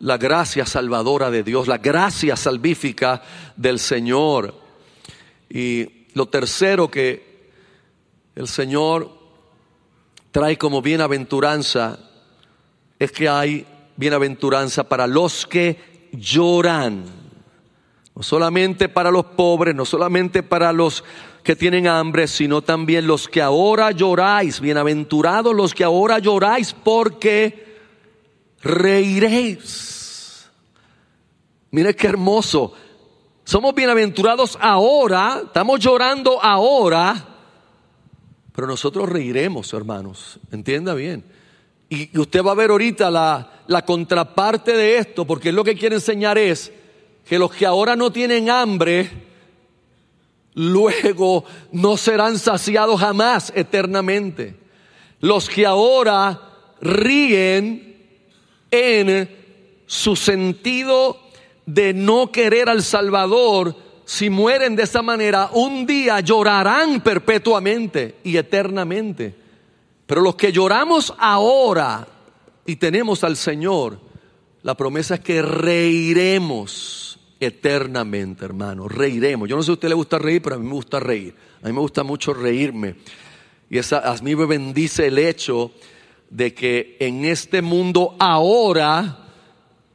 la 0.00 0.18
gracia 0.18 0.66
salvadora 0.66 1.30
de 1.30 1.42
Dios, 1.42 1.68
la 1.68 1.78
gracia 1.78 2.36
salvífica 2.36 3.22
del 3.56 3.78
Señor. 3.78 4.54
Y 5.48 6.06
lo 6.14 6.26
tercero 6.26 6.90
que 6.90 7.48
el 8.34 8.48
Señor 8.48 9.10
trae 10.32 10.58
como 10.58 10.82
bienaventuranza 10.82 11.98
es 12.98 13.12
que 13.12 13.28
hay 13.28 13.66
bienaventuranza 13.96 14.84
para 14.84 15.06
los 15.06 15.46
que 15.46 16.08
lloran. 16.12 17.19
No 18.20 18.24
solamente 18.24 18.90
para 18.90 19.10
los 19.10 19.24
pobres, 19.24 19.74
no 19.74 19.86
solamente 19.86 20.42
para 20.42 20.74
los 20.74 21.04
que 21.42 21.56
tienen 21.56 21.86
hambre, 21.86 22.28
sino 22.28 22.60
también 22.60 23.06
los 23.06 23.26
que 23.26 23.40
ahora 23.40 23.92
lloráis. 23.92 24.60
Bienaventurados 24.60 25.56
los 25.56 25.72
que 25.72 25.84
ahora 25.84 26.18
lloráis 26.18 26.74
porque 26.74 27.78
reiréis. 28.60 30.50
Mire 31.70 31.96
qué 31.96 32.08
hermoso. 32.08 32.74
Somos 33.42 33.74
bienaventurados 33.74 34.58
ahora, 34.60 35.40
estamos 35.46 35.80
llorando 35.80 36.42
ahora, 36.42 37.26
pero 38.54 38.66
nosotros 38.66 39.08
reiremos, 39.08 39.72
hermanos. 39.72 40.38
Entienda 40.52 40.92
bien. 40.92 41.24
Y 41.88 42.18
usted 42.18 42.44
va 42.44 42.52
a 42.52 42.56
ver 42.56 42.68
ahorita 42.68 43.10
la, 43.10 43.62
la 43.66 43.86
contraparte 43.86 44.74
de 44.74 44.98
esto, 44.98 45.26
porque 45.26 45.52
lo 45.52 45.64
que 45.64 45.74
quiere 45.74 45.94
enseñar 45.94 46.36
es 46.36 46.70
que 47.26 47.38
los 47.38 47.52
que 47.52 47.66
ahora 47.66 47.96
no 47.96 48.10
tienen 48.10 48.50
hambre, 48.50 49.10
luego 50.54 51.44
no 51.72 51.96
serán 51.96 52.38
saciados 52.38 53.00
jamás 53.00 53.52
eternamente. 53.54 54.56
Los 55.20 55.48
que 55.48 55.66
ahora 55.66 56.40
ríen 56.80 57.96
en 58.70 59.36
su 59.86 60.16
sentido 60.16 61.18
de 61.66 61.92
no 61.92 62.32
querer 62.32 62.68
al 62.68 62.82
Salvador, 62.82 63.76
si 64.04 64.30
mueren 64.30 64.74
de 64.74 64.84
esa 64.84 65.02
manera, 65.02 65.50
un 65.52 65.86
día 65.86 66.20
llorarán 66.20 67.00
perpetuamente 67.00 68.16
y 68.24 68.36
eternamente. 68.36 69.34
Pero 70.06 70.20
los 70.20 70.34
que 70.34 70.52
lloramos 70.52 71.14
ahora 71.18 72.08
y 72.66 72.76
tenemos 72.76 73.22
al 73.22 73.36
Señor, 73.36 74.00
la 74.62 74.76
promesa 74.76 75.14
es 75.14 75.20
que 75.20 75.42
reiremos 75.42 77.09
eternamente, 77.40 78.44
hermano. 78.44 78.86
Reiremos. 78.86 79.48
Yo 79.48 79.56
no 79.56 79.62
sé 79.62 79.66
si 79.66 79.70
a 79.72 79.74
usted 79.74 79.88
le 79.88 79.94
gusta 79.94 80.18
reír, 80.18 80.42
pero 80.42 80.56
a 80.56 80.58
mí 80.58 80.66
me 80.66 80.74
gusta 80.74 81.00
reír. 81.00 81.34
A 81.62 81.66
mí 81.66 81.72
me 81.72 81.80
gusta 81.80 82.04
mucho 82.04 82.34
reírme. 82.34 82.96
Y 83.70 83.78
esa, 83.78 83.98
a 83.98 84.14
mí 84.18 84.36
me 84.36 84.44
bendice 84.46 85.06
el 85.06 85.18
hecho 85.18 85.72
de 86.28 86.54
que 86.54 86.96
en 87.00 87.24
este 87.24 87.62
mundo 87.62 88.14
ahora 88.18 89.26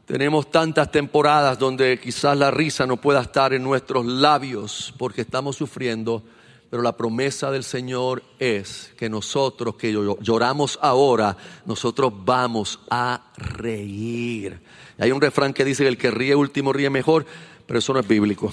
tenemos 0.06 0.52
tantas 0.52 0.92
temporadas 0.92 1.58
donde 1.58 2.00
quizás 2.00 2.38
la 2.38 2.52
risa 2.52 2.86
no 2.86 2.98
pueda 2.98 3.22
estar 3.22 3.54
en 3.54 3.64
nuestros 3.64 4.06
labios 4.06 4.94
porque 4.98 5.22
estamos 5.22 5.56
sufriendo, 5.56 6.24
pero 6.70 6.82
la 6.82 6.98
promesa 6.98 7.52
del 7.52 7.64
Señor 7.64 8.24
es 8.40 8.94
que 8.98 9.10
nosotros 9.10 9.76
que 9.76 9.92
lloramos 9.92 10.80
ahora, 10.82 11.38
nosotros 11.66 12.12
vamos 12.26 12.80
a 12.90 13.32
reír. 13.38 14.60
Hay 14.98 15.12
un 15.12 15.22
refrán 15.22 15.54
que 15.54 15.66
dice 15.66 15.88
el 15.88 15.98
que 15.98 16.12
ríe 16.12 16.36
último 16.36 16.74
ríe 16.74 16.90
mejor, 16.90 17.26
pero 17.66 17.80
eso 17.80 17.94
no 17.94 18.00
es 18.00 18.08
bíblico. 18.08 18.52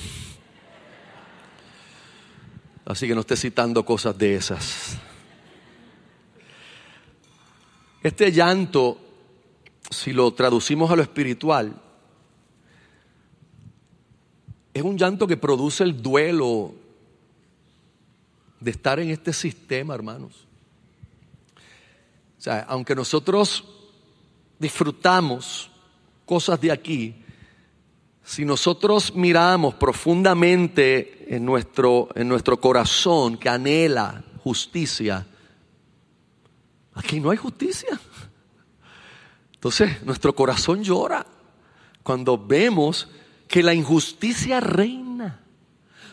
Así 2.85 3.07
que 3.07 3.15
no 3.15 3.21
esté 3.21 3.37
citando 3.37 3.85
cosas 3.85 4.17
de 4.19 4.35
esas. 4.35 4.99
Este 8.03 8.33
llanto, 8.33 8.99
si 9.91 10.13
lo 10.13 10.33
traducimos 10.35 10.91
a 10.91 10.97
lo 10.97 11.03
espiritual, 11.03 11.81
es 14.75 14.83
un 14.83 14.99
llanto 14.99 15.27
que 15.27 15.37
produce 15.37 15.85
el 15.85 16.03
duelo 16.03 16.75
de 18.63 18.71
estar 18.71 19.01
en 19.01 19.11
este 19.11 19.33
sistema, 19.33 19.95
hermanos. 19.95 20.47
O 22.39 22.41
sea, 22.41 22.61
aunque 22.69 22.95
nosotros 22.95 23.65
disfrutamos 24.59 25.71
cosas 26.25 26.61
de 26.61 26.71
aquí, 26.71 27.17
si 28.25 28.45
nosotros 28.45 29.15
miramos 29.15 29.75
profundamente 29.75 31.35
en 31.35 31.45
nuestro, 31.45 32.09
en 32.15 32.29
nuestro 32.29 32.61
corazón 32.61 33.37
que 33.37 33.49
anhela 33.49 34.25
justicia, 34.45 35.27
aquí 36.95 37.21
no 37.21 37.31
hay 37.31 37.37
justicia. 37.37 38.01
Entonces 39.55 40.03
nuestro 40.05 40.35
corazón 40.35 40.85
llora 40.85 41.27
cuando 42.03 42.39
vemos 42.39 43.09
que 43.49 43.63
la 43.63 43.75
injusticia 43.75 44.61
reina. 44.61 45.41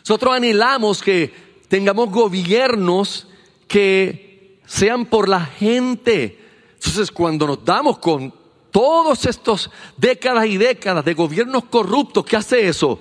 Nosotros 0.00 0.34
anhelamos 0.34 1.00
que 1.02 1.49
tengamos 1.70 2.10
gobiernos 2.10 3.28
que 3.68 4.60
sean 4.66 5.06
por 5.06 5.28
la 5.28 5.46
gente. 5.46 6.36
Entonces 6.74 7.12
cuando 7.12 7.46
nos 7.46 7.64
damos 7.64 7.98
con 8.00 8.34
todos 8.72 9.24
estos 9.24 9.70
décadas 9.96 10.46
y 10.46 10.56
décadas 10.56 11.04
de 11.04 11.14
gobiernos 11.14 11.64
corruptos, 11.66 12.24
¿qué 12.24 12.36
hace 12.36 12.66
eso? 12.66 12.98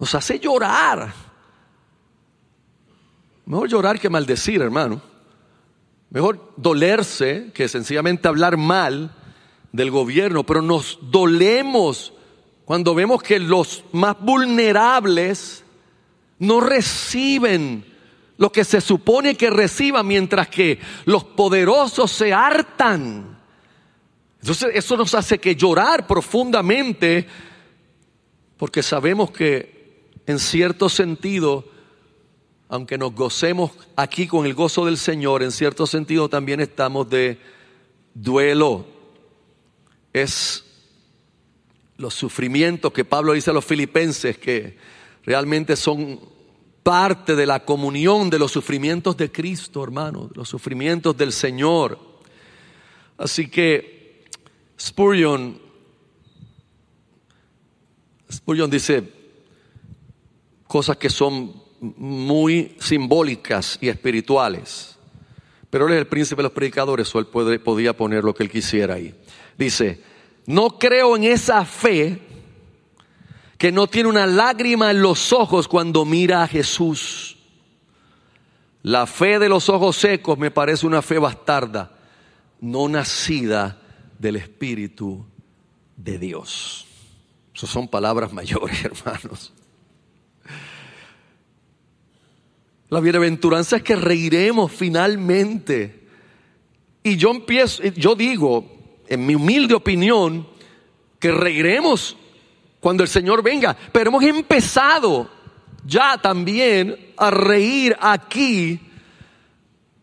Nos 0.00 0.12
hace 0.16 0.40
llorar. 0.40 1.14
Mejor 3.46 3.68
llorar 3.68 4.00
que 4.00 4.10
maldecir, 4.10 4.60
hermano. 4.60 5.00
Mejor 6.10 6.52
dolerse 6.56 7.52
que 7.54 7.68
sencillamente 7.68 8.26
hablar 8.26 8.56
mal 8.56 9.14
del 9.70 9.92
gobierno, 9.92 10.44
pero 10.44 10.60
nos 10.60 10.98
dolemos 11.02 12.12
cuando 12.64 12.96
vemos 12.96 13.22
que 13.22 13.38
los 13.38 13.84
más 13.92 14.16
vulnerables 14.18 15.64
no 16.40 16.60
reciben 16.60 17.84
lo 18.36 18.50
que 18.50 18.64
se 18.64 18.80
supone 18.80 19.36
que 19.36 19.50
reciban, 19.50 20.06
mientras 20.06 20.48
que 20.48 20.80
los 21.04 21.22
poderosos 21.22 22.10
se 22.10 22.32
hartan. 22.32 23.38
Entonces 24.40 24.70
eso 24.74 24.96
nos 24.96 25.14
hace 25.14 25.38
que 25.38 25.54
llorar 25.54 26.06
profundamente 26.06 27.26
porque 28.56 28.82
sabemos 28.82 29.30
que 29.30 30.10
en 30.26 30.38
cierto 30.38 30.88
sentido, 30.88 31.66
aunque 32.68 32.96
nos 32.96 33.14
gocemos 33.14 33.72
aquí 33.96 34.26
con 34.26 34.46
el 34.46 34.54
gozo 34.54 34.86
del 34.86 34.96
Señor, 34.96 35.42
en 35.42 35.52
cierto 35.52 35.86
sentido 35.86 36.30
también 36.30 36.60
estamos 36.60 37.10
de 37.10 37.38
duelo. 38.14 38.86
Es 40.14 40.64
los 41.98 42.14
sufrimientos 42.14 42.92
que 42.92 43.04
Pablo 43.04 43.34
dice 43.34 43.50
a 43.50 43.54
los 43.54 43.64
filipenses 43.64 44.38
que 44.38 44.78
realmente 45.24 45.76
son 45.76 46.20
parte 46.82 47.36
de 47.36 47.46
la 47.46 47.64
comunión 47.64 48.30
de 48.30 48.38
los 48.38 48.52
sufrimientos 48.52 49.16
de 49.16 49.30
Cristo, 49.30 49.82
hermano, 49.84 50.30
los 50.34 50.48
sufrimientos 50.48 51.16
del 51.16 51.32
Señor. 51.32 51.98
Así 53.18 53.48
que 53.48 54.24
Spurgeon, 54.78 55.60
Spurgeon 58.32 58.70
dice 58.70 59.12
cosas 60.66 60.96
que 60.96 61.10
son 61.10 61.52
muy 61.80 62.76
simbólicas 62.78 63.78
y 63.80 63.88
espirituales. 63.88 64.96
Pero 65.68 65.86
él 65.86 65.94
es 65.94 65.98
el 66.00 66.06
príncipe 66.06 66.40
de 66.40 66.44
los 66.44 66.52
predicadores, 66.52 67.14
o 67.14 67.18
él 67.18 67.26
podía 67.60 67.96
poner 67.96 68.24
lo 68.24 68.34
que 68.34 68.42
él 68.42 68.50
quisiera 68.50 68.94
ahí. 68.94 69.14
Dice, 69.56 70.02
no 70.46 70.78
creo 70.78 71.16
en 71.16 71.24
esa 71.24 71.64
fe 71.64 72.20
que 73.60 73.72
no 73.72 73.88
tiene 73.88 74.08
una 74.08 74.26
lágrima 74.26 74.90
en 74.90 75.02
los 75.02 75.34
ojos 75.34 75.68
cuando 75.68 76.06
mira 76.06 76.42
a 76.42 76.48
Jesús. 76.48 77.36
La 78.82 79.06
fe 79.06 79.38
de 79.38 79.50
los 79.50 79.68
ojos 79.68 79.98
secos 79.98 80.38
me 80.38 80.50
parece 80.50 80.86
una 80.86 81.02
fe 81.02 81.18
bastarda, 81.18 81.94
no 82.62 82.88
nacida 82.88 83.78
del 84.18 84.36
Espíritu 84.36 85.26
de 85.94 86.18
Dios. 86.18 86.86
Esas 87.54 87.68
son 87.68 87.86
palabras 87.86 88.32
mayores, 88.32 88.82
hermanos. 89.06 89.52
La 92.88 93.00
bienaventuranza 93.00 93.76
es 93.76 93.82
que 93.82 93.94
reiremos 93.94 94.72
finalmente. 94.72 96.08
Y 97.02 97.18
yo 97.18 97.30
empiezo, 97.30 97.82
yo 97.82 98.14
digo, 98.14 99.04
en 99.06 99.26
mi 99.26 99.34
humilde 99.34 99.74
opinión, 99.74 100.48
que 101.18 101.30
reiremos 101.30 102.16
cuando 102.80 103.02
el 103.02 103.08
Señor 103.08 103.42
venga. 103.42 103.76
Pero 103.92 104.10
hemos 104.10 104.24
empezado 104.24 105.30
ya 105.84 106.18
también 106.18 107.12
a 107.16 107.30
reír 107.30 107.96
aquí 108.00 108.80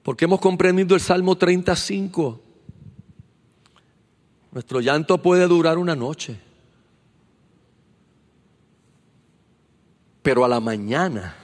Porque 0.03 0.25
hemos 0.25 0.39
comprendido 0.39 0.95
el 0.95 1.01
Salmo 1.01 1.37
35. 1.37 2.41
Nuestro 4.53 4.79
llanto 4.79 5.21
puede 5.21 5.47
durar 5.47 5.77
una 5.77 5.95
noche. 5.95 6.39
Pero 10.21 10.45
a 10.45 10.47
la 10.47 10.59
mañana 10.59 11.35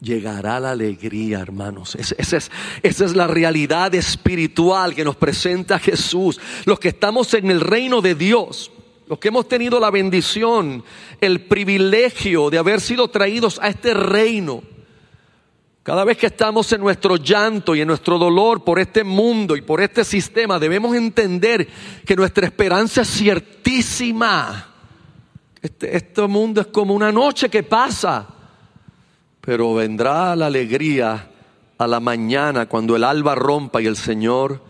llegará 0.00 0.60
la 0.60 0.70
alegría, 0.72 1.40
hermanos. 1.40 1.96
Esa 1.96 2.36
es, 2.82 3.14
la 3.14 3.26
realidad 3.26 3.94
espiritual 3.94 4.94
que 4.94 5.04
nos 5.04 5.16
presenta 5.16 5.78
Jesús. 5.78 6.40
Los 6.64 6.78
que 6.78 6.88
estamos 6.88 7.32
en 7.34 7.50
el 7.50 7.60
reino 7.60 8.00
de 8.00 8.14
Dios, 8.14 8.70
los 9.06 9.18
que 9.18 9.28
hemos 9.28 9.48
tenido 9.48 9.78
la 9.80 9.90
bendición, 9.90 10.84
el 11.20 11.46
privilegio 11.46 12.50
de 12.50 12.58
haber 12.58 12.80
sido 12.80 13.08
traídos 13.08 13.58
a 13.60 13.68
este 13.68 13.94
reino. 13.94 14.62
Cada 15.82 16.04
vez 16.04 16.16
que 16.16 16.26
estamos 16.26 16.72
en 16.72 16.80
nuestro 16.80 17.16
llanto 17.16 17.74
y 17.74 17.82
en 17.82 17.88
nuestro 17.88 18.18
dolor 18.18 18.64
por 18.64 18.78
este 18.78 19.04
mundo 19.04 19.54
y 19.56 19.60
por 19.60 19.82
este 19.82 20.04
sistema, 20.04 20.58
debemos 20.58 20.96
entender 20.96 21.68
que 22.06 22.16
nuestra 22.16 22.46
esperanza 22.46 23.02
es 23.02 23.10
ciertísima. 23.10 24.72
Este, 25.60 25.96
este 25.96 26.26
mundo 26.26 26.62
es 26.62 26.68
como 26.68 26.94
una 26.94 27.12
noche 27.12 27.50
que 27.50 27.62
pasa 27.62 28.34
pero 29.44 29.74
vendrá 29.74 30.34
la 30.36 30.46
alegría 30.46 31.30
a 31.76 31.86
la 31.86 32.00
mañana 32.00 32.66
cuando 32.66 32.96
el 32.96 33.04
alba 33.04 33.34
rompa 33.34 33.82
y 33.82 33.86
el 33.86 33.96
Señor 33.96 34.62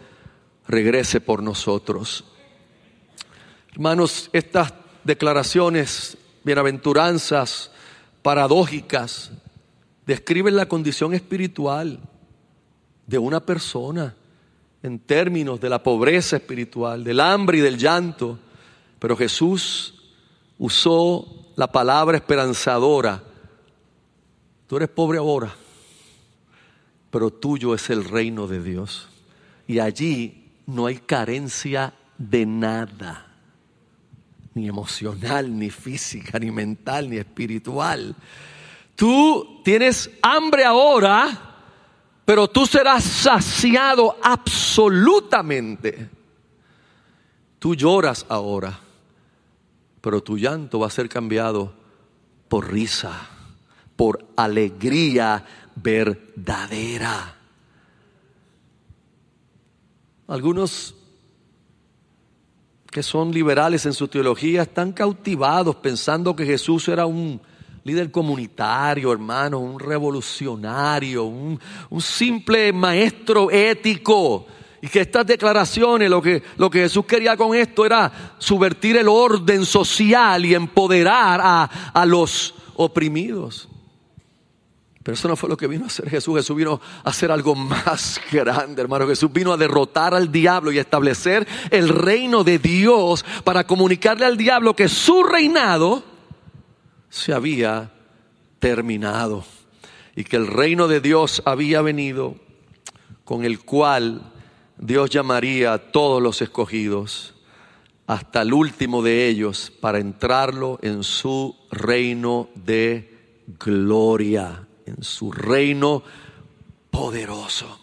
regrese 0.66 1.20
por 1.20 1.44
nosotros. 1.44 2.24
Hermanos, 3.74 4.30
estas 4.32 4.72
declaraciones, 5.04 6.16
bienaventuranzas, 6.42 7.70
paradójicas, 8.22 9.30
describen 10.06 10.56
la 10.56 10.66
condición 10.66 11.12
espiritual 11.12 12.00
de 13.06 13.18
una 13.18 13.44
persona 13.44 14.14
en 14.82 14.98
términos 14.98 15.60
de 15.60 15.68
la 15.68 15.82
pobreza 15.82 16.36
espiritual, 16.36 17.04
del 17.04 17.20
hambre 17.20 17.58
y 17.58 17.60
del 17.60 17.76
llanto. 17.76 18.38
Pero 18.98 19.16
Jesús 19.16 19.94
usó 20.58 21.52
la 21.56 21.70
palabra 21.70 22.16
esperanzadora 22.16 23.22
Tú 24.66 24.76
eres 24.76 24.88
pobre 24.88 25.18
ahora, 25.18 25.54
pero 27.10 27.30
tuyo 27.30 27.74
es 27.74 27.90
el 27.90 28.04
reino 28.04 28.46
de 28.46 28.62
Dios. 28.62 29.08
Y 29.66 29.78
allí 29.78 30.52
no 30.66 30.86
hay 30.86 30.96
carencia 30.96 31.94
de 32.16 32.46
nada, 32.46 33.23
ni 34.54 34.68
emocional, 34.68 35.56
ni 35.56 35.70
física, 35.70 36.38
ni 36.38 36.50
mental, 36.50 37.10
ni 37.10 37.16
espiritual. 37.16 38.14
Tú 38.96 39.60
tienes 39.64 40.10
hambre 40.22 40.64
ahora, 40.64 41.56
pero 42.24 42.48
tú 42.48 42.66
serás 42.66 43.04
saciado 43.04 44.16
absolutamente. 44.22 46.08
Tú 47.58 47.74
lloras 47.74 48.26
ahora, 48.28 48.78
pero 50.00 50.22
tu 50.22 50.38
llanto 50.38 50.78
va 50.78 50.86
a 50.86 50.90
ser 50.90 51.08
cambiado 51.08 51.74
por 52.48 52.72
risa 52.72 53.30
por 53.96 54.26
alegría 54.36 55.44
verdadera. 55.76 57.36
Algunos 60.26 60.94
que 62.94 63.02
son 63.02 63.32
liberales 63.32 63.86
en 63.86 63.92
su 63.92 64.06
teología 64.06 64.62
están 64.62 64.92
cautivados 64.92 65.74
pensando 65.74 66.36
que 66.36 66.46
Jesús 66.46 66.86
era 66.86 67.06
un 67.06 67.40
líder 67.82 68.12
comunitario, 68.12 69.10
hermano, 69.10 69.58
un 69.58 69.80
revolucionario, 69.80 71.24
un, 71.24 71.58
un 71.90 72.00
simple 72.00 72.72
maestro 72.72 73.50
ético. 73.50 74.46
Y 74.80 74.86
que 74.86 75.00
estas 75.00 75.26
declaraciones, 75.26 76.08
lo 76.08 76.22
que, 76.22 76.40
lo 76.56 76.70
que 76.70 76.82
Jesús 76.82 77.04
quería 77.04 77.36
con 77.36 77.56
esto 77.56 77.84
era 77.84 78.36
subvertir 78.38 78.96
el 78.96 79.08
orden 79.08 79.66
social 79.66 80.46
y 80.46 80.54
empoderar 80.54 81.40
a, 81.42 81.64
a 81.92 82.06
los 82.06 82.54
oprimidos. 82.76 83.68
Pero 85.04 85.16
eso 85.16 85.28
no 85.28 85.36
fue 85.36 85.50
lo 85.50 85.56
que 85.58 85.66
vino 85.66 85.84
a 85.84 85.88
hacer 85.88 86.08
Jesús. 86.08 86.34
Jesús 86.34 86.56
vino 86.56 86.80
a 87.04 87.10
hacer 87.10 87.30
algo 87.30 87.54
más 87.54 88.18
grande, 88.32 88.80
hermano. 88.80 89.06
Jesús 89.06 89.30
vino 89.30 89.52
a 89.52 89.58
derrotar 89.58 90.14
al 90.14 90.32
diablo 90.32 90.72
y 90.72 90.78
establecer 90.78 91.46
el 91.70 91.90
reino 91.90 92.42
de 92.42 92.58
Dios 92.58 93.22
para 93.44 93.66
comunicarle 93.66 94.24
al 94.24 94.38
diablo 94.38 94.74
que 94.74 94.88
su 94.88 95.22
reinado 95.22 96.02
se 97.10 97.34
había 97.34 97.92
terminado 98.58 99.44
y 100.16 100.24
que 100.24 100.36
el 100.36 100.46
reino 100.46 100.88
de 100.88 101.02
Dios 101.02 101.42
había 101.44 101.82
venido 101.82 102.36
con 103.24 103.44
el 103.44 103.60
cual 103.60 104.32
Dios 104.78 105.10
llamaría 105.10 105.74
a 105.74 105.78
todos 105.78 106.22
los 106.22 106.40
escogidos 106.40 107.34
hasta 108.06 108.40
el 108.40 108.54
último 108.54 109.02
de 109.02 109.28
ellos 109.28 109.70
para 109.80 109.98
entrarlo 109.98 110.78
en 110.80 111.04
su 111.04 111.54
reino 111.70 112.48
de 112.54 113.34
gloria 113.58 114.63
en 114.86 115.02
su 115.02 115.32
reino 115.32 116.02
poderoso. 116.90 117.80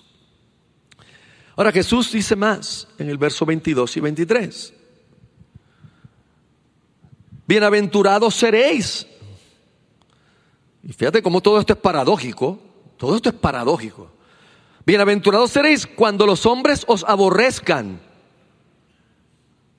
Ahora 1.56 1.72
Jesús 1.72 2.12
dice 2.12 2.36
más 2.36 2.88
en 2.98 3.10
el 3.10 3.18
verso 3.18 3.46
22 3.46 3.98
y 3.98 4.00
23. 4.00 4.74
Bienaventurados 7.48 8.34
seréis. 8.36 9.06
Y 10.84 10.94
fíjate 10.94 11.22
cómo 11.22 11.42
todo 11.42 11.60
esto 11.60 11.74
es 11.74 11.80
paradójico. 11.80 12.60
Todo 12.98 13.16
esto 13.16 13.30
es 13.30 13.36
paradójico. 13.36 14.12
Bienaventurados 14.86 15.52
seréis 15.52 15.86
cuando 15.86 16.26
los 16.26 16.46
hombres 16.46 16.84
os 16.88 17.04
aborrezcan. 17.04 18.00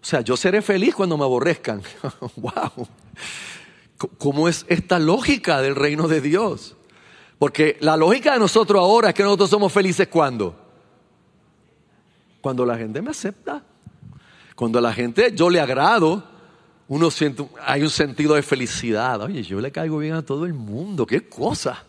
O 0.01 0.05
sea, 0.05 0.21
yo 0.21 0.37
seré 0.37 0.63
feliz 0.63 0.95
cuando 0.95 1.17
me 1.17 1.25
aborrezcan. 1.25 1.83
wow. 2.37 2.89
¿Cómo 4.19 4.49
es 4.49 4.67
esta 4.69 4.99
lógica 4.99 5.63
del 5.63 5.77
reino 5.77 6.09
de 6.09 6.21
Dios? 6.21 6.77
Porque 7.43 7.77
la 7.81 7.97
lógica 7.97 8.35
de 8.35 8.39
nosotros 8.39 8.81
ahora 8.81 9.09
es 9.09 9.17
que 9.17 9.25
nosotros 9.25 9.51
somos 9.51 9.73
felices 9.73 10.07
cuando. 10.07 10.55
Cuando 12.41 12.65
la 12.65 12.79
gente 12.79 13.03
me 13.03 13.11
acepta. 13.11 13.65
Cuando 14.55 14.81
la 14.81 14.93
gente 14.93 15.33
yo 15.35 15.51
le 15.51 15.59
agrado, 15.59 16.23
uno 16.87 17.11
siente, 17.11 17.45
hay 17.67 17.83
un 17.83 17.91
sentido 17.91 18.37
de 18.37 18.45
felicidad. 18.45 19.23
Oye, 19.23 19.43
yo 19.43 19.61
le 19.61 19.73
caigo 19.73 19.99
bien 19.99 20.13
a 20.13 20.23
todo 20.23 20.47
el 20.47 20.55
mundo. 20.55 21.05
Qué 21.05 21.29
cosa. 21.29 21.85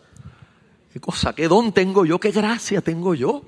Qué 0.92 0.98
cosa. 0.98 1.32
Qué 1.32 1.46
don 1.46 1.72
tengo 1.72 2.04
yo. 2.04 2.18
Qué 2.18 2.32
gracia 2.32 2.80
tengo 2.80 3.14
yo. 3.14 3.44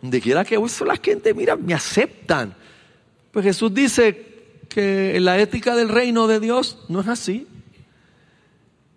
Donde 0.00 0.20
quiera 0.20 0.44
que 0.44 0.56
uso 0.56 0.84
la 0.84 0.96
gente, 0.96 1.34
mira, 1.34 1.56
me 1.56 1.74
aceptan. 1.74 2.54
Pues 3.32 3.44
Jesús 3.44 3.74
dice 3.74 4.60
que 4.68 5.18
la 5.18 5.40
ética 5.40 5.74
del 5.74 5.88
reino 5.88 6.28
de 6.28 6.38
Dios 6.38 6.84
no 6.88 7.00
es 7.00 7.08
así 7.08 7.48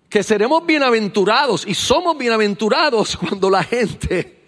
que 0.10 0.24
seremos 0.24 0.66
bienaventurados 0.66 1.66
y 1.68 1.76
somos 1.76 2.18
bienaventurados 2.18 3.16
cuando 3.30 3.50
la 3.50 3.64
gente 3.64 4.40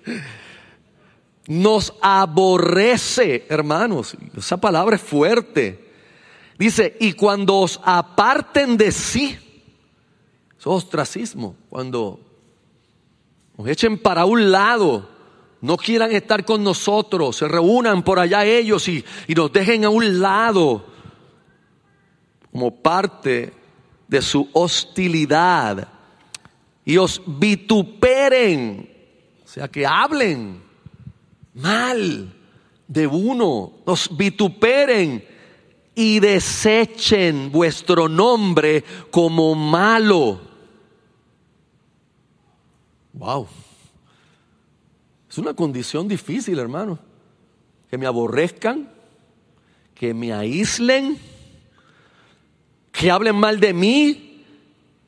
nos 1.47 1.93
aborrece, 2.01 3.45
hermanos. 3.49 4.17
Esa 4.35 4.57
palabra 4.57 4.95
es 4.95 5.01
fuerte. 5.01 5.91
Dice, 6.57 6.97
y 6.99 7.13
cuando 7.13 7.57
os 7.57 7.79
aparten 7.83 8.77
de 8.77 8.91
sí, 8.91 9.37
es 10.59 10.67
ostracismo, 10.67 11.55
cuando 11.69 12.19
nos 13.57 13.67
echen 13.67 13.97
para 13.97 14.25
un 14.25 14.51
lado, 14.51 15.09
no 15.61 15.77
quieran 15.77 16.11
estar 16.11 16.45
con 16.45 16.63
nosotros, 16.63 17.37
se 17.37 17.47
reúnan 17.47 18.03
por 18.03 18.19
allá 18.19 18.45
ellos 18.45 18.87
y, 18.87 19.03
y 19.27 19.33
nos 19.33 19.51
dejen 19.51 19.85
a 19.85 19.89
un 19.89 20.21
lado 20.21 20.85
como 22.51 22.75
parte 22.81 23.53
de 24.11 24.21
su 24.21 24.49
hostilidad 24.51 25.87
y 26.83 26.97
os 26.97 27.21
vituperen, 27.25 28.89
o 29.41 29.47
sea, 29.47 29.69
que 29.69 29.87
hablen 29.87 30.61
mal 31.53 32.33
de 32.89 33.07
uno, 33.07 33.71
os 33.85 34.17
vituperen 34.17 35.23
y 35.95 36.19
desechen 36.19 37.53
vuestro 37.53 38.09
nombre 38.09 38.83
como 39.11 39.55
malo. 39.55 40.41
Wow. 43.13 43.47
Es 45.29 45.37
una 45.37 45.53
condición 45.53 46.09
difícil, 46.09 46.59
hermano. 46.59 46.99
Que 47.89 47.97
me 47.97 48.07
aborrezcan, 48.07 48.91
que 49.95 50.13
me 50.13 50.33
aíslen 50.33 51.17
que 53.01 53.09
hablen 53.09 53.35
mal 53.35 53.59
de 53.59 53.73
mí 53.73 54.45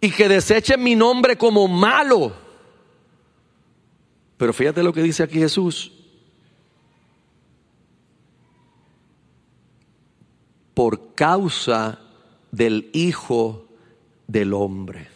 y 0.01 0.09
que 0.09 0.27
desechen 0.27 0.81
mi 0.81 0.95
nombre 0.95 1.37
como 1.37 1.67
malo. 1.67 2.33
Pero 4.35 4.51
fíjate 4.51 4.81
lo 4.81 4.91
que 4.91 5.03
dice 5.03 5.21
aquí 5.21 5.37
Jesús. 5.37 5.91
Por 10.73 11.13
causa 11.13 11.99
del 12.51 12.89
Hijo 12.93 13.67
del 14.27 14.53
Hombre. 14.53 15.07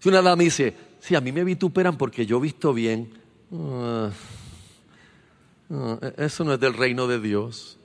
Si 0.00 0.10
una 0.10 0.20
dama 0.20 0.42
dice, 0.42 0.76
si 1.00 1.14
a 1.14 1.22
mí 1.22 1.32
me 1.32 1.42
vituperan 1.42 1.96
porque 1.96 2.26
yo 2.26 2.38
visto 2.38 2.74
bien, 2.74 3.18
Ah, 3.50 4.10
ah, 5.70 5.98
eso 6.18 6.44
no 6.44 6.52
es 6.52 6.60
del 6.60 6.74
reino 6.74 7.06
de 7.06 7.18
Dios. 7.18 7.78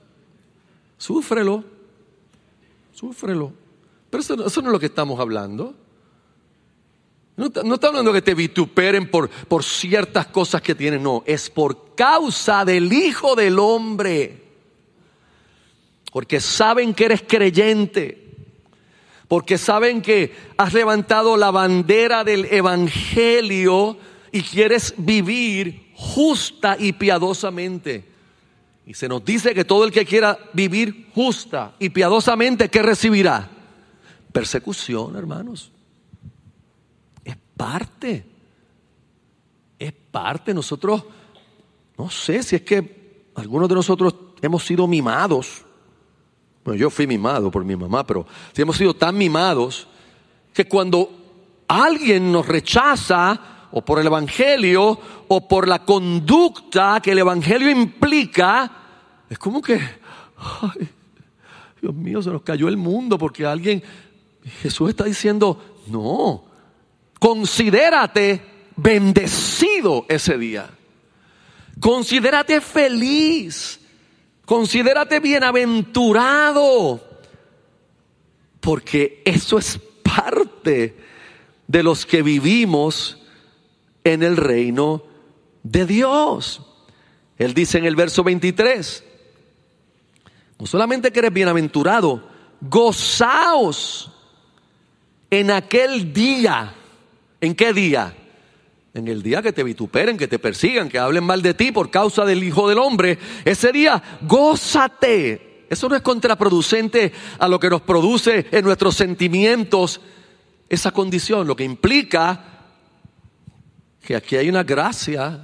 Súfrelo, 0.98 1.64
súfrelo. 2.94 3.52
Pero 4.08 4.20
eso, 4.22 4.36
no 4.36 4.46
es 4.46 4.56
lo 4.56 4.80
que 4.80 4.86
estamos 4.86 5.20
hablando. 5.20 5.74
No, 7.36 7.50
no 7.64 7.74
está 7.74 7.88
hablando 7.88 8.12
que 8.12 8.22
te 8.22 8.34
vituperen 8.34 9.10
por, 9.10 9.28
por 9.28 9.64
ciertas 9.64 10.28
cosas 10.28 10.62
que 10.62 10.74
tienen, 10.74 11.02
no, 11.02 11.24
es 11.26 11.50
por 11.50 11.94
causa 11.94 12.64
del 12.64 12.92
Hijo 12.92 13.34
del 13.34 13.58
Hombre. 13.58 14.42
Porque 16.12 16.40
saben 16.40 16.94
que 16.94 17.06
eres 17.06 17.24
creyente 17.26 18.24
porque 19.28 19.58
saben 19.58 20.02
que 20.02 20.32
has 20.56 20.72
levantado 20.74 21.36
la 21.36 21.50
bandera 21.50 22.24
del 22.24 22.44
Evangelio 22.46 23.96
y 24.32 24.42
quieres 24.42 24.94
vivir 24.96 25.90
justa 25.94 26.76
y 26.78 26.92
piadosamente. 26.92 28.04
Y 28.86 28.94
se 28.94 29.08
nos 29.08 29.24
dice 29.24 29.54
que 29.54 29.64
todo 29.64 29.84
el 29.84 29.92
que 29.92 30.04
quiera 30.04 30.38
vivir 30.52 31.08
justa 31.14 31.74
y 31.78 31.88
piadosamente, 31.88 32.68
¿qué 32.68 32.82
recibirá? 32.82 33.48
Persecución, 34.32 35.16
hermanos. 35.16 35.70
Es 37.24 37.36
parte. 37.56 38.26
Es 39.78 39.92
parte. 40.10 40.52
Nosotros, 40.52 41.04
no 41.96 42.10
sé 42.10 42.42
si 42.42 42.56
es 42.56 42.62
que 42.62 43.24
algunos 43.34 43.68
de 43.68 43.74
nosotros 43.74 44.14
hemos 44.42 44.64
sido 44.64 44.86
mimados. 44.86 45.64
Bueno, 46.64 46.78
yo 46.78 46.90
fui 46.90 47.06
mimado 47.06 47.50
por 47.50 47.64
mi 47.64 47.76
mamá, 47.76 48.06
pero 48.06 48.26
si 48.52 48.62
hemos 48.62 48.76
sido 48.76 48.94
tan 48.94 49.16
mimados 49.16 49.86
que 50.52 50.66
cuando 50.66 51.10
alguien 51.68 52.30
nos 52.30 52.46
rechaza, 52.46 53.53
o 53.76 53.84
por 53.84 53.98
el 53.98 54.06
Evangelio 54.06 55.00
o 55.26 55.48
por 55.48 55.66
la 55.66 55.84
conducta 55.84 57.00
que 57.02 57.10
el 57.10 57.18
Evangelio 57.18 57.68
implica, 57.68 58.70
es 59.28 59.36
como 59.36 59.60
que, 59.60 59.74
ay, 60.36 60.88
Dios 61.82 61.92
mío, 61.92 62.22
se 62.22 62.30
nos 62.30 62.42
cayó 62.42 62.68
el 62.68 62.76
mundo 62.76 63.18
porque 63.18 63.44
alguien, 63.44 63.82
Jesús 64.62 64.90
está 64.90 65.02
diciendo, 65.02 65.80
no, 65.88 66.44
considérate 67.18 68.42
bendecido 68.76 70.06
ese 70.08 70.38
día, 70.38 70.70
considérate 71.80 72.60
feliz, 72.60 73.80
considérate 74.44 75.18
bienaventurado, 75.18 77.02
porque 78.60 79.20
eso 79.24 79.58
es 79.58 79.80
parte 80.00 80.96
de 81.66 81.82
los 81.82 82.06
que 82.06 82.22
vivimos 82.22 83.18
en 84.04 84.22
el 84.22 84.36
reino 84.36 85.02
de 85.62 85.86
Dios. 85.86 86.60
Él 87.38 87.54
dice 87.54 87.78
en 87.78 87.86
el 87.86 87.96
verso 87.96 88.22
23, 88.22 89.04
no 90.58 90.66
solamente 90.66 91.10
que 91.10 91.18
eres 91.18 91.32
bienaventurado, 91.32 92.28
gozaos 92.60 94.12
en 95.30 95.50
aquel 95.50 96.12
día. 96.12 96.74
¿En 97.40 97.54
qué 97.54 97.72
día? 97.72 98.14
En 98.94 99.08
el 99.08 99.22
día 99.22 99.42
que 99.42 99.52
te 99.52 99.64
vituperen, 99.64 100.16
que 100.16 100.28
te 100.28 100.38
persigan, 100.38 100.88
que 100.88 100.98
hablen 100.98 101.24
mal 101.24 101.42
de 101.42 101.54
ti 101.54 101.72
por 101.72 101.90
causa 101.90 102.24
del 102.24 102.44
Hijo 102.44 102.68
del 102.68 102.78
Hombre. 102.78 103.18
Ese 103.44 103.72
día, 103.72 104.00
gózate. 104.22 105.66
Eso 105.68 105.88
no 105.88 105.96
es 105.96 106.02
contraproducente 106.02 107.12
a 107.38 107.48
lo 107.48 107.58
que 107.58 107.70
nos 107.70 107.82
produce 107.82 108.46
en 108.52 108.64
nuestros 108.64 108.94
sentimientos 108.94 110.00
esa 110.68 110.92
condición. 110.92 111.48
Lo 111.48 111.56
que 111.56 111.64
implica 111.64 112.53
que 114.04 114.14
aquí 114.14 114.36
hay 114.36 114.50
una 114.50 114.62
gracia 114.62 115.40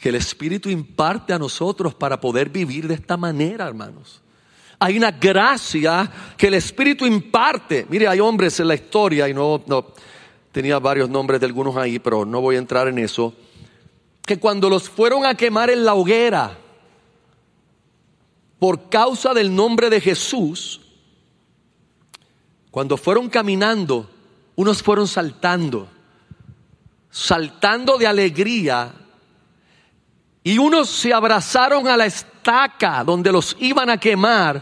que 0.00 0.08
el 0.08 0.14
Espíritu 0.14 0.68
imparte 0.68 1.32
a 1.32 1.38
nosotros 1.38 1.94
para 1.94 2.20
poder 2.20 2.48
vivir 2.48 2.86
de 2.86 2.94
esta 2.94 3.16
manera, 3.16 3.66
hermanos. 3.66 4.22
Hay 4.78 4.96
una 4.96 5.10
gracia 5.10 6.10
que 6.36 6.46
el 6.46 6.54
Espíritu 6.54 7.06
imparte. 7.06 7.86
Mire, 7.88 8.06
hay 8.06 8.20
hombres 8.20 8.58
en 8.60 8.68
la 8.68 8.74
historia, 8.74 9.28
y 9.28 9.34
no, 9.34 9.64
tenía 10.52 10.78
varios 10.78 11.08
nombres 11.08 11.40
de 11.40 11.46
algunos 11.46 11.76
ahí, 11.76 11.98
pero 11.98 12.24
no 12.24 12.40
voy 12.40 12.56
a 12.56 12.58
entrar 12.58 12.86
en 12.86 12.98
eso, 12.98 13.34
que 14.24 14.38
cuando 14.38 14.68
los 14.68 14.88
fueron 14.88 15.26
a 15.26 15.34
quemar 15.34 15.68
en 15.70 15.84
la 15.84 15.94
hoguera, 15.94 16.56
por 18.60 18.88
causa 18.88 19.34
del 19.34 19.52
nombre 19.54 19.90
de 19.90 20.00
Jesús, 20.00 20.80
cuando 22.70 22.96
fueron 22.96 23.28
caminando, 23.28 24.08
unos 24.54 24.82
fueron 24.82 25.08
saltando 25.08 25.88
saltando 27.12 27.98
de 27.98 28.06
alegría, 28.08 28.90
y 30.42 30.58
unos 30.58 30.88
se 30.88 31.12
abrazaron 31.12 31.86
a 31.86 31.96
la 31.96 32.06
estaca 32.06 33.04
donde 33.04 33.30
los 33.30 33.56
iban 33.60 33.90
a 33.90 33.98
quemar 33.98 34.60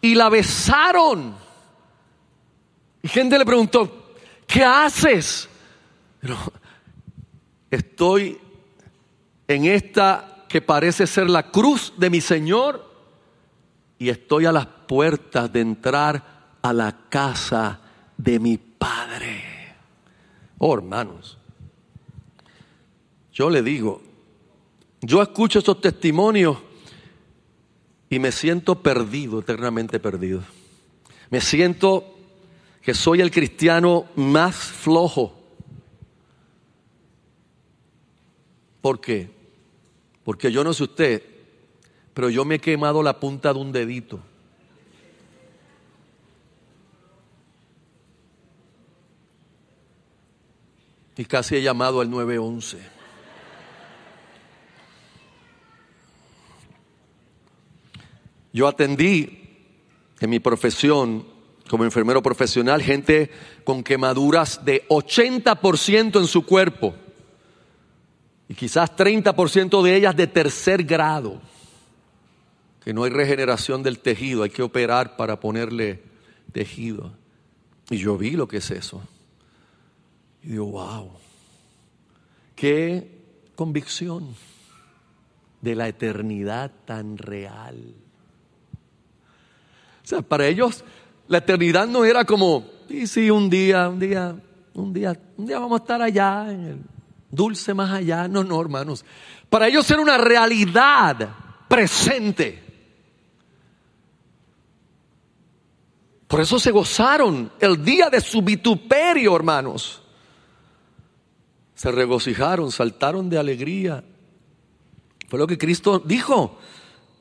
y 0.00 0.14
la 0.16 0.28
besaron. 0.28 1.36
Y 3.02 3.08
gente 3.08 3.38
le 3.38 3.46
preguntó, 3.46 4.14
¿qué 4.46 4.64
haces? 4.64 5.48
Estoy 7.70 8.40
en 9.46 9.66
esta 9.66 10.44
que 10.48 10.62
parece 10.62 11.06
ser 11.06 11.30
la 11.30 11.50
cruz 11.50 11.92
de 11.96 12.10
mi 12.10 12.20
Señor 12.20 12.84
y 13.98 14.08
estoy 14.08 14.46
a 14.46 14.52
las 14.52 14.66
puertas 14.66 15.52
de 15.52 15.60
entrar 15.60 16.56
a 16.60 16.72
la 16.72 16.96
casa 17.08 17.80
de 18.16 18.40
mi 18.40 18.56
Padre. 18.56 19.44
Oh, 20.58 20.74
hermanos, 20.74 21.37
yo 23.38 23.48
le 23.50 23.62
digo, 23.62 24.02
yo 25.00 25.22
escucho 25.22 25.60
esos 25.60 25.80
testimonios 25.80 26.58
y 28.10 28.18
me 28.18 28.32
siento 28.32 28.82
perdido, 28.82 29.38
eternamente 29.38 30.00
perdido. 30.00 30.42
Me 31.30 31.40
siento 31.40 32.16
que 32.82 32.94
soy 32.94 33.20
el 33.20 33.30
cristiano 33.30 34.06
más 34.16 34.56
flojo. 34.56 35.38
¿Por 38.80 39.00
qué? 39.00 39.30
Porque 40.24 40.50
yo 40.50 40.64
no 40.64 40.72
sé 40.72 40.82
usted, 40.82 41.22
pero 42.14 42.30
yo 42.30 42.44
me 42.44 42.56
he 42.56 42.58
quemado 42.58 43.04
la 43.04 43.20
punta 43.20 43.54
de 43.54 43.60
un 43.60 43.70
dedito. 43.70 44.18
Y 51.16 51.24
casi 51.24 51.54
he 51.54 51.62
llamado 51.62 52.00
al 52.00 52.10
911. 52.10 52.97
Yo 58.58 58.66
atendí 58.66 59.38
en 60.18 60.30
mi 60.30 60.40
profesión 60.40 61.24
como 61.70 61.84
enfermero 61.84 62.20
profesional 62.20 62.82
gente 62.82 63.30
con 63.62 63.84
quemaduras 63.84 64.64
de 64.64 64.84
80% 64.88 66.18
en 66.18 66.26
su 66.26 66.44
cuerpo 66.44 66.92
y 68.48 68.54
quizás 68.54 68.96
30% 68.96 69.80
de 69.80 69.94
ellas 69.94 70.16
de 70.16 70.26
tercer 70.26 70.82
grado, 70.82 71.40
que 72.82 72.92
no 72.92 73.04
hay 73.04 73.10
regeneración 73.10 73.84
del 73.84 74.00
tejido, 74.00 74.42
hay 74.42 74.50
que 74.50 74.62
operar 74.62 75.16
para 75.16 75.38
ponerle 75.38 76.02
tejido. 76.50 77.12
Y 77.90 77.98
yo 77.98 78.18
vi 78.18 78.32
lo 78.32 78.48
que 78.48 78.56
es 78.56 78.72
eso. 78.72 79.00
Y 80.42 80.48
digo, 80.48 80.66
wow, 80.66 81.12
qué 82.56 83.22
convicción 83.54 84.34
de 85.60 85.76
la 85.76 85.86
eternidad 85.86 86.72
tan 86.84 87.18
real. 87.18 88.07
Sea, 90.08 90.22
para 90.22 90.46
ellos 90.46 90.84
la 91.26 91.36
eternidad 91.36 91.86
no 91.86 92.02
era 92.02 92.24
como, 92.24 92.64
sí, 92.88 93.06
sí, 93.06 93.30
un 93.30 93.50
día, 93.50 93.90
un 93.90 93.98
día, 93.98 94.34
un 94.72 94.90
día, 94.90 95.20
un 95.36 95.44
día 95.44 95.58
vamos 95.58 95.78
a 95.78 95.82
estar 95.82 96.00
allá 96.00 96.50
en 96.50 96.64
el 96.64 96.80
dulce 97.30 97.74
más 97.74 97.90
allá. 97.90 98.26
No, 98.26 98.42
no, 98.42 98.58
hermanos. 98.58 99.04
Para 99.50 99.68
ellos 99.68 99.90
era 99.90 100.00
una 100.00 100.16
realidad 100.16 101.28
presente. 101.68 102.64
Por 106.26 106.40
eso 106.40 106.58
se 106.58 106.70
gozaron 106.70 107.52
el 107.60 107.84
día 107.84 108.08
de 108.08 108.22
su 108.22 108.40
vituperio, 108.40 109.36
hermanos. 109.36 110.00
Se 111.74 111.92
regocijaron, 111.92 112.72
saltaron 112.72 113.28
de 113.28 113.36
alegría. 113.36 114.02
Fue 115.28 115.38
lo 115.38 115.46
que 115.46 115.58
Cristo 115.58 115.98
dijo. 115.98 116.58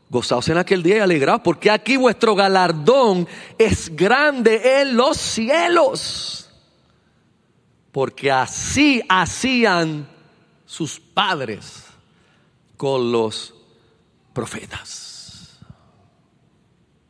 Gozaos 0.10 0.48
en 0.50 0.58
aquel 0.58 0.82
día 0.82 0.98
y 0.98 1.00
alegraos, 1.00 1.42
porque 1.42 1.70
aquí 1.70 1.98
vuestro 1.98 2.34
galardón 2.34 3.28
es 3.58 3.94
grande 3.94 4.82
en 4.82 4.96
los 4.96 5.18
cielos. 5.18 6.50
Porque 7.92 8.32
así 8.32 9.02
hacían 9.10 10.08
sus 10.66 11.00
padres 11.00 11.86
con 12.78 13.12
los 13.12 13.54
profetas. 14.34 15.58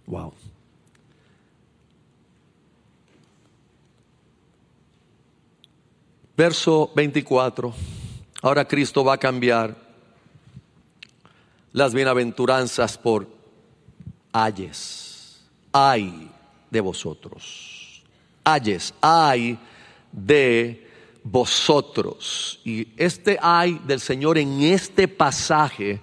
Wow. 0.08 0.34
Verso 6.36 6.92
24. 6.96 7.74
Ahora 8.44 8.68
Cristo 8.68 9.04
va 9.04 9.14
a 9.14 9.18
cambiar 9.18 9.87
las 11.72 11.94
bienaventuranzas 11.94 12.98
por 12.98 13.28
ayes. 14.32 15.42
Ay 15.72 16.32
de 16.70 16.82
vosotros. 16.82 18.04
Ayes, 18.44 18.94
ay 19.02 19.60
de 20.12 20.88
vosotros. 21.24 22.60
Y 22.64 22.88
este 22.98 23.38
ay 23.42 23.82
del 23.86 24.00
Señor 24.00 24.38
en 24.38 24.62
este 24.64 25.08
pasaje 25.08 26.00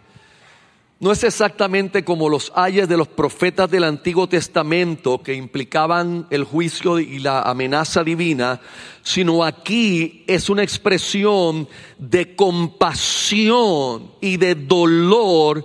no 1.01 1.12
es 1.12 1.24
exactamente 1.24 2.05
como 2.05 2.28
los 2.28 2.53
ayes 2.55 2.88
de 2.88 2.97
los 2.97 3.09
profetas 3.09 3.70
del 3.70 3.84
Antiguo 3.84 4.28
Testamento 4.28 5.22
que 5.22 5.34
implicaban 5.34 6.26
el 6.30 6.45
juicio 6.45 6.99
y 6.99 7.18
la 7.18 7.42
amenaza 7.42 8.05
divina, 8.05 8.61
sino 9.03 9.45
aquí 9.45 10.24
es 10.26 10.49
una 10.49 10.62
expresión 10.62 11.68
de 11.99 12.34
compasión 12.36 14.12
y 14.20 14.36
de 14.36 14.55
dolor 14.55 15.64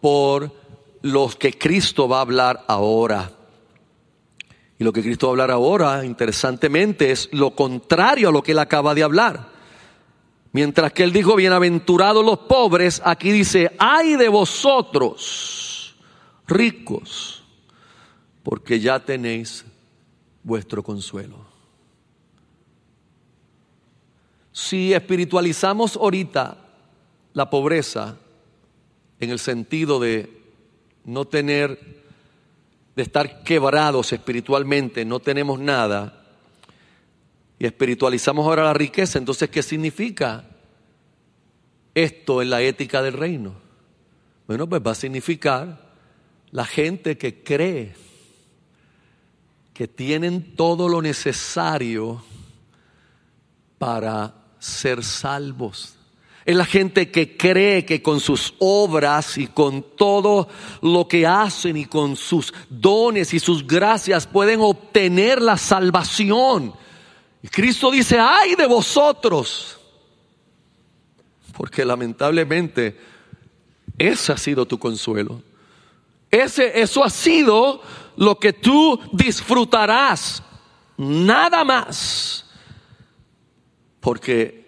por 0.00 0.50
los 1.02 1.36
que 1.36 1.56
Cristo 1.58 2.08
va 2.08 2.18
a 2.18 2.22
hablar 2.22 2.64
ahora. 2.66 3.30
Y 4.78 4.84
lo 4.84 4.92
que 4.92 5.02
Cristo 5.02 5.26
va 5.26 5.30
a 5.30 5.34
hablar 5.34 5.50
ahora, 5.52 6.04
interesantemente, 6.04 7.12
es 7.12 7.28
lo 7.30 7.54
contrario 7.54 8.30
a 8.30 8.32
lo 8.32 8.42
que 8.42 8.52
él 8.52 8.58
acaba 8.58 8.94
de 8.94 9.04
hablar. 9.04 9.51
Mientras 10.52 10.92
que 10.92 11.02
él 11.02 11.12
dijo, 11.12 11.34
bienaventurados 11.34 12.24
los 12.24 12.40
pobres, 12.40 13.00
aquí 13.04 13.32
dice, 13.32 13.74
ay 13.78 14.16
de 14.16 14.28
vosotros, 14.28 15.96
ricos, 16.46 17.42
porque 18.42 18.78
ya 18.78 19.00
tenéis 19.00 19.64
vuestro 20.42 20.82
consuelo. 20.82 21.38
Si 24.52 24.92
espiritualizamos 24.92 25.96
ahorita 25.96 26.58
la 27.32 27.48
pobreza 27.48 28.18
en 29.20 29.30
el 29.30 29.38
sentido 29.38 29.98
de 29.98 30.42
no 31.06 31.24
tener, 31.24 32.02
de 32.94 33.02
estar 33.02 33.42
quebrados 33.42 34.12
espiritualmente, 34.12 35.06
no 35.06 35.18
tenemos 35.20 35.58
nada, 35.58 36.21
y 37.62 37.66
espiritualizamos 37.66 38.44
ahora 38.44 38.64
la 38.64 38.74
riqueza, 38.74 39.20
entonces 39.20 39.48
¿qué 39.48 39.62
significa 39.62 40.44
esto 41.94 42.42
en 42.42 42.50
la 42.50 42.60
ética 42.60 43.00
del 43.02 43.12
reino? 43.12 43.54
Bueno, 44.48 44.68
pues 44.68 44.82
va 44.84 44.90
a 44.90 44.96
significar 44.96 45.92
la 46.50 46.64
gente 46.64 47.16
que 47.16 47.44
cree 47.44 47.94
que 49.72 49.86
tienen 49.86 50.56
todo 50.56 50.88
lo 50.88 51.00
necesario 51.00 52.24
para 53.78 54.34
ser 54.58 55.04
salvos. 55.04 55.94
Es 56.44 56.56
la 56.56 56.64
gente 56.64 57.12
que 57.12 57.36
cree 57.36 57.84
que 57.84 58.02
con 58.02 58.18
sus 58.18 58.54
obras 58.58 59.38
y 59.38 59.46
con 59.46 59.86
todo 59.96 60.48
lo 60.80 61.06
que 61.06 61.28
hacen 61.28 61.76
y 61.76 61.84
con 61.84 62.16
sus 62.16 62.52
dones 62.68 63.32
y 63.32 63.38
sus 63.38 63.64
gracias 63.64 64.26
pueden 64.26 64.58
obtener 64.58 65.40
la 65.40 65.56
salvación. 65.56 66.81
Y 67.42 67.48
Cristo 67.48 67.90
dice, 67.90 68.18
ay 68.18 68.54
de 68.54 68.66
vosotros. 68.66 69.78
Porque 71.56 71.84
lamentablemente 71.84 72.98
ese 73.98 74.32
ha 74.32 74.36
sido 74.36 74.64
tu 74.64 74.78
consuelo. 74.78 75.42
Ese, 76.30 76.80
eso 76.80 77.04
ha 77.04 77.10
sido 77.10 77.82
lo 78.16 78.38
que 78.38 78.52
tú 78.52 78.98
disfrutarás. 79.12 80.42
Nada 80.96 81.64
más. 81.64 82.46
Porque 84.00 84.62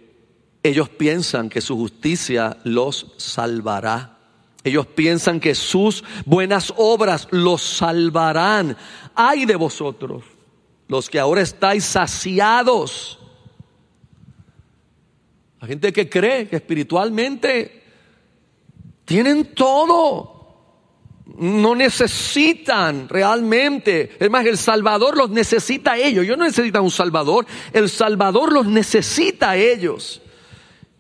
ellos 0.62 0.89
piensan 0.89 1.49
que 1.49 1.61
su 1.61 1.77
justicia 1.77 2.59
los 2.64 3.12
salvará. 3.16 4.18
Ellos 4.64 4.87
piensan 4.87 5.41
que 5.41 5.55
sus 5.55 6.03
buenas 6.25 6.72
obras 6.77 7.29
los 7.31 7.62
salvarán. 7.62 8.77
Ay 9.14 9.45
de 9.45 9.57
vosotros 9.57 10.25
los 10.89 11.09
que 11.09 11.18
ahora 11.18 11.41
estáis 11.41 11.85
saciados. 11.85 13.18
La 15.61 15.68
gente 15.68 15.93
que 15.93 16.11
cree 16.11 16.49
que 16.49 16.57
espiritualmente 16.57 17.82
tienen 19.05 19.55
todo. 19.55 20.32
No 21.39 21.74
necesitan 21.74 23.09
realmente. 23.09 24.16
Es 24.20 24.30
más, 24.30 24.45
el 24.45 24.59
Salvador 24.59 25.16
los 25.16 25.30
necesita 25.30 25.93
a 25.93 25.99
ellos. 25.99 26.26
Yo 26.26 26.37
no 26.37 26.45
necesito 26.45 26.82
un 26.82 26.91
Salvador. 26.91 27.47
El 27.72 27.89
Salvador 27.89 28.53
los 28.53 28.66
necesita 28.66 29.51
a 29.51 29.57
ellos. 29.57 30.20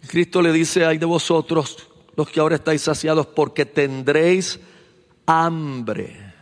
Cristo 0.06 0.40
le 0.42 0.52
dice, 0.52 0.84
ay 0.84 0.98
de 0.98 1.06
vosotros, 1.06 1.88
los 2.16 2.28
que 2.28 2.40
ahora 2.40 2.56
estáis 2.56 2.82
saciados, 2.82 3.26
porque 3.26 3.66
tendréis 3.66 4.60
hambre. 5.26 6.32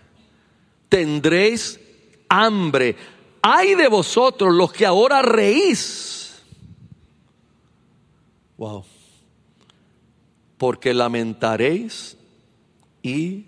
Tendréis 0.88 1.80
hambre. 2.28 2.96
Ay 3.42 3.74
de 3.74 3.88
vosotros 3.88 4.54
los 4.54 4.72
que 4.72 4.86
ahora 4.86 5.20
reís. 5.20 6.40
Wow. 8.56 8.84
Porque 10.56 10.94
lamentaréis 10.94 12.16
y 13.02 13.46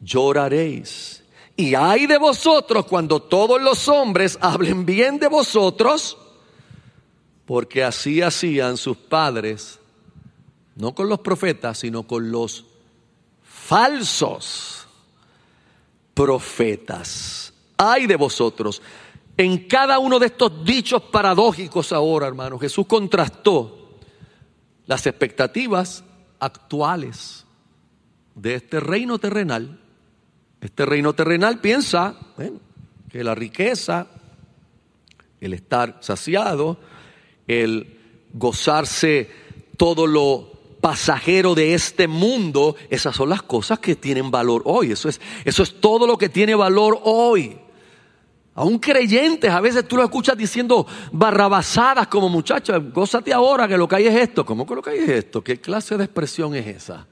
lloraréis. 0.00 1.22
Y 1.56 1.74
ay 1.74 2.06
de 2.06 2.16
vosotros 2.16 2.86
cuando 2.86 3.20
todos 3.20 3.60
los 3.60 3.88
hombres 3.88 4.38
hablen 4.40 4.86
bien 4.86 5.18
de 5.18 5.28
vosotros, 5.28 6.16
porque 7.44 7.84
así 7.84 8.22
hacían 8.22 8.78
sus 8.78 8.96
padres, 8.96 9.78
no 10.74 10.94
con 10.94 11.08
los 11.08 11.20
profetas, 11.20 11.78
sino 11.78 12.04
con 12.04 12.32
los 12.32 12.64
falsos 13.42 14.88
profetas 16.14 17.53
ay 17.76 18.06
de 18.06 18.16
vosotros. 18.16 18.82
En 19.36 19.66
cada 19.68 19.98
uno 19.98 20.18
de 20.18 20.26
estos 20.26 20.64
dichos 20.64 21.02
paradójicos 21.02 21.92
ahora, 21.92 22.26
hermano, 22.26 22.58
Jesús 22.58 22.86
contrastó 22.86 23.98
las 24.86 25.06
expectativas 25.06 26.04
actuales 26.38 27.44
de 28.34 28.54
este 28.54 28.80
reino 28.80 29.18
terrenal. 29.18 29.80
Este 30.60 30.86
reino 30.86 31.14
terrenal 31.14 31.60
piensa 31.60 32.16
que 33.10 33.24
la 33.24 33.34
riqueza, 33.34 34.06
el 35.40 35.52
estar 35.52 35.98
saciado, 36.00 36.78
el 37.46 37.98
gozarse 38.32 39.30
todo 39.76 40.06
lo 40.06 40.52
pasajero 40.80 41.54
de 41.54 41.74
este 41.74 42.08
mundo, 42.08 42.76
esas 42.90 43.16
son 43.16 43.30
las 43.30 43.42
cosas 43.42 43.78
que 43.78 43.96
tienen 43.96 44.30
valor 44.30 44.62
hoy. 44.66 44.92
Eso 44.92 45.08
es, 45.08 45.20
eso 45.44 45.62
es 45.62 45.80
todo 45.80 46.06
lo 46.06 46.18
que 46.18 46.28
tiene 46.28 46.54
valor 46.54 47.00
hoy. 47.04 47.58
Aún 48.56 48.78
creyentes, 48.78 49.50
a 49.50 49.60
veces 49.60 49.86
tú 49.88 49.96
lo 49.96 50.04
escuchas 50.04 50.36
diciendo 50.36 50.86
barrabasadas 51.10 52.06
como 52.06 52.28
muchachos, 52.28 52.80
gózate 52.92 53.32
ahora 53.32 53.66
que 53.66 53.76
lo 53.76 53.88
que 53.88 53.96
hay 53.96 54.06
es 54.06 54.14
esto. 54.14 54.46
¿Cómo 54.46 54.64
que 54.64 54.74
lo 54.76 54.82
que 54.82 54.90
hay 54.90 54.98
es 54.98 55.08
esto? 55.08 55.42
¿Qué 55.42 55.60
clase 55.60 55.96
de 55.96 56.04
expresión 56.04 56.54
es 56.54 56.66
esa? 56.66 57.06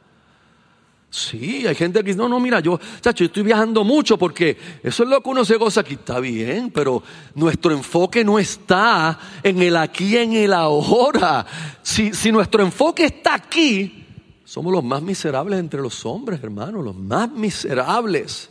Sí, 1.11 1.67
hay 1.67 1.75
gente 1.75 1.99
que 1.99 2.07
dice, 2.07 2.19
no, 2.19 2.29
no, 2.29 2.41
mira, 2.41 2.61
yo, 2.61 2.81
chacho, 3.01 3.25
yo 3.25 3.27
estoy 3.27 3.43
viajando 3.43 3.85
mucho 3.85 4.17
porque 4.17 4.57
eso 4.83 5.03
es 5.03 5.09
lo 5.11 5.21
que 5.21 5.29
uno 5.29 5.45
se 5.45 5.57
goza 5.57 5.81
aquí, 5.81 5.95
está 5.95 6.21
bien, 6.21 6.71
pero 6.71 7.03
nuestro 7.35 7.73
enfoque 7.73 8.25
no 8.25 8.39
está 8.39 9.19
en 9.43 9.61
el 9.61 9.77
aquí, 9.77 10.17
en 10.17 10.33
el 10.33 10.55
ahora. 10.55 11.45
Si, 11.83 12.15
si 12.15 12.33
nuestro 12.33 12.63
enfoque 12.63 13.05
está 13.05 13.35
aquí, 13.35 14.07
somos 14.45 14.73
los 14.73 14.83
más 14.83 15.03
miserables 15.03 15.59
entre 15.59 15.83
los 15.83 16.07
hombres, 16.07 16.43
hermanos, 16.43 16.83
los 16.83 16.97
más 16.97 17.31
miserables. 17.31 18.49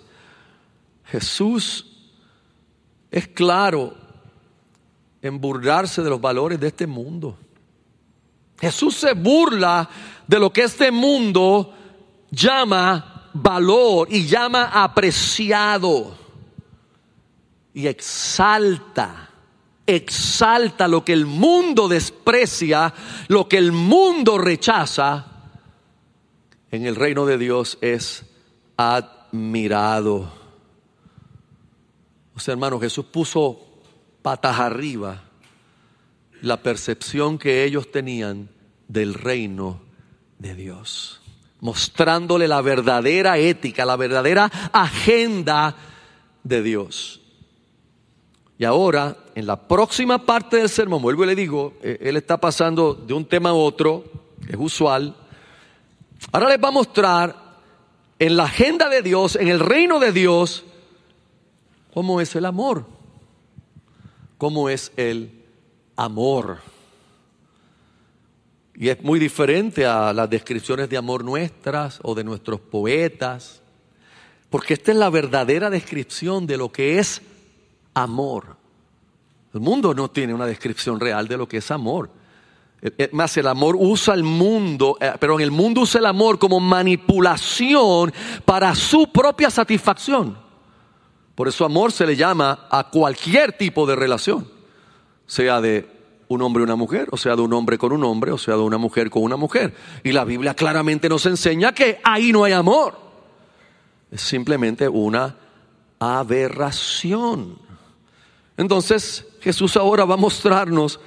Jesús 1.06 1.91
es 3.12 3.28
claro 3.28 3.94
en 5.22 5.40
burlarse 5.40 6.02
de 6.02 6.10
los 6.10 6.22
valores 6.22 6.60
de 6.60 6.68
este 6.68 6.88
mundo. 6.88 7.38
Jesús 8.60 8.96
se 8.96 9.14
burla 9.14 9.90
de 10.26 10.40
lo 10.40 10.52
que 10.52 10.64
este 10.64 10.92
mundo 10.92 11.74
llama 12.32 13.30
valor 13.34 14.08
y 14.10 14.26
llama 14.26 14.72
apreciado 14.72 16.18
y 17.74 17.88
exalta, 17.88 19.30
exalta 19.86 20.88
lo 20.88 21.04
que 21.04 21.14
el 21.14 21.26
mundo 21.26 21.88
desprecia, 21.88 22.94
lo 23.28 23.48
que 23.48 23.58
el 23.58 23.72
mundo 23.72 24.38
rechaza, 24.38 25.26
en 26.70 26.86
el 26.86 26.96
reino 26.96 27.26
de 27.26 27.38
Dios 27.38 27.78
es 27.82 28.26
admirado. 28.78 30.41
Sea, 32.42 32.54
hermano, 32.54 32.80
Jesús 32.80 33.06
puso 33.06 33.60
patas 34.24 34.60
arriba 34.60 35.22
la 36.42 36.64
percepción 36.64 37.38
que 37.38 37.64
ellos 37.64 37.92
tenían 37.92 38.50
del 38.88 39.14
reino 39.14 39.80
de 40.40 40.56
Dios, 40.56 41.22
mostrándole 41.60 42.48
la 42.48 42.62
verdadera 42.62 43.38
ética, 43.38 43.86
la 43.86 43.96
verdadera 43.96 44.46
agenda 44.74 45.76
de 46.44 46.64
Dios. 46.64 47.22
Y 48.58 48.66
ahora, 48.66 49.18
en 49.36 49.46
la 49.46 49.68
próxima 49.68 50.26
parte 50.26 50.58
del 50.58 50.70
sermón, 50.70 51.04
vuelvo 51.04 51.26
y 51.26 51.28
le 51.28 51.36
digo, 51.36 51.76
eh, 51.84 52.00
él 52.02 52.18
está 52.18 52.38
pasando 52.40 52.96
de 52.96 53.14
un 53.14 53.26
tema 53.26 53.50
a 53.52 53.54
otro, 53.54 54.04
es 54.50 54.58
usual. 54.58 55.16
Ahora 56.32 56.50
les 56.50 56.58
va 56.60 56.70
a 56.70 56.72
mostrar 56.72 57.36
en 58.18 58.36
la 58.36 58.46
agenda 58.46 58.90
de 58.90 59.04
Dios, 59.04 59.36
en 59.36 59.48
el 59.48 59.60
reino 59.60 60.00
de 60.00 60.12
Dios, 60.12 60.66
cómo 61.94 62.22
es 62.22 62.36
el 62.36 62.46
amor. 62.46 62.86
Cómo 64.38 64.70
es 64.70 64.92
el 64.98 65.44
amor. 65.96 66.60
Y 68.76 68.90
es 68.90 69.04
muy 69.04 69.20
diferente 69.20 69.86
a 69.86 70.14
las 70.14 70.30
descripciones 70.30 70.90
de 70.90 70.98
amor 70.98 71.24
nuestras 71.24 72.00
o 72.04 72.16
de 72.16 72.24
nuestros 72.24 72.60
poetas, 72.60 73.62
porque 74.50 74.74
esta 74.74 74.92
es 74.92 74.98
la 74.98 75.10
verdadera 75.10 75.70
descripción 75.70 76.48
de 76.48 76.58
lo 76.58 76.72
que 76.72 76.98
es 76.98 77.22
amor. 77.94 78.56
El 79.54 79.60
mundo 79.60 79.94
no 79.94 80.10
tiene 80.10 80.34
una 80.34 80.46
descripción 80.46 81.00
real 81.00 81.28
de 81.28 81.38
lo 81.38 81.48
que 81.48 81.58
es 81.58 81.70
amor. 81.72 82.10
Más, 83.12 83.38
el 83.38 83.46
amor 83.46 83.76
usa 83.78 84.16
el 84.16 84.24
mundo, 84.24 84.98
eh, 85.00 85.12
pero 85.20 85.36
en 85.36 85.42
el 85.42 85.52
mundo 85.52 85.82
usa 85.82 86.00
el 86.00 86.08
amor 86.08 86.40
como 86.40 86.60
manipulación 86.60 88.12
para 88.44 88.74
su 88.74 89.12
propia 89.12 89.52
satisfacción. 89.52 90.51
Por 91.42 91.48
eso 91.48 91.66
amor 91.66 91.92
se 91.92 92.06
le 92.06 92.16
llama 92.16 92.68
a 92.70 92.92
cualquier 92.92 93.54
tipo 93.54 93.88
de 93.88 93.96
relación, 93.96 94.48
sea 95.26 95.60
de 95.60 95.88
un 96.28 96.40
hombre 96.44 96.62
y 96.62 96.66
una 96.66 96.76
mujer, 96.76 97.08
o 97.10 97.18
sea, 97.18 97.36
de 97.36 97.42
un 97.42 97.52
hombre 97.54 97.80
con 97.80 97.92
un 97.92 98.04
hombre, 98.04 98.32
o 98.32 98.38
sea, 98.38 98.54
de 98.54 98.62
una 98.62 98.78
mujer 98.78 99.10
con 99.10 99.24
una 99.24 99.38
mujer. 99.38 99.74
Y 100.04 100.12
la 100.12 100.24
Biblia 100.24 100.54
claramente 100.54 101.10
nos 101.10 101.26
enseña 101.26 101.74
que 101.74 102.00
ahí 102.04 102.32
no 102.32 102.44
hay 102.44 102.54
amor. 102.54 102.96
Es 104.12 104.22
simplemente 104.22 104.88
una 104.88 105.36
aberración. 105.98 107.58
Entonces, 108.56 109.26
Jesús 109.40 109.76
ahora 109.78 110.06
va 110.06 110.14
a 110.14 110.18
mostrarnos 110.18 111.00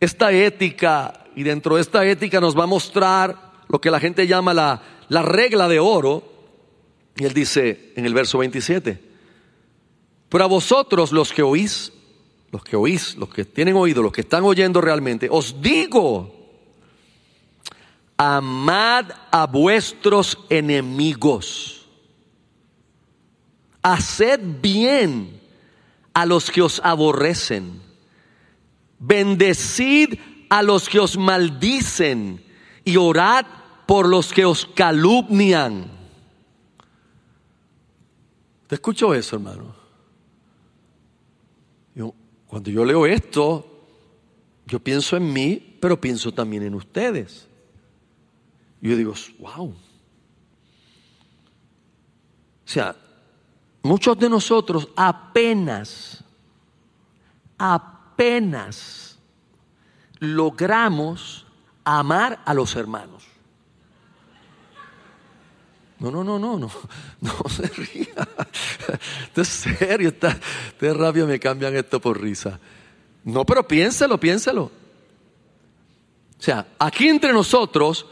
esta 0.00 0.32
ética 0.32 1.24
y 1.34 1.44
dentro 1.44 1.76
de 1.76 1.80
esta 1.80 2.04
ética 2.04 2.42
nos 2.42 2.58
va 2.58 2.64
a 2.64 2.66
mostrar 2.66 3.52
lo 3.68 3.80
que 3.80 3.90
la 3.90 4.00
gente 4.00 4.26
llama 4.26 4.52
la, 4.52 4.82
la 5.08 5.22
regla 5.22 5.66
de 5.66 5.80
oro. 5.80 6.24
Y 7.16 7.24
él 7.24 7.32
dice 7.32 7.94
en 7.96 8.04
el 8.04 8.12
verso 8.12 8.36
27, 8.36 9.08
pero 10.30 10.44
a 10.44 10.46
vosotros 10.46 11.12
los 11.12 11.34
que 11.34 11.42
oís 11.42 11.92
los 12.50 12.64
que 12.64 12.76
oís, 12.76 13.16
los 13.16 13.28
que 13.28 13.44
tienen 13.44 13.76
oído, 13.76 14.02
los 14.02 14.12
que 14.12 14.22
están 14.22 14.44
oyendo 14.44 14.80
realmente, 14.80 15.28
os 15.30 15.60
digo, 15.62 16.34
amad 18.16 19.06
a 19.30 19.46
vuestros 19.46 20.38
enemigos, 20.48 21.86
haced 23.82 24.40
bien 24.60 25.40
a 26.12 26.26
los 26.26 26.50
que 26.50 26.62
os 26.62 26.80
aborrecen, 26.82 27.80
bendecid 28.98 30.18
a 30.48 30.62
los 30.62 30.88
que 30.88 30.98
os 30.98 31.16
maldicen 31.16 32.44
y 32.84 32.96
orad 32.96 33.46
por 33.86 34.08
los 34.08 34.32
que 34.32 34.44
os 34.44 34.66
calumnian. 34.66 35.88
¿Te 38.66 38.74
escucho 38.74 39.14
eso, 39.14 39.36
hermano? 39.36 39.79
Cuando 42.50 42.68
yo 42.68 42.84
leo 42.84 43.06
esto, 43.06 43.64
yo 44.66 44.80
pienso 44.80 45.16
en 45.16 45.32
mí, 45.32 45.78
pero 45.80 46.00
pienso 46.00 46.34
también 46.34 46.64
en 46.64 46.74
ustedes. 46.74 47.46
Yo 48.80 48.96
digo, 48.96 49.14
wow. 49.38 49.68
O 49.68 49.76
sea, 52.64 52.96
muchos 53.84 54.18
de 54.18 54.28
nosotros 54.28 54.88
apenas, 54.96 56.24
apenas 57.56 59.16
logramos 60.18 61.46
amar 61.84 62.42
a 62.44 62.52
los 62.52 62.74
hermanos. 62.74 63.19
No, 66.00 66.10
no, 66.10 66.24
no, 66.24 66.38
no, 66.38 66.58
no, 66.58 66.70
no 67.20 67.48
se 67.48 67.66
ría. 67.68 68.06
Esto 69.24 69.42
es 69.42 69.48
serio, 69.48 70.08
está, 70.08 70.36
de 70.80 70.94
rabia 70.94 71.26
me 71.26 71.38
cambian 71.38 71.76
esto 71.76 72.00
por 72.00 72.20
risa. 72.20 72.58
No, 73.24 73.44
pero 73.44 73.68
piénselo, 73.68 74.18
piénselo. 74.18 74.62
O 74.62 76.42
sea, 76.42 76.66
aquí 76.78 77.06
entre 77.06 77.34
nosotros, 77.34 78.06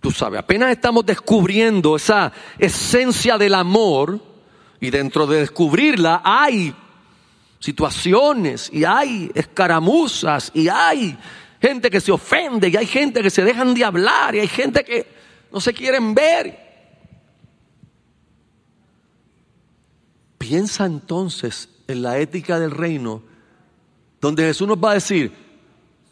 tú 0.00 0.10
sabes, 0.10 0.40
apenas 0.40 0.72
estamos 0.72 1.06
descubriendo 1.06 1.94
esa 1.94 2.32
esencia 2.58 3.38
del 3.38 3.54
amor 3.54 4.20
y 4.80 4.90
dentro 4.90 5.28
de 5.28 5.40
descubrirla 5.40 6.22
hay 6.24 6.74
situaciones 7.60 8.68
y 8.72 8.84
hay 8.84 9.30
escaramuzas 9.32 10.50
y 10.54 10.66
hay 10.66 11.16
gente 11.62 11.88
que 11.88 12.00
se 12.00 12.10
ofende 12.10 12.68
y 12.68 12.76
hay 12.76 12.86
gente 12.86 13.22
que 13.22 13.30
se 13.30 13.44
dejan 13.44 13.72
de 13.72 13.84
hablar 13.84 14.34
y 14.34 14.40
hay 14.40 14.48
gente 14.48 14.84
que 14.84 15.13
no 15.54 15.60
se 15.60 15.72
quieren 15.72 16.16
ver. 16.16 16.58
Piensa 20.36 20.84
entonces 20.84 21.68
en 21.86 22.02
la 22.02 22.18
ética 22.18 22.58
del 22.58 22.72
reino, 22.72 23.22
donde 24.20 24.42
Jesús 24.42 24.66
nos 24.66 24.78
va 24.78 24.90
a 24.90 24.94
decir, 24.94 25.32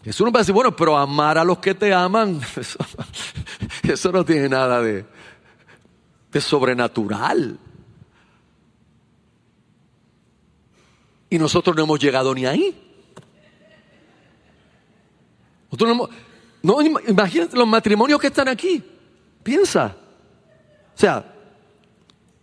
Jesús 0.04 0.24
nos 0.24 0.32
va 0.32 0.38
a 0.38 0.42
decir, 0.42 0.54
bueno, 0.54 0.76
pero 0.76 0.96
amar 0.96 1.38
a 1.38 1.44
los 1.44 1.58
que 1.58 1.74
te 1.74 1.92
aman, 1.92 2.40
eso, 3.82 4.12
no 4.12 4.24
tiene 4.24 4.48
nada 4.48 4.80
de, 4.80 5.04
sobrenatural. 6.40 7.58
Y 11.30 11.36
nosotros 11.36 11.74
no 11.74 11.82
hemos 11.82 11.98
llegado 11.98 12.32
ni 12.32 12.46
ahí. 12.46 12.80
Nosotros 15.72 15.96
no, 15.96 16.08
no 16.62 17.00
imagínate 17.08 17.56
los 17.56 17.66
matrimonios 17.66 18.20
que 18.20 18.28
están 18.28 18.46
aquí. 18.46 18.84
Piensa. 19.42 19.96
O 20.94 20.98
sea, 20.98 21.34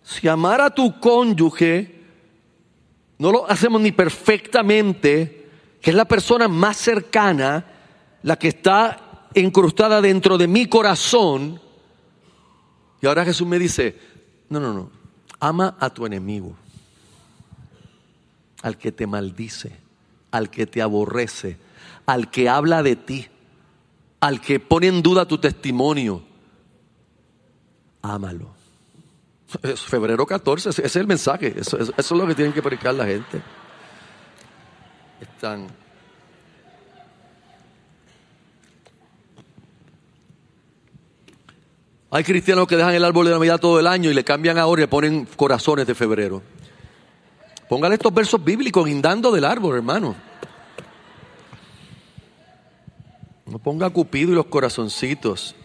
si 0.03 0.27
amar 0.27 0.61
a 0.61 0.69
tu 0.69 0.99
cónyuge 0.99 1.99
no 3.19 3.31
lo 3.31 3.49
hacemos 3.49 3.81
ni 3.81 3.91
perfectamente, 3.91 5.49
que 5.81 5.89
es 5.91 5.95
la 5.95 6.05
persona 6.05 6.47
más 6.47 6.77
cercana, 6.77 7.65
la 8.23 8.37
que 8.37 8.47
está 8.47 9.27
incrustada 9.35 10.01
dentro 10.01 10.37
de 10.37 10.47
mi 10.47 10.67
corazón, 10.67 11.61
y 13.01 13.07
ahora 13.07 13.25
Jesús 13.25 13.45
me 13.45 13.59
dice, 13.59 13.97
no, 14.49 14.59
no, 14.59 14.73
no, 14.73 14.89
ama 15.39 15.75
a 15.79 15.89
tu 15.89 16.05
enemigo, 16.05 16.55
al 18.61 18.77
que 18.77 18.91
te 18.91 19.05
maldice, 19.05 19.71
al 20.31 20.49
que 20.49 20.65
te 20.65 20.81
aborrece, 20.81 21.57
al 22.05 22.31
que 22.31 22.47
habla 22.47 22.83
de 22.83 22.95
ti, 22.95 23.27
al 24.21 24.39
que 24.41 24.59
pone 24.59 24.87
en 24.87 25.01
duda 25.01 25.27
tu 25.27 25.37
testimonio, 25.37 26.23
ámalo. 28.01 28.59
Es 29.63 29.81
febrero 29.81 30.25
14, 30.25 30.69
ese 30.69 30.85
es 30.85 30.95
el 30.95 31.07
mensaje, 31.07 31.55
eso, 31.57 31.77
es 31.79 32.11
lo 32.11 32.27
que 32.27 32.35
tienen 32.35 32.53
que 32.53 32.61
predicar 32.61 32.93
la 32.93 33.05
gente. 33.05 33.41
Están. 35.19 35.67
Hay 42.11 42.23
cristianos 42.23 42.67
que 42.67 42.75
dejan 42.75 42.93
el 42.93 43.03
árbol 43.03 43.25
de 43.25 43.31
Navidad 43.31 43.59
todo 43.59 43.79
el 43.79 43.87
año 43.87 44.09
y 44.11 44.13
le 44.13 44.23
cambian 44.23 44.57
ahora 44.57 44.81
y 44.81 44.83
le 44.83 44.87
ponen 44.87 45.25
corazones 45.35 45.85
de 45.87 45.95
febrero. 45.95 46.41
Póngale 47.67 47.95
estos 47.95 48.13
versos 48.13 48.43
bíblicos 48.43 48.85
guindando 48.85 49.31
del 49.31 49.45
árbol, 49.45 49.75
hermano. 49.75 50.15
No 53.45 53.59
ponga 53.59 53.89
Cupido 53.89 54.31
y 54.31 54.35
los 54.35 54.45
corazoncitos. 54.45 55.55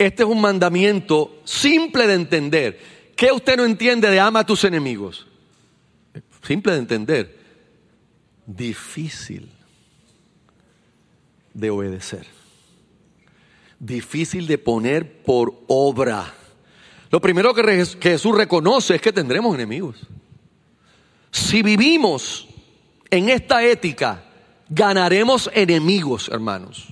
Este 0.00 0.22
es 0.22 0.28
un 0.30 0.40
mandamiento 0.40 1.42
simple 1.44 2.06
de 2.06 2.14
entender. 2.14 2.80
¿Qué 3.14 3.30
usted 3.30 3.58
no 3.58 3.66
entiende 3.66 4.08
de 4.08 4.18
ama 4.18 4.40
a 4.40 4.46
tus 4.46 4.64
enemigos? 4.64 5.26
Simple 6.42 6.72
de 6.72 6.78
entender. 6.78 7.38
Difícil 8.46 9.50
de 11.52 11.68
obedecer. 11.68 12.26
Difícil 13.78 14.46
de 14.46 14.56
poner 14.56 15.22
por 15.22 15.64
obra. 15.68 16.32
Lo 17.10 17.20
primero 17.20 17.52
que 17.52 17.84
Jesús 18.00 18.34
reconoce 18.34 18.94
es 18.94 19.02
que 19.02 19.12
tendremos 19.12 19.54
enemigos. 19.54 19.96
Si 21.30 21.62
vivimos 21.62 22.48
en 23.10 23.28
esta 23.28 23.62
ética, 23.62 24.24
ganaremos 24.70 25.50
enemigos, 25.52 26.30
hermanos. 26.30 26.88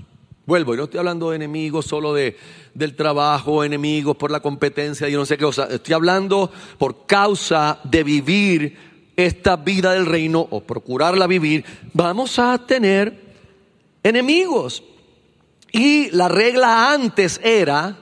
Vuelvo, 0.49 0.73
y 0.73 0.79
no 0.79 0.85
estoy 0.85 0.97
hablando 0.97 1.29
de 1.29 1.37
enemigos 1.37 1.85
solo 1.85 2.15
de, 2.15 2.35
del 2.73 2.97
trabajo, 2.97 3.65
enemigos 3.65 4.17
por 4.17 4.31
la 4.31 4.41
competencia 4.41 5.07
y 5.07 5.13
no 5.13 5.27
sé 5.27 5.37
qué 5.37 5.45
cosa. 5.45 5.69
Estoy 5.71 5.93
hablando 5.93 6.51
por 6.79 7.05
causa 7.05 7.81
de 7.85 8.03
vivir 8.03 9.13
esta 9.15 9.57
vida 9.57 9.93
del 9.93 10.07
reino 10.07 10.41
o 10.49 10.63
procurarla 10.63 11.27
vivir. 11.27 11.67
Vamos 11.93 12.39
a 12.39 12.57
tener 12.67 13.35
enemigos. 14.03 14.83
Y 15.71 16.11
la 16.13 16.29
regla 16.29 16.95
antes 16.95 17.39
era, 17.45 17.99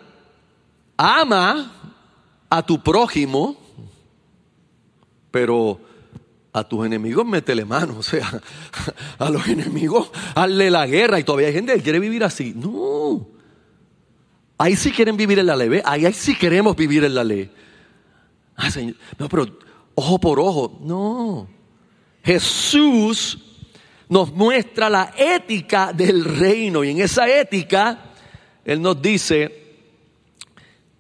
ama 0.96 1.72
a 2.48 2.64
tu 2.64 2.80
prójimo 2.80 3.66
pero 5.36 5.78
a 6.56 6.64
tus 6.64 6.86
enemigos 6.86 7.26
métele 7.26 7.66
mano, 7.66 7.98
o 7.98 8.02
sea, 8.02 8.40
a 9.18 9.28
los 9.28 9.46
enemigos 9.46 10.10
hazle 10.34 10.70
la 10.70 10.86
guerra 10.86 11.20
y 11.20 11.24
todavía 11.24 11.48
hay 11.48 11.52
gente 11.52 11.74
que 11.74 11.82
quiere 11.82 12.00
vivir 12.00 12.24
así. 12.24 12.54
No, 12.56 13.28
ahí 14.56 14.74
sí 14.74 14.90
quieren 14.90 15.18
vivir 15.18 15.38
en 15.38 15.46
la 15.46 15.54
ley, 15.54 15.82
ahí, 15.84 16.06
ahí 16.06 16.14
sí 16.14 16.34
queremos 16.34 16.74
vivir 16.74 17.04
en 17.04 17.14
la 17.14 17.24
ley. 17.24 17.50
Ah, 18.56 18.70
señor, 18.70 18.96
no, 19.18 19.28
pero 19.28 19.46
ojo 19.94 20.18
por 20.18 20.40
ojo, 20.40 20.78
no. 20.80 21.46
Jesús 22.24 23.38
nos 24.08 24.32
muestra 24.32 24.88
la 24.88 25.12
ética 25.14 25.92
del 25.92 26.24
reino 26.24 26.84
y 26.84 26.90
en 26.90 27.02
esa 27.02 27.28
ética 27.28 28.12
Él 28.64 28.80
nos 28.80 29.02
dice 29.02 29.62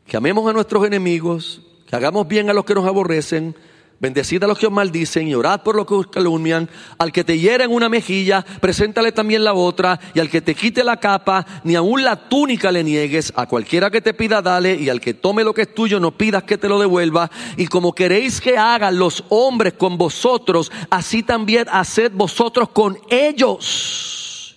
que 0.06 0.18
amemos 0.18 0.46
a 0.50 0.52
nuestros 0.52 0.86
enemigos, 0.86 1.62
que 1.86 1.96
hagamos 1.96 2.28
bien 2.28 2.50
a 2.50 2.52
los 2.52 2.66
que 2.66 2.74
nos 2.74 2.84
aborrecen, 2.84 3.56
Bendecid 3.98 4.42
a 4.44 4.46
los 4.46 4.58
que 4.58 4.66
os 4.66 4.72
maldicen 4.72 5.26
y 5.26 5.34
orad 5.34 5.62
por 5.62 5.74
los 5.74 5.86
que 5.86 5.94
os 5.94 6.06
calumnian. 6.08 6.68
Al 6.98 7.12
que 7.12 7.24
te 7.24 7.38
hiera 7.38 7.64
en 7.64 7.72
una 7.72 7.88
mejilla, 7.88 8.44
preséntale 8.60 9.10
también 9.10 9.42
la 9.42 9.54
otra. 9.54 9.98
Y 10.12 10.20
al 10.20 10.28
que 10.28 10.42
te 10.42 10.54
quite 10.54 10.84
la 10.84 10.98
capa, 10.98 11.46
ni 11.64 11.74
aun 11.76 12.04
la 12.04 12.28
túnica 12.28 12.70
le 12.70 12.84
niegues. 12.84 13.32
A 13.36 13.46
cualquiera 13.46 13.90
que 13.90 14.02
te 14.02 14.12
pida, 14.12 14.42
dale. 14.42 14.74
Y 14.74 14.90
al 14.90 15.00
que 15.00 15.14
tome 15.14 15.44
lo 15.44 15.54
que 15.54 15.62
es 15.62 15.74
tuyo, 15.74 15.98
no 15.98 16.10
pidas 16.10 16.42
que 16.42 16.58
te 16.58 16.68
lo 16.68 16.78
devuelva. 16.78 17.30
Y 17.56 17.68
como 17.68 17.94
queréis 17.94 18.40
que 18.40 18.58
hagan 18.58 18.98
los 18.98 19.24
hombres 19.30 19.72
con 19.74 19.96
vosotros, 19.96 20.70
así 20.90 21.22
también 21.22 21.66
haced 21.70 22.12
vosotros 22.12 22.68
con 22.70 22.98
ellos. 23.08 24.56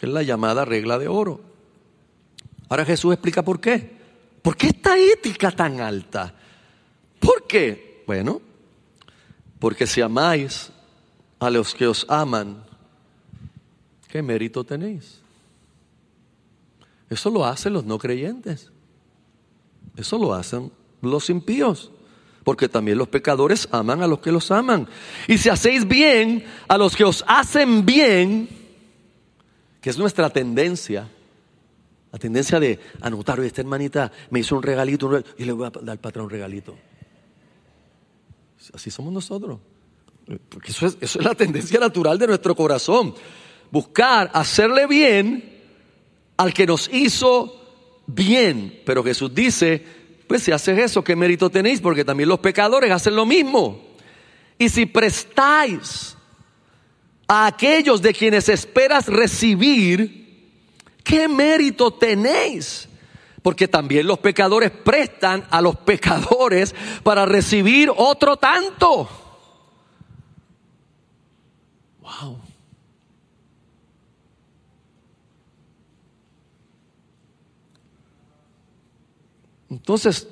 Es 0.00 0.08
la 0.08 0.22
llamada 0.22 0.64
regla 0.64 0.98
de 0.98 1.08
oro. 1.08 1.40
Ahora 2.70 2.86
Jesús 2.86 3.12
explica 3.12 3.42
por 3.42 3.60
qué. 3.60 3.92
¿Por 4.40 4.56
qué 4.56 4.68
esta 4.68 4.98
ética 4.98 5.50
tan 5.50 5.80
alta? 5.80 6.34
¿Por 7.20 7.46
qué? 7.46 8.02
Bueno, 8.06 8.40
porque 9.64 9.86
si 9.86 10.02
amáis 10.02 10.68
a 11.40 11.48
los 11.48 11.74
que 11.74 11.86
os 11.86 12.04
aman, 12.10 12.62
¿qué 14.08 14.20
mérito 14.20 14.62
tenéis? 14.62 15.22
Eso 17.08 17.30
lo 17.30 17.46
hacen 17.46 17.72
los 17.72 17.86
no 17.86 17.98
creyentes. 17.98 18.70
Eso 19.96 20.18
lo 20.18 20.34
hacen 20.34 20.70
los 21.00 21.30
impíos. 21.30 21.90
Porque 22.44 22.68
también 22.68 22.98
los 22.98 23.08
pecadores 23.08 23.66
aman 23.72 24.02
a 24.02 24.06
los 24.06 24.18
que 24.18 24.30
los 24.30 24.50
aman. 24.50 24.86
Y 25.28 25.38
si 25.38 25.48
hacéis 25.48 25.88
bien 25.88 26.44
a 26.68 26.76
los 26.76 26.94
que 26.94 27.04
os 27.04 27.24
hacen 27.26 27.86
bien, 27.86 28.50
que 29.80 29.88
es 29.88 29.96
nuestra 29.96 30.28
tendencia, 30.28 31.08
la 32.12 32.18
tendencia 32.18 32.60
de 32.60 32.80
anotar, 33.00 33.40
esta 33.40 33.62
hermanita 33.62 34.12
me 34.28 34.40
hizo 34.40 34.56
un 34.56 34.62
regalito, 34.62 35.24
y 35.38 35.46
le 35.46 35.52
voy 35.52 35.68
a 35.68 35.70
dar 35.70 35.88
al 35.88 36.00
patrón 36.00 36.26
un 36.26 36.30
regalito. 36.32 36.76
Así 38.72 38.90
somos 38.90 39.12
nosotros. 39.12 39.58
Porque 40.48 40.70
eso 40.70 40.86
es, 41.00 41.16
la 41.16 41.34
tendencia 41.34 41.78
natural 41.78 42.18
de 42.18 42.26
nuestro 42.26 42.54
corazón. 42.54 43.14
Buscar 43.70 44.30
hacerle 44.32 44.86
bien 44.86 45.62
al 46.36 46.54
que 46.54 46.66
nos 46.66 46.88
hizo 46.92 47.60
bien. 48.06 48.80
Pero 48.86 49.04
Jesús 49.04 49.34
dice, 49.34 49.84
pues 50.26 50.42
si 50.42 50.52
haces 50.52 50.78
eso, 50.78 51.04
¿qué 51.04 51.14
mérito 51.16 51.50
tenéis? 51.50 51.80
Porque 51.80 52.04
también 52.04 52.28
los 52.28 52.38
pecadores 52.38 52.90
hacen 52.90 53.16
lo 53.16 53.26
mismo. 53.26 53.82
Y 54.58 54.68
si 54.68 54.86
prestáis 54.86 56.16
a 57.26 57.46
aquellos 57.46 58.00
de 58.00 58.14
quienes 58.14 58.48
esperas 58.48 59.08
recibir, 59.08 60.52
¿qué 61.02 61.28
mérito 61.28 61.90
tenéis? 61.92 62.88
Porque 63.44 63.68
también 63.68 64.06
los 64.06 64.20
pecadores 64.20 64.70
prestan 64.70 65.46
a 65.50 65.60
los 65.60 65.76
pecadores 65.76 66.74
para 67.02 67.26
recibir 67.26 67.92
otro 67.94 68.38
tanto. 68.38 69.06
Wow. 72.00 72.40
Entonces, 79.68 80.26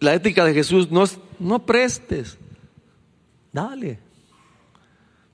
la 0.00 0.14
ética 0.14 0.44
de 0.44 0.52
Jesús 0.52 0.90
no 0.90 1.04
es, 1.04 1.20
no 1.38 1.64
prestes, 1.64 2.36
dale. 3.52 4.00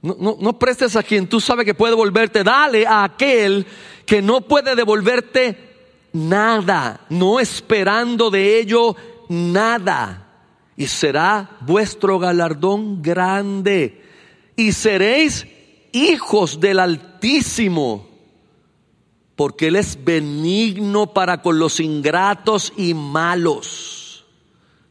No, 0.02 0.16
no, 0.20 0.36
no, 0.38 0.58
prestes 0.58 0.96
a 0.96 1.02
quien 1.02 1.26
tú 1.26 1.40
sabes 1.40 1.64
que 1.64 1.72
puede 1.72 1.92
devolverte, 1.92 2.44
dale 2.44 2.86
a 2.86 3.04
aquel 3.04 3.66
que 4.04 4.20
no 4.20 4.42
puede 4.42 4.76
devolverte 4.76 5.65
nada, 6.16 7.06
no 7.08 7.38
esperando 7.38 8.30
de 8.30 8.58
ello 8.58 8.96
nada. 9.28 10.22
Y 10.76 10.86
será 10.86 11.58
vuestro 11.60 12.18
galardón 12.18 13.02
grande. 13.02 14.02
Y 14.56 14.72
seréis 14.72 15.46
hijos 15.92 16.60
del 16.60 16.78
Altísimo, 16.78 18.08
porque 19.34 19.68
Él 19.68 19.76
es 19.76 20.02
benigno 20.02 21.12
para 21.12 21.42
con 21.42 21.58
los 21.58 21.80
ingratos 21.80 22.72
y 22.76 22.94
malos. 22.94 24.24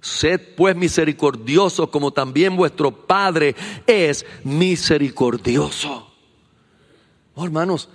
Sed 0.01 0.39
pues 0.55 0.75
misericordiosos 0.75 1.89
como 1.89 2.11
también 2.11 2.55
vuestro 2.55 2.91
Padre 3.07 3.55
es 3.87 4.23
misericordioso. 4.43 6.11
Oh, 7.33 7.43
hermanos, 7.43 7.89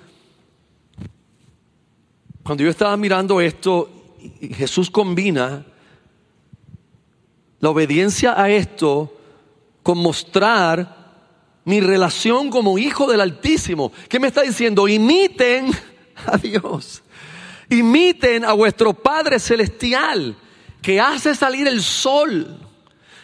cuando 2.42 2.64
yo 2.64 2.70
estaba 2.70 2.96
mirando 2.96 3.40
esto, 3.40 3.90
Jesús 4.40 4.90
combina 4.90 5.64
la 7.60 7.70
obediencia 7.70 8.40
a 8.40 8.50
esto 8.50 9.16
con 9.82 9.98
mostrar 9.98 11.00
mi 11.64 11.80
relación 11.80 12.50
como 12.50 12.78
hijo 12.78 13.06
del 13.06 13.20
Altísimo. 13.20 13.92
¿Qué 14.08 14.18
me 14.18 14.28
está 14.28 14.42
diciendo? 14.42 14.88
Imiten 14.88 15.70
a 16.26 16.36
Dios. 16.36 17.02
Imiten 17.68 18.44
a 18.44 18.52
vuestro 18.52 18.92
Padre 18.94 19.38
Celestial, 19.38 20.36
que 20.82 20.98
hace 20.98 21.34
salir 21.34 21.68
el 21.68 21.82
sol 21.82 22.58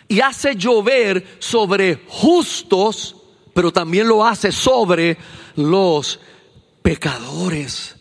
y 0.06 0.20
hace 0.20 0.54
llover 0.54 1.26
sobre 1.40 2.04
justos, 2.06 3.16
pero 3.52 3.72
también 3.72 4.06
lo 4.06 4.24
hace 4.24 4.52
sobre 4.52 5.16
los 5.56 6.20
pecadores. 6.82 7.95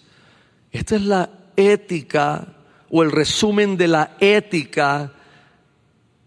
Esta 0.75 0.97
es 0.97 1.03
la 1.03 1.29
ética 1.55 2.45
o 2.89 3.01
el 3.01 3.09
resumen 3.09 3.77
de 3.77 3.87
la 3.87 4.17
ética 4.19 5.13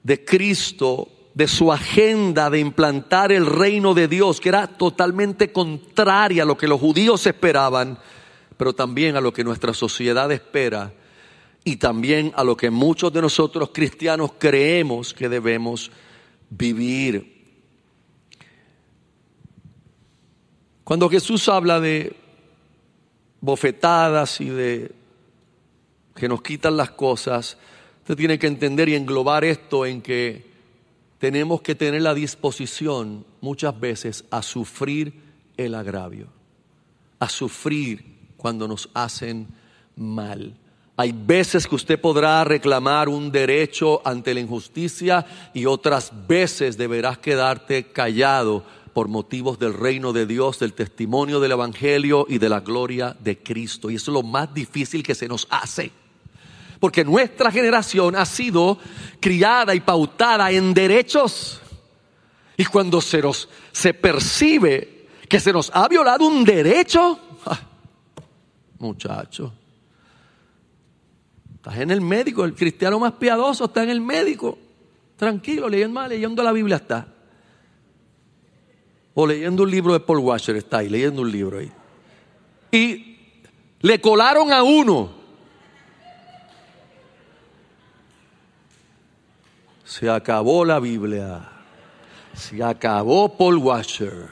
de 0.02 0.24
Cristo, 0.24 1.28
de 1.34 1.46
su 1.46 1.70
agenda 1.70 2.48
de 2.48 2.58
implantar 2.58 3.30
el 3.30 3.44
reino 3.44 3.92
de 3.92 4.08
Dios, 4.08 4.40
que 4.40 4.48
era 4.48 4.66
totalmente 4.66 5.52
contraria 5.52 6.44
a 6.44 6.46
lo 6.46 6.56
que 6.56 6.66
los 6.66 6.80
judíos 6.80 7.26
esperaban, 7.26 7.98
pero 8.56 8.72
también 8.72 9.16
a 9.16 9.20
lo 9.20 9.34
que 9.34 9.44
nuestra 9.44 9.74
sociedad 9.74 10.32
espera 10.32 10.94
y 11.62 11.76
también 11.76 12.32
a 12.34 12.42
lo 12.42 12.56
que 12.56 12.70
muchos 12.70 13.12
de 13.12 13.20
nosotros 13.20 13.68
cristianos 13.74 14.32
creemos 14.38 15.12
que 15.12 15.28
debemos 15.28 15.90
vivir. 16.48 17.44
Cuando 20.84 21.10
Jesús 21.10 21.50
habla 21.50 21.80
de 21.80 22.27
bofetadas 23.40 24.40
y 24.40 24.48
de 24.48 24.92
que 26.14 26.28
nos 26.28 26.42
quitan 26.42 26.76
las 26.76 26.90
cosas, 26.90 27.56
usted 28.00 28.16
tiene 28.16 28.38
que 28.38 28.46
entender 28.46 28.88
y 28.88 28.94
englobar 28.94 29.44
esto 29.44 29.86
en 29.86 30.02
que 30.02 30.46
tenemos 31.18 31.60
que 31.62 31.74
tener 31.74 32.02
la 32.02 32.14
disposición 32.14 33.24
muchas 33.40 33.78
veces 33.78 34.24
a 34.30 34.42
sufrir 34.42 35.12
el 35.56 35.74
agravio, 35.74 36.28
a 37.18 37.28
sufrir 37.28 38.04
cuando 38.36 38.66
nos 38.68 38.88
hacen 38.94 39.48
mal. 39.96 40.54
Hay 40.96 41.12
veces 41.12 41.66
que 41.66 41.76
usted 41.76 42.00
podrá 42.00 42.42
reclamar 42.42 43.08
un 43.08 43.30
derecho 43.30 44.00
ante 44.04 44.34
la 44.34 44.40
injusticia 44.40 45.24
y 45.54 45.66
otras 45.66 46.12
veces 46.26 46.76
deberás 46.76 47.18
quedarte 47.18 47.92
callado 47.92 48.64
por 48.98 49.06
motivos 49.06 49.60
del 49.60 49.74
reino 49.74 50.12
de 50.12 50.26
Dios, 50.26 50.58
del 50.58 50.72
testimonio 50.72 51.38
del 51.38 51.52
Evangelio 51.52 52.26
y 52.28 52.38
de 52.38 52.48
la 52.48 52.58
gloria 52.58 53.16
de 53.20 53.38
Cristo. 53.38 53.90
Y 53.90 53.94
eso 53.94 54.10
es 54.10 54.14
lo 54.14 54.24
más 54.24 54.52
difícil 54.52 55.04
que 55.04 55.14
se 55.14 55.28
nos 55.28 55.46
hace. 55.50 55.92
Porque 56.80 57.04
nuestra 57.04 57.52
generación 57.52 58.16
ha 58.16 58.26
sido 58.26 58.76
criada 59.20 59.72
y 59.76 59.78
pautada 59.78 60.50
en 60.50 60.74
derechos. 60.74 61.60
Y 62.56 62.64
cuando 62.64 63.00
se 63.00 63.22
nos 63.22 63.48
se 63.70 63.94
percibe 63.94 65.06
que 65.28 65.38
se 65.38 65.52
nos 65.52 65.70
ha 65.72 65.86
violado 65.86 66.26
un 66.26 66.42
derecho, 66.42 67.20
muchacho, 68.80 69.52
estás 71.54 71.76
en 71.76 71.92
el 71.92 72.00
médico, 72.00 72.44
el 72.44 72.56
cristiano 72.56 72.98
más 72.98 73.12
piadoso 73.12 73.66
está 73.66 73.84
en 73.84 73.90
el 73.90 74.00
médico, 74.00 74.58
tranquilo, 75.16 75.68
leyendo, 75.68 76.04
leyendo 76.08 76.42
la 76.42 76.50
Biblia 76.50 76.78
está. 76.78 77.14
O 79.20 79.26
leyendo 79.26 79.64
un 79.64 79.70
libro 79.72 79.92
de 79.94 79.98
Paul 79.98 80.20
Washer, 80.20 80.54
está 80.54 80.78
ahí, 80.78 80.88
leyendo 80.88 81.22
un 81.22 81.32
libro 81.32 81.58
ahí. 81.58 81.72
Y 82.70 83.18
le 83.80 84.00
colaron 84.00 84.52
a 84.52 84.62
uno. 84.62 85.10
Se 89.84 90.08
acabó 90.08 90.64
la 90.64 90.78
Biblia. 90.78 91.48
Se 92.32 92.62
acabó 92.62 93.36
Paul 93.36 93.56
Washer. 93.56 94.28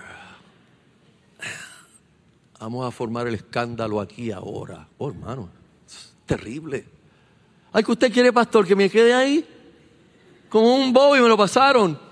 Vamos 2.61 2.87
a 2.87 2.93
formar 2.93 3.27
el 3.27 3.35
escándalo 3.35 4.01
aquí 4.01 4.31
ahora. 4.31 4.87
Oh, 4.99 5.09
hermano, 5.09 5.49
es 5.85 6.15
terrible. 6.27 6.87
Ay, 7.73 7.83
que 7.83 7.91
usted 7.91 8.13
quiere, 8.13 8.33
pastor, 8.33 8.65
que 8.65 8.77
me 8.77 8.89
quede 8.89 9.13
ahí 9.13 9.45
como 10.49 10.77
un 10.77 10.93
bobo 10.93 11.17
y 11.17 11.21
me 11.21 11.29
lo 11.29 11.37
pasaron. 11.37 12.06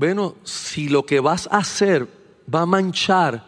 Bueno, 0.00 0.36
si 0.44 0.88
lo 0.88 1.04
que 1.04 1.20
vas 1.20 1.46
a 1.52 1.58
hacer 1.58 2.08
va 2.52 2.62
a 2.62 2.66
manchar 2.66 3.44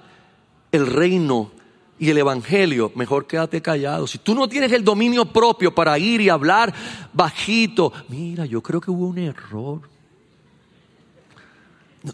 el 0.70 0.86
reino 0.86 1.50
y 1.98 2.10
el 2.10 2.18
evangelio, 2.18 2.92
mejor 2.94 3.26
quédate 3.26 3.62
callado. 3.62 4.06
Si 4.06 4.18
tú 4.18 4.34
no 4.34 4.46
tienes 4.46 4.70
el 4.72 4.84
dominio 4.84 5.24
propio 5.24 5.74
para 5.74 5.98
ir 5.98 6.20
y 6.20 6.28
hablar 6.28 6.74
bajito, 7.14 7.90
mira, 8.10 8.44
yo 8.44 8.62
creo 8.62 8.82
que 8.82 8.90
hubo 8.90 9.06
un 9.06 9.16
error. 9.16 9.80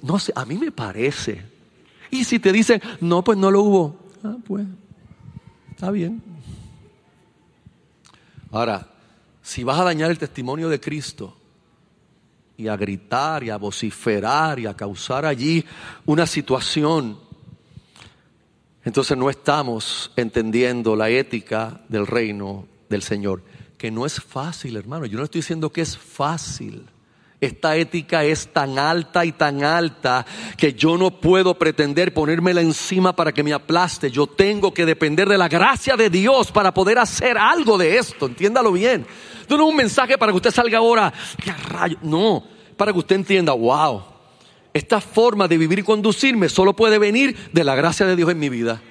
No, 0.03 0.21
sé, 0.21 0.33
a 0.37 0.45
mí 0.45 0.57
me 0.57 0.71
parece. 0.71 1.45
Y 2.09 2.23
si 2.23 2.39
te 2.39 2.53
dicen, 2.53 2.81
no, 3.01 3.25
pues 3.25 3.37
no 3.37 3.51
lo 3.51 3.63
hubo, 3.63 3.97
ah, 4.23 4.37
pues, 4.47 4.65
está 5.73 5.91
bien. 5.91 6.23
Ahora, 8.53 8.87
si 9.43 9.65
vas 9.65 9.81
a 9.81 9.85
dañar 9.85 10.13
el 10.13 10.19
testimonio 10.19 10.69
de 10.69 10.79
Cristo 10.79 11.38
y 12.59 12.67
a 12.67 12.77
gritar 12.77 13.45
y 13.45 13.51
a 13.51 13.57
vociferar 13.57 14.59
y 14.59 14.67
a 14.67 14.75
causar 14.75 15.25
allí 15.25 15.65
una 16.05 16.27
situación, 16.27 17.17
entonces 18.85 19.17
no 19.17 19.31
estamos 19.31 20.11
entendiendo 20.17 20.97
la 20.97 21.09
ética 21.09 21.81
del 21.89 22.05
reino 22.05 22.67
del 22.89 23.03
Señor, 23.03 23.45
que 23.79 23.93
no 23.93 24.05
es 24.05 24.21
fácil, 24.21 24.77
hermano. 24.77 25.07
Yo 25.07 25.19
no 25.19 25.25
estoy 25.25 25.41
diciendo 25.41 25.71
que 25.71 25.83
es 25.83 25.97
fácil. 25.97 26.85
Esta 27.41 27.77
ética 27.77 28.25
es 28.25 28.49
tan 28.53 28.81
alta 28.81 29.25
y 29.25 29.31
tan 29.31 29.63
alta 29.63 30.27
que 30.57 30.75
yo 30.75 30.99
no 30.99 31.21
puedo 31.21 31.57
pretender 31.57 32.13
ponérmela 32.13 32.61
encima 32.61 33.15
para 33.15 33.33
que 33.33 33.45
me 33.45 33.53
aplaste. 33.53 34.11
Yo 34.11 34.27
tengo 34.27 34.75
que 34.75 34.85
depender 34.85 35.29
de 35.29 35.39
la 35.39 35.49
gracia 35.49 35.97
de 35.97 36.11
Dios 36.11 36.51
para 36.51 36.75
poder 36.75 36.99
hacer 36.99 37.39
algo 37.39 37.79
de 37.79 37.97
esto. 37.97 38.27
Entiéndalo 38.27 38.73
bien. 38.73 39.07
No 39.49 39.55
es 39.55 39.63
un 39.63 39.77
mensaje 39.77 40.19
para 40.19 40.33
que 40.33 40.37
usted 40.37 40.51
salga 40.51 40.79
ahora. 40.79 41.13
¿Qué 41.41 41.53
rayo? 41.53 41.97
No, 42.03 42.43
para 42.77 42.93
que 42.93 42.99
usted 42.99 43.15
entienda, 43.15 43.53
wow, 43.53 44.03
esta 44.75 45.01
forma 45.01 45.47
de 45.47 45.59
vivir 45.59 45.79
y 45.79 45.83
conducirme 45.85 46.49
solo 46.49 46.75
puede 46.75 46.99
venir 46.99 47.37
de 47.53 47.63
la 47.63 47.77
gracia 47.77 48.05
de 48.05 48.17
Dios 48.17 48.31
en 48.31 48.39
mi 48.41 48.49
vida. 48.49 48.83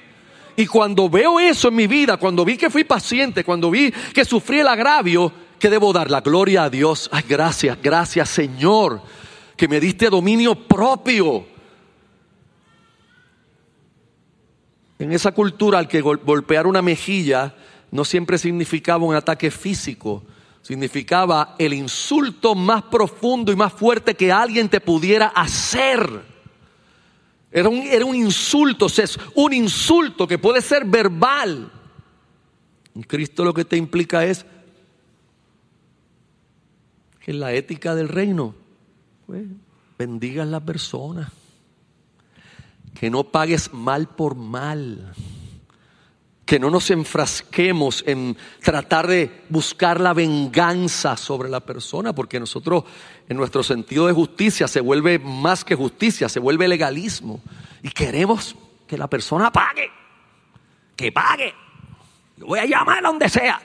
Y 0.55 0.65
cuando 0.65 1.09
veo 1.09 1.39
eso 1.39 1.67
en 1.67 1.75
mi 1.75 1.85
vida, 1.85 2.15
cuando 2.15 2.45
vi 2.45 2.57
que 2.57 2.69
fui 2.69 2.85
paciente, 2.85 3.43
cuando 3.43 3.69
vi 3.69 3.91
que 3.91 4.25
sufrí 4.25 4.59
el 4.59 4.67
agravio, 4.67 5.31
¿Qué 5.59 5.69
debo 5.69 5.91
dar? 5.91 6.11
La 6.11 6.21
gloria 6.21 6.63
a 6.63 6.69
Dios. 6.69 7.09
Ay, 7.11 7.23
gracias, 7.27 7.77
gracias 7.81 8.29
Señor, 8.29 9.01
que 9.55 9.67
me 9.67 9.79
diste 9.79 10.09
dominio 10.09 10.55
propio. 10.55 11.45
En 14.99 15.11
esa 15.11 15.31
cultura, 15.31 15.79
al 15.79 15.87
que 15.87 16.01
golpear 16.01 16.67
una 16.67 16.81
mejilla 16.81 17.55
no 17.91 18.03
siempre 18.03 18.37
significaba 18.37 19.05
un 19.05 19.15
ataque 19.15 19.51
físico, 19.51 20.23
significaba 20.61 21.55
el 21.57 21.73
insulto 21.73 22.55
más 22.55 22.83
profundo 22.83 23.51
y 23.51 23.55
más 23.55 23.73
fuerte 23.73 24.15
que 24.15 24.31
alguien 24.31 24.69
te 24.69 24.81
pudiera 24.81 25.27
hacer. 25.27 26.37
Era 27.51 27.69
un, 27.69 27.77
era 27.77 28.05
un 28.05 28.15
insulto, 28.15 28.87
es 28.87 29.19
un 29.35 29.53
insulto 29.53 30.27
que 30.27 30.37
puede 30.37 30.61
ser 30.61 30.85
verbal. 30.85 31.71
En 32.93 33.03
Cristo 33.03 33.45
lo 33.45 33.53
que 33.53 33.65
te 33.65 33.77
implica 33.77 34.25
es 34.25 34.45
en 37.27 37.41
la 37.41 37.53
ética 37.53 37.93
del 37.93 38.07
reino, 38.07 38.55
pues, 39.27 39.43
bendigas 39.99 40.47
la 40.47 40.61
persona. 40.61 41.31
Que 42.97 43.11
no 43.11 43.25
pagues 43.25 43.73
mal 43.73 44.07
por 44.07 44.35
mal. 44.35 45.13
Que 46.45 46.57
no 46.57 46.71
nos 46.71 46.89
enfrasquemos 46.89 48.03
en 48.07 48.37
tratar 48.63 49.07
de 49.07 49.43
buscar 49.49 49.99
la 49.99 50.13
venganza 50.13 51.17
sobre 51.17 51.49
la 51.49 51.59
persona, 51.59 52.15
porque 52.15 52.39
nosotros, 52.39 52.85
en 53.27 53.35
nuestro 53.35 53.61
sentido 53.61 54.07
de 54.07 54.13
justicia, 54.13 54.67
se 54.69 54.79
vuelve 54.79 55.19
más 55.19 55.65
que 55.65 55.75
justicia, 55.75 56.29
se 56.29 56.39
vuelve 56.39 56.69
legalismo. 56.69 57.41
Y 57.83 57.89
queremos 57.89 58.55
que 58.87 58.97
la 58.97 59.09
persona 59.09 59.51
pague, 59.51 59.91
que 60.95 61.11
pague. 61.11 61.53
Yo 62.37 62.45
voy 62.45 62.59
a 62.59 62.65
llamar 62.65 62.99
a 62.99 63.09
donde 63.09 63.27
sea. 63.27 63.61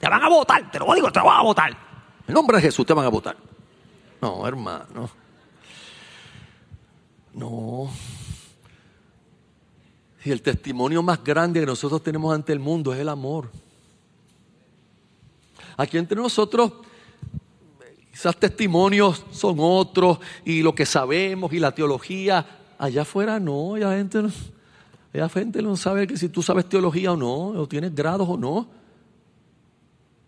Te 0.00 0.08
van 0.08 0.20
a 0.24 0.28
votar, 0.28 0.68
te 0.68 0.80
lo 0.80 0.92
digo, 0.94 1.12
te 1.12 1.20
van 1.20 1.38
a 1.38 1.42
votar. 1.42 1.91
En 2.26 2.34
nombre 2.34 2.56
de 2.56 2.62
Jesús 2.62 2.86
te 2.86 2.92
van 2.92 3.06
a 3.06 3.08
votar. 3.08 3.36
No, 4.20 4.46
hermano. 4.46 5.10
No. 7.34 7.90
Y 10.24 10.30
el 10.30 10.42
testimonio 10.42 11.02
más 11.02 11.22
grande 11.22 11.60
que 11.60 11.66
nosotros 11.66 12.02
tenemos 12.02 12.34
ante 12.34 12.52
el 12.52 12.60
mundo 12.60 12.92
es 12.94 13.00
el 13.00 13.08
amor. 13.08 13.50
Aquí 15.76 15.98
entre 15.98 16.16
nosotros, 16.16 16.72
quizás 18.12 18.36
testimonios 18.36 19.24
son 19.32 19.56
otros 19.58 20.18
y 20.44 20.62
lo 20.62 20.74
que 20.74 20.86
sabemos 20.86 21.52
y 21.52 21.58
la 21.58 21.74
teología. 21.74 22.46
Allá 22.78 23.02
afuera 23.02 23.40
no, 23.40 23.74
allá 23.74 23.96
gente, 23.96 24.22
allá 25.12 25.28
gente 25.28 25.62
no 25.62 25.76
sabe 25.76 26.06
que 26.06 26.16
si 26.16 26.28
tú 26.28 26.42
sabes 26.42 26.68
teología 26.68 27.12
o 27.12 27.16
no, 27.16 27.48
o 27.48 27.66
tienes 27.66 27.94
grados 27.94 28.28
o 28.28 28.36
no. 28.36 28.81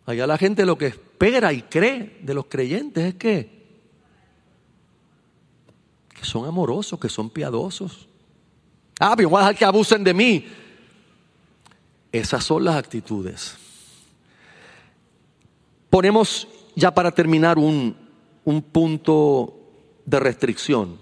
Allá 0.07 0.27
la 0.27 0.37
gente 0.37 0.67
lo 0.67 0.77
que 0.77 0.87
espera 0.87 1.53
y 1.53 1.63
cree 1.63 2.19
de 2.23 2.35
los 2.35 2.47
creyentes 2.47 3.05
es 3.05 3.15
que, 3.15 3.55
son 6.23 6.47
amorosos, 6.47 6.99
que 6.99 7.09
son 7.09 7.29
piadosos. 7.29 8.09
Ah, 8.99 9.15
pero 9.17 9.29
voy 9.29 9.39
a 9.39 9.41
dejar 9.41 9.57
que 9.57 9.65
abusen 9.65 10.03
de 10.03 10.15
mí. 10.15 10.47
Esas 12.11 12.45
son 12.45 12.65
las 12.65 12.77
actitudes. 12.77 13.57
Ponemos 15.91 16.49
ya 16.75 16.95
para 16.95 17.11
terminar 17.11 17.59
un, 17.59 17.95
un 18.45 18.63
punto 18.63 19.55
de 20.07 20.19
restricción. 20.19 20.99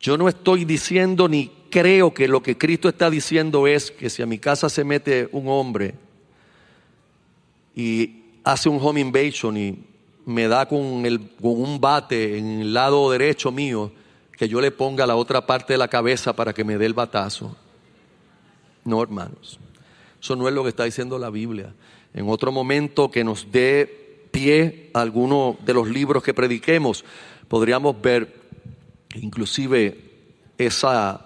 Yo 0.00 0.16
no 0.16 0.28
estoy 0.28 0.64
diciendo 0.64 1.28
ni 1.28 1.52
creo 1.70 2.12
que 2.12 2.26
lo 2.26 2.42
que 2.42 2.58
Cristo 2.58 2.88
está 2.88 3.10
diciendo 3.10 3.66
es 3.66 3.90
que 3.90 4.10
si 4.10 4.22
a 4.22 4.26
mi 4.26 4.38
casa 4.38 4.68
se 4.68 4.82
mete 4.82 5.28
un 5.32 5.48
hombre 5.48 5.94
y 7.74 8.22
hace 8.44 8.68
un 8.68 8.78
home 8.80 9.00
invasion 9.00 9.56
y 9.56 9.78
me 10.26 10.48
da 10.48 10.66
con, 10.66 11.04
el, 11.06 11.20
con 11.40 11.60
un 11.60 11.80
bate 11.80 12.38
en 12.38 12.60
el 12.60 12.74
lado 12.74 13.10
derecho 13.10 13.50
mío, 13.50 13.92
que 14.36 14.48
yo 14.48 14.60
le 14.60 14.70
ponga 14.70 15.06
la 15.06 15.16
otra 15.16 15.46
parte 15.46 15.74
de 15.74 15.78
la 15.78 15.88
cabeza 15.88 16.34
para 16.34 16.52
que 16.52 16.64
me 16.64 16.78
dé 16.78 16.86
el 16.86 16.94
batazo. 16.94 17.56
No, 18.84 19.02
hermanos. 19.02 19.58
Eso 20.20 20.36
no 20.36 20.48
es 20.48 20.54
lo 20.54 20.62
que 20.62 20.70
está 20.70 20.84
diciendo 20.84 21.18
la 21.18 21.30
Biblia. 21.30 21.74
En 22.14 22.28
otro 22.28 22.52
momento 22.52 23.10
que 23.10 23.24
nos 23.24 23.50
dé 23.50 24.28
pie 24.30 24.90
a 24.94 25.00
alguno 25.00 25.56
de 25.64 25.74
los 25.74 25.88
libros 25.88 26.22
que 26.22 26.34
prediquemos, 26.34 27.04
podríamos 27.48 28.00
ver 28.00 28.34
inclusive 29.14 30.10
esa 30.58 31.24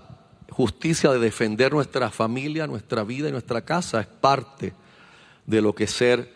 justicia 0.50 1.10
de 1.10 1.18
defender 1.18 1.72
nuestra 1.72 2.10
familia, 2.10 2.66
nuestra 2.66 3.02
vida 3.02 3.28
y 3.28 3.32
nuestra 3.32 3.64
casa 3.64 4.00
es 4.00 4.06
parte 4.06 4.72
de 5.46 5.60
lo 5.60 5.74
que 5.74 5.86
ser 5.86 6.32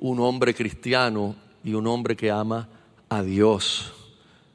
un 0.00 0.20
hombre 0.20 0.54
cristiano 0.54 1.34
y 1.64 1.74
un 1.74 1.86
hombre 1.86 2.16
que 2.16 2.30
ama 2.30 2.68
a 3.08 3.22
Dios. 3.22 3.92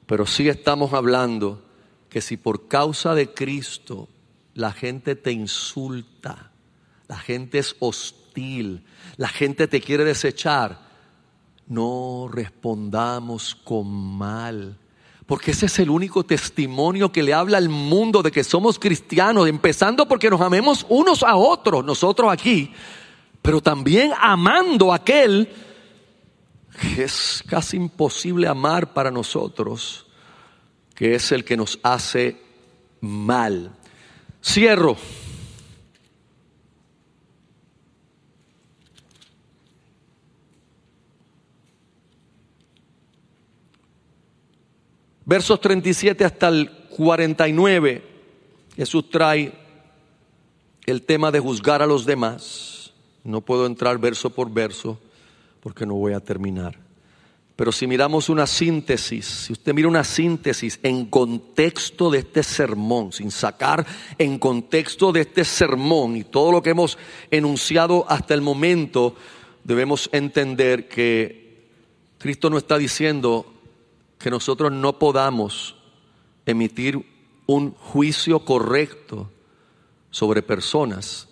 Pero 0.06 0.26
sí 0.26 0.48
estamos 0.48 0.94
hablando 0.94 1.62
que 2.10 2.22
si 2.22 2.38
por 2.38 2.68
causa 2.68 3.16
de 3.16 3.34
Cristo 3.34 4.08
la 4.54 4.72
gente 4.72 5.16
te 5.16 5.32
insulta, 5.32 6.52
la 7.08 7.18
gente 7.18 7.60
es 7.60 7.76
hostil, 7.80 8.86
la 9.18 9.28
gente 9.28 9.68
te 9.68 9.82
quiere 9.82 10.04
desechar, 10.04 10.80
no 11.68 12.30
respondamos 12.32 13.56
con 13.56 13.88
mal. 13.88 14.78
Porque 15.26 15.52
ese 15.52 15.68
es 15.68 15.80
el 15.80 15.90
único 15.90 16.26
testimonio 16.26 17.12
que 17.12 17.24
le 17.24 17.34
habla 17.34 17.58
al 17.58 17.70
mundo 17.70 18.22
de 18.22 18.32
que 18.32 18.44
somos 18.44 18.78
cristianos, 18.78 19.48
empezando 19.48 20.08
porque 20.08 20.30
nos 20.30 20.42
amemos 20.42 20.86
unos 20.90 21.24
a 21.24 21.36
otros, 21.36 21.84
nosotros 21.86 22.32
aquí, 22.32 22.74
pero 23.44 23.62
también 23.62 24.14
amando 24.20 24.92
a 24.92 24.96
aquel 24.96 25.50
que 26.82 27.04
es 27.04 27.44
casi 27.48 27.78
imposible 27.78 28.48
amar 28.48 28.94
para 28.94 29.12
nosotros, 29.12 30.08
que 30.96 31.14
es 31.14 31.32
el 31.32 31.44
que 31.44 31.58
nos 31.58 31.78
hace 31.84 32.42
mal. 33.02 33.70
Cierro. 34.44 34.96
Versos 45.26 45.60
37 45.60 46.24
hasta 46.26 46.48
el 46.48 46.70
49, 46.96 48.04
Jesús 48.76 49.10
trae 49.10 49.54
el 50.86 51.02
tema 51.04 51.30
de 51.32 51.40
juzgar 51.40 51.82
a 51.82 51.86
los 51.86 52.06
demás. 52.06 52.73
No 53.24 53.42
puedo 53.42 53.66
entrar 53.66 53.98
verso 53.98 54.30
por 54.30 54.52
verso 54.52 55.00
porque 55.62 55.86
no 55.86 55.96
voy 55.96 56.14
a 56.14 56.20
terminar. 56.20 56.78
Pero 57.56 57.72
si 57.72 57.86
miramos 57.86 58.30
una 58.30 58.48
síntesis, 58.48 59.26
si 59.26 59.54
usted 59.54 59.74
mira 59.74 59.88
una 59.88 60.04
síntesis 60.04 60.80
en 60.82 61.06
contexto 61.06 62.10
de 62.10 62.20
este 62.20 62.42
sermón, 62.42 63.14
sin 63.14 63.30
sacar 63.30 63.86
en 64.18 64.40
contexto 64.40 65.12
de 65.12 65.22
este 65.22 65.46
sermón 65.46 66.16
y 66.16 66.24
todo 66.24 66.52
lo 66.52 66.64
que 66.64 66.72
hemos 66.72 66.98
enunciado 67.30 68.06
hasta 68.10 68.34
el 68.34 68.42
momento, 68.42 69.16
debemos 69.64 70.10
entender 70.12 70.88
que 70.88 71.68
Cristo 72.18 72.50
no 72.50 72.58
está 72.58 72.78
diciendo 72.78 73.54
que 74.18 74.32
nosotros 74.32 74.72
no 74.72 74.98
podamos 74.98 75.76
emitir 76.46 77.06
un 77.46 77.72
juicio 77.72 78.46
correcto 78.46 79.30
sobre 80.10 80.42
personas, 80.42 81.28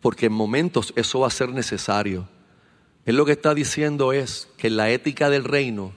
porque 0.00 0.26
en 0.26 0.32
momentos 0.32 0.92
eso 0.96 1.20
va 1.20 1.26
a 1.26 1.30
ser 1.30 1.50
necesario. 1.50 2.28
Él 3.04 3.16
lo 3.16 3.24
que 3.24 3.32
está 3.32 3.54
diciendo 3.54 4.12
es 4.12 4.48
que 4.56 4.68
en 4.68 4.76
la 4.76 4.90
ética 4.90 5.30
del 5.30 5.44
reino 5.44 5.92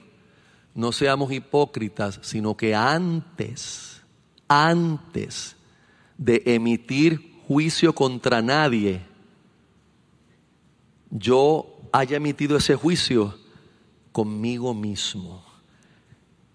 no 0.74 0.92
seamos 0.92 1.32
hipócritas, 1.32 2.18
sino 2.22 2.56
que 2.56 2.74
antes, 2.74 4.02
antes 4.48 5.56
de 6.18 6.42
emitir 6.46 7.34
juicio 7.46 7.94
contra 7.94 8.42
nadie, 8.42 9.02
yo 11.10 11.80
haya 11.92 12.16
emitido 12.16 12.56
ese 12.56 12.74
juicio 12.74 13.38
conmigo 14.10 14.74
mismo. 14.74 15.44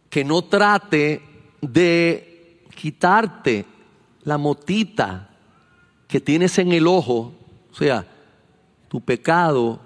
Que 0.10 0.26
no 0.26 0.44
trate 0.44 1.22
de 1.62 2.66
quitarte 2.76 3.66
la 4.24 4.38
motita 4.38 5.30
que 6.08 6.20
tienes 6.20 6.58
en 6.58 6.74
el 6.74 6.88
ojo, 6.88 7.34
o 7.72 7.76
sea, 7.76 8.06
tu 8.88 9.02
pecado 9.02 9.80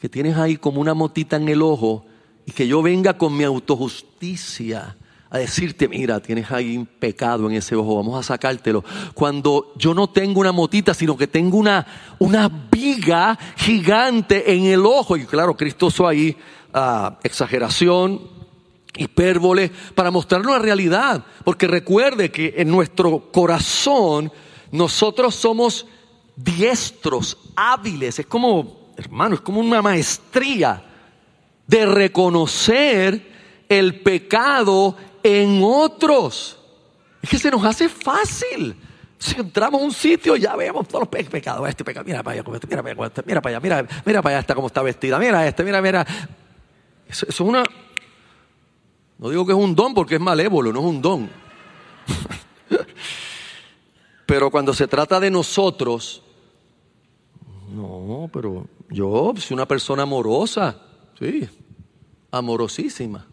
que 0.00 0.08
tienes 0.08 0.36
ahí 0.36 0.56
como 0.56 0.80
una 0.80 0.94
motita 0.94 1.36
en 1.36 1.48
el 1.48 1.62
ojo 1.62 2.04
y 2.46 2.52
que 2.52 2.66
yo 2.66 2.82
venga 2.82 3.18
con 3.18 3.36
mi 3.36 3.44
autojusticia 3.44 4.96
a 5.30 5.38
decirte, 5.38 5.88
mira, 5.88 6.20
tienes 6.20 6.50
ahí 6.50 6.76
un 6.76 6.86
pecado 6.86 7.50
en 7.50 7.56
ese 7.56 7.74
ojo, 7.74 7.96
vamos 7.96 8.18
a 8.18 8.22
sacártelo. 8.22 8.82
Cuando 9.12 9.74
yo 9.76 9.92
no 9.92 10.08
tengo 10.08 10.40
una 10.40 10.52
motita, 10.52 10.94
sino 10.94 11.16
que 11.16 11.26
tengo 11.26 11.58
una, 11.58 11.86
una 12.18 12.48
viga 12.48 13.38
gigante 13.56 14.54
en 14.54 14.64
el 14.64 14.86
ojo. 14.86 15.16
Y 15.16 15.26
claro, 15.26 15.54
Cristo 15.54 15.86
usó 15.86 16.08
ahí 16.08 16.34
ah, 16.72 17.18
exageración, 17.22 18.22
hipérbole, 18.96 19.70
para 19.94 20.10
mostrarnos 20.10 20.52
la 20.52 20.60
realidad. 20.60 21.24
Porque 21.44 21.66
recuerde 21.66 22.30
que 22.30 22.54
en 22.56 22.70
nuestro 22.70 23.30
corazón 23.30 24.32
nosotros 24.70 25.34
somos 25.34 25.86
diestros, 26.44 27.36
hábiles. 27.56 28.18
Es 28.18 28.26
como 28.26 28.78
hermano, 28.98 29.36
es 29.36 29.40
como 29.40 29.60
una 29.60 29.80
maestría 29.80 30.82
de 31.66 31.86
reconocer 31.86 33.64
el 33.68 34.00
pecado 34.00 34.96
en 35.22 35.60
otros. 35.62 36.58
Es 37.22 37.30
que 37.30 37.38
se 37.38 37.50
nos 37.50 37.64
hace 37.64 37.88
fácil. 37.88 38.76
Si 39.18 39.38
entramos 39.38 39.80
a 39.80 39.84
un 39.84 39.92
sitio, 39.92 40.36
ya 40.36 40.56
vemos 40.56 40.86
todos 40.88 41.08
los 41.10 41.26
pecados. 41.28 41.68
Este 41.68 41.84
pecado, 41.84 42.04
mira 42.04 42.22
para 42.22 42.40
allá, 42.40 42.54
este, 42.54 42.66
mira 42.66 42.82
para 42.82 42.94
allá, 42.94 43.06
este, 43.06 43.22
mira 43.24 43.40
para 43.40 43.56
allá, 43.56 43.60
mira, 43.60 43.86
mira 44.04 44.22
para 44.22 44.36
allá, 44.36 44.40
está 44.40 44.54
como 44.54 44.66
está 44.68 44.82
vestida, 44.82 45.18
mira 45.18 45.46
este, 45.46 45.64
mira, 45.64 45.80
mira. 45.82 46.06
Eso, 47.08 47.26
eso, 47.28 47.44
es 47.44 47.48
una. 47.48 47.62
No 49.18 49.30
digo 49.30 49.46
que 49.46 49.52
es 49.52 49.58
un 49.58 49.74
don 49.74 49.94
porque 49.94 50.16
es 50.16 50.20
malévolo, 50.20 50.72
no 50.72 50.80
es 50.80 50.86
un 50.86 51.02
don. 51.02 51.30
Pero 54.26 54.50
cuando 54.50 54.74
se 54.74 54.86
trata 54.86 55.18
de 55.18 55.30
nosotros, 55.30 56.22
no, 57.78 58.30
pero 58.32 58.66
yo 58.90 59.32
soy 59.36 59.54
una 59.54 59.66
persona 59.66 60.02
amorosa, 60.02 60.80
sí, 61.18 61.48
amorosísima. 62.30 63.26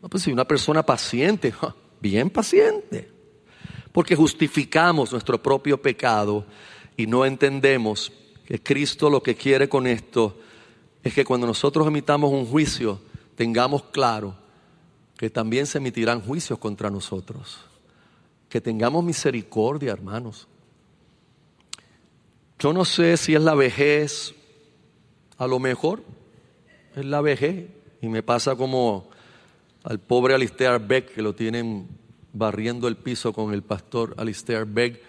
No, 0.00 0.08
pues 0.08 0.22
soy 0.22 0.32
una 0.32 0.46
persona 0.46 0.82
paciente, 0.82 1.52
bien 2.00 2.30
paciente. 2.30 3.10
Porque 3.92 4.16
justificamos 4.16 5.12
nuestro 5.12 5.42
propio 5.42 5.80
pecado 5.80 6.44
y 6.96 7.06
no 7.06 7.24
entendemos 7.24 8.12
que 8.46 8.62
Cristo 8.62 9.08
lo 9.08 9.22
que 9.22 9.34
quiere 9.34 9.68
con 9.68 9.86
esto 9.86 10.38
es 11.02 11.14
que 11.14 11.24
cuando 11.24 11.46
nosotros 11.46 11.86
emitamos 11.86 12.32
un 12.32 12.46
juicio, 12.46 13.00
tengamos 13.34 13.84
claro 13.84 14.34
que 15.16 15.30
también 15.30 15.66
se 15.66 15.78
emitirán 15.78 16.20
juicios 16.20 16.58
contra 16.58 16.90
nosotros. 16.90 17.60
Que 18.48 18.60
tengamos 18.60 19.04
misericordia, 19.04 19.92
hermanos. 19.92 20.48
Yo 22.58 22.72
no 22.72 22.84
sé 22.84 23.16
si 23.16 23.34
es 23.34 23.42
la 23.42 23.54
vejez, 23.54 24.34
a 25.36 25.46
lo 25.46 25.58
mejor 25.58 26.02
es 26.96 27.04
la 27.04 27.20
vejez, 27.20 27.68
y 28.00 28.08
me 28.08 28.22
pasa 28.22 28.56
como 28.56 29.10
al 29.82 29.98
pobre 29.98 30.34
Alistair 30.34 30.78
Beck, 30.78 31.14
que 31.14 31.22
lo 31.22 31.34
tienen 31.34 31.88
barriendo 32.32 32.88
el 32.88 32.96
piso 32.96 33.32
con 33.32 33.52
el 33.52 33.62
pastor 33.62 34.14
Alistair 34.16 34.64
Beck. 34.64 35.00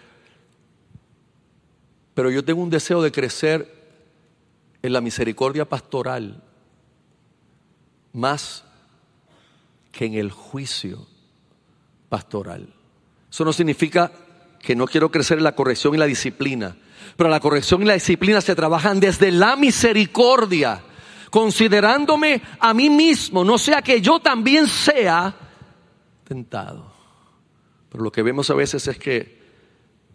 Pero 2.14 2.30
yo 2.30 2.44
tengo 2.44 2.62
un 2.62 2.70
deseo 2.70 3.02
de 3.02 3.12
crecer 3.12 3.74
en 4.82 4.92
la 4.92 5.00
misericordia 5.00 5.68
pastoral 5.68 6.42
más 8.12 8.64
que 9.92 10.06
en 10.06 10.14
el 10.14 10.30
juicio 10.30 11.06
pastoral. 12.08 12.72
Eso 13.30 13.44
no 13.44 13.52
significa 13.52 14.12
que 14.60 14.74
no 14.74 14.86
quiero 14.86 15.10
crecer 15.10 15.38
en 15.38 15.44
la 15.44 15.54
corrección 15.54 15.94
y 15.94 15.98
la 15.98 16.06
disciplina, 16.06 16.76
pero 17.16 17.30
la 17.30 17.40
corrección 17.40 17.82
y 17.82 17.86
la 17.86 17.94
disciplina 17.94 18.40
se 18.40 18.54
trabajan 18.54 19.00
desde 19.00 19.30
la 19.30 19.56
misericordia, 19.56 20.82
considerándome 21.30 22.42
a 22.58 22.72
mí 22.74 22.90
mismo, 22.90 23.44
no 23.44 23.58
sea 23.58 23.82
que 23.82 24.00
yo 24.00 24.20
también 24.20 24.66
sea 24.66 25.34
tentado. 26.24 26.92
Pero 27.88 28.04
lo 28.04 28.12
que 28.12 28.22
vemos 28.22 28.50
a 28.50 28.54
veces 28.54 28.86
es 28.88 28.98
que 28.98 29.36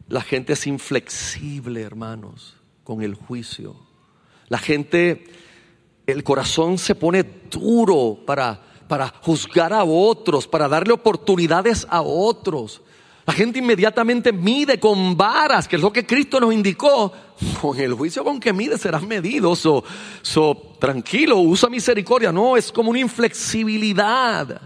la 0.08 0.22
gente 0.22 0.54
es 0.54 0.68
inflexible, 0.68 1.82
hermanos, 1.82 2.56
con 2.84 3.02
el 3.02 3.16
juicio. 3.16 3.76
La 4.50 4.58
gente, 4.58 5.24
el 6.06 6.24
corazón 6.24 6.78
se 6.78 6.96
pone 6.96 7.24
duro 7.50 8.20
para, 8.26 8.62
para 8.88 9.08
juzgar 9.08 9.72
a 9.72 9.86
otros, 9.86 10.48
para 10.48 10.68
darle 10.68 10.94
oportunidades 10.94 11.88
a 11.90 12.02
otros. 12.02 12.82
La 13.32 13.38
gente 13.38 13.60
inmediatamente 13.60 14.34
mide 14.34 14.78
con 14.78 15.16
varas, 15.16 15.66
que 15.66 15.78
es 15.78 15.82
lo 15.82 15.94
que 15.94 16.06
Cristo 16.06 16.38
nos 16.38 16.54
indicó. 16.54 17.14
Con 17.62 17.80
el 17.80 17.94
juicio 17.94 18.26
con 18.26 18.42
que 18.42 18.52
mide 18.52 18.78
serás 18.78 19.04
medido. 19.04 19.56
So, 19.56 19.86
so, 20.22 20.76
tranquilo, 20.78 21.38
usa 21.38 21.70
misericordia. 21.70 22.34
No, 22.34 22.58
es 22.58 22.74
como 22.74 22.90
una 22.90 23.00
inflexibilidad 23.00 24.60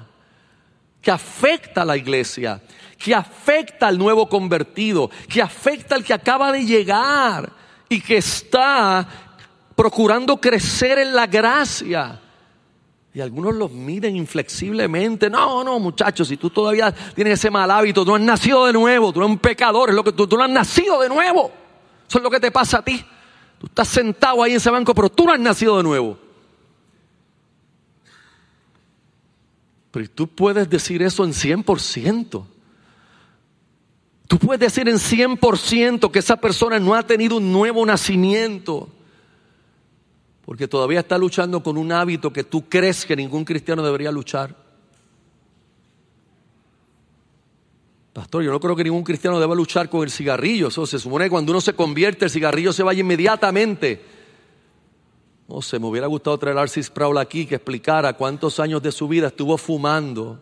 que 0.99 1.11
afecta 1.11 1.83
a 1.83 1.85
la 1.85 1.95
iglesia, 1.95 2.59
que 2.97 3.13
afecta 3.13 3.85
al 3.85 3.99
nuevo 3.99 4.27
convertido, 4.27 5.11
que 5.29 5.43
afecta 5.43 5.93
al 5.93 6.03
que 6.03 6.15
acaba 6.15 6.51
de 6.51 6.65
llegar 6.65 7.53
y 7.87 8.01
que 8.01 8.17
está 8.17 9.07
procurando 9.75 10.41
crecer 10.41 10.97
en 10.97 11.13
la 11.13 11.27
gracia. 11.27 12.19
Y 13.15 13.21
algunos 13.21 13.55
los 13.55 13.71
miden 13.71 14.17
inflexiblemente. 14.17 15.29
No, 15.29 15.63
no, 15.63 15.79
muchachos, 15.79 16.27
si 16.27 16.35
tú 16.35 16.49
todavía 16.49 16.91
tienes 16.91 17.39
ese 17.39 17.49
mal 17.49 17.71
hábito, 17.71 18.03
tú 18.03 18.11
no 18.11 18.17
has 18.17 18.21
nacido 18.21 18.65
de 18.65 18.73
nuevo, 18.73 19.13
tú 19.13 19.21
eres 19.21 19.31
un 19.31 19.37
pecador, 19.37 19.89
es 19.89 19.95
lo 19.95 20.03
que 20.03 20.11
tú, 20.11 20.27
tú 20.27 20.35
no 20.35 20.43
has 20.43 20.49
nacido 20.49 20.99
de 20.99 21.07
nuevo. 21.07 21.49
Eso 22.09 22.17
es 22.17 22.23
lo 22.23 22.29
que 22.29 22.41
te 22.41 22.51
pasa 22.51 22.79
a 22.79 22.81
ti. 22.83 23.05
Tú 23.57 23.67
estás 23.67 23.87
sentado 23.87 24.43
ahí 24.43 24.51
en 24.51 24.57
ese 24.57 24.69
banco, 24.69 24.93
pero 24.93 25.09
tú 25.09 25.23
no 25.23 25.31
has 25.31 25.39
nacido 25.39 25.77
de 25.77 25.83
nuevo. 25.83 26.19
Pero 29.91 30.09
tú 30.09 30.27
puedes 30.27 30.69
decir 30.69 31.01
eso 31.01 31.23
en 31.23 31.31
100%. 31.31 32.45
Tú 34.27 34.39
puedes 34.39 34.59
decir 34.59 34.89
en 34.89 34.97
100% 34.97 36.11
que 36.11 36.19
esa 36.19 36.35
persona 36.35 36.81
no 36.81 36.93
ha 36.93 37.03
tenido 37.03 37.37
un 37.37 37.49
nuevo 37.53 37.85
nacimiento. 37.85 38.89
Porque 40.45 40.67
todavía 40.67 40.99
está 40.99 41.17
luchando 41.17 41.63
con 41.63 41.77
un 41.77 41.91
hábito 41.91 42.31
que 42.31 42.43
tú 42.43 42.69
crees 42.69 43.05
que 43.05 43.15
ningún 43.15 43.43
cristiano 43.43 43.83
debería 43.83 44.11
luchar. 44.11 44.55
Pastor, 48.13 48.43
yo 48.43 48.51
no 48.51 48.59
creo 48.59 48.75
que 48.75 48.83
ningún 48.83 49.03
cristiano 49.03 49.39
deba 49.39 49.55
luchar 49.55 49.89
con 49.89 50.03
el 50.03 50.11
cigarrillo. 50.11 50.67
Eso 50.67 50.85
se 50.85 50.99
supone 50.99 51.25
que 51.25 51.31
cuando 51.31 51.51
uno 51.51 51.59
se 51.59 51.73
convierte, 51.73 52.25
el 52.25 52.31
cigarrillo 52.31 52.71
se 52.71 52.83
vaya 52.83 53.01
inmediatamente. 53.01 54.01
No 55.47 55.61
sé, 55.61 55.79
me 55.79 55.87
hubiera 55.87 56.07
gustado 56.07 56.37
traer 56.37 56.57
a 56.57 56.61
Arcis 56.61 56.89
Prowl 56.89 57.17
aquí 57.17 57.45
que 57.45 57.55
explicara 57.55 58.13
cuántos 58.13 58.59
años 58.59 58.81
de 58.81 58.91
su 58.91 59.07
vida 59.07 59.27
estuvo 59.27 59.57
fumando 59.57 60.39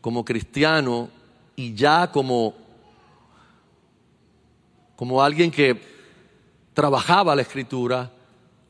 como 0.00 0.24
cristiano 0.24 1.10
y 1.54 1.74
ya 1.74 2.10
como, 2.10 2.54
como 4.96 5.22
alguien 5.22 5.50
que 5.50 5.80
trabajaba 6.74 7.36
la 7.36 7.42
escritura 7.42 8.10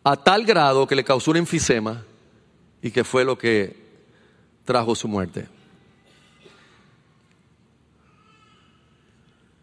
a 0.04 0.16
tal 0.16 0.44
grado 0.44 0.86
que 0.86 0.96
le 0.96 1.04
causó 1.04 1.30
un 1.30 1.38
enfisema 1.38 2.04
y 2.80 2.90
que 2.90 3.04
fue 3.04 3.24
lo 3.24 3.38
que 3.38 3.76
trajo 4.64 4.94
su 4.94 5.08
muerte. 5.08 5.48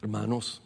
Hermanos, 0.01 0.61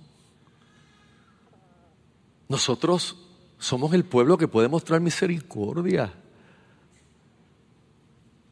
nosotros 2.48 3.18
somos 3.58 3.94
el 3.94 4.04
pueblo 4.04 4.38
que 4.38 4.48
puede 4.48 4.68
mostrar 4.68 5.02
misericordia. 5.02 6.14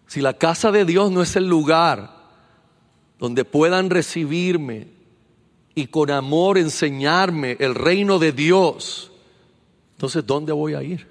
si 0.07 0.19
la 0.19 0.33
casa 0.33 0.71
de 0.71 0.83
Dios 0.83 1.09
no 1.11 1.21
es 1.21 1.37
el 1.37 1.47
lugar 1.47 2.21
donde 3.17 3.45
puedan 3.45 3.89
recibirme 3.89 4.87
y 5.73 5.87
con 5.87 6.11
amor 6.11 6.57
enseñarme 6.57 7.55
el 7.59 7.75
reino 7.75 8.19
de 8.19 8.31
Dios, 8.31 9.10
entonces 10.01 10.25
¿dónde 10.25 10.51
voy 10.51 10.73
a 10.73 10.81
ir? 10.81 11.07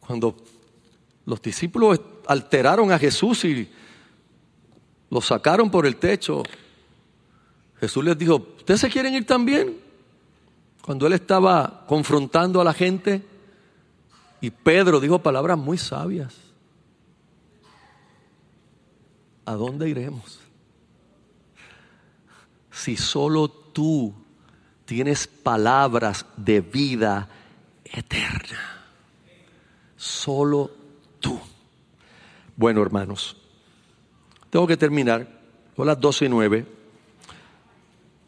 Cuando 0.00 0.34
los 1.26 1.40
discípulos 1.40 2.00
alteraron 2.26 2.90
a 2.90 2.98
Jesús 2.98 3.44
y 3.44 3.70
lo 5.10 5.20
sacaron 5.20 5.70
por 5.70 5.86
el 5.86 5.94
techo, 5.94 6.42
Jesús 7.78 8.04
les 8.04 8.18
dijo, 8.18 8.34
¿ustedes 8.56 8.80
se 8.80 8.90
quieren 8.90 9.14
ir 9.14 9.24
también? 9.24 9.78
Cuando 10.82 11.06
él 11.06 11.12
estaba 11.12 11.84
confrontando 11.86 12.60
a 12.60 12.64
la 12.64 12.72
gente 12.72 13.24
y 14.40 14.50
Pedro 14.50 14.98
dijo 14.98 15.20
palabras 15.20 15.56
muy 15.56 15.78
sabias. 15.78 16.34
¿A 19.44 19.54
dónde 19.54 19.88
iremos? 19.88 20.40
Si 22.72 22.96
solo 22.96 23.48
tú 23.48 24.17
tienes 24.88 25.26
palabras 25.26 26.24
de 26.38 26.62
vida 26.62 27.28
eterna. 27.84 28.86
Solo 29.98 30.70
tú. 31.20 31.38
Bueno, 32.56 32.80
hermanos, 32.80 33.36
tengo 34.48 34.66
que 34.66 34.78
terminar. 34.78 35.28
Son 35.76 35.86
las 35.86 36.00
12 36.00 36.24
y 36.24 36.28
9. 36.30 36.66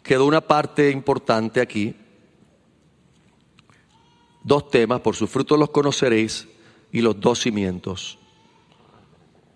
Quedó 0.02 0.26
una 0.26 0.42
parte 0.42 0.90
importante 0.90 1.62
aquí. 1.62 1.96
Dos 4.44 4.68
temas, 4.68 5.00
por 5.00 5.16
sus 5.16 5.30
frutos 5.30 5.58
los 5.58 5.70
conoceréis 5.70 6.46
y 6.92 7.00
los 7.00 7.18
dos 7.18 7.38
cimientos. 7.38 8.18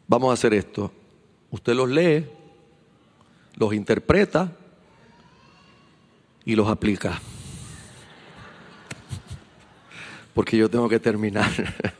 Vamos 0.09 0.31
a 0.31 0.35
hacer 0.35 0.55
esto. 0.55 0.91
Usted 1.51 1.75
los 1.75 1.91
lee, 1.91 2.25
los 3.57 3.75
interpreta 3.75 4.57
y 6.45 6.55
los 6.57 6.69
aplica. 6.69 7.21
Porque 10.35 10.57
yo 10.57 10.69
tengo 10.69 10.89
que 10.89 11.01
terminar. 11.01 11.51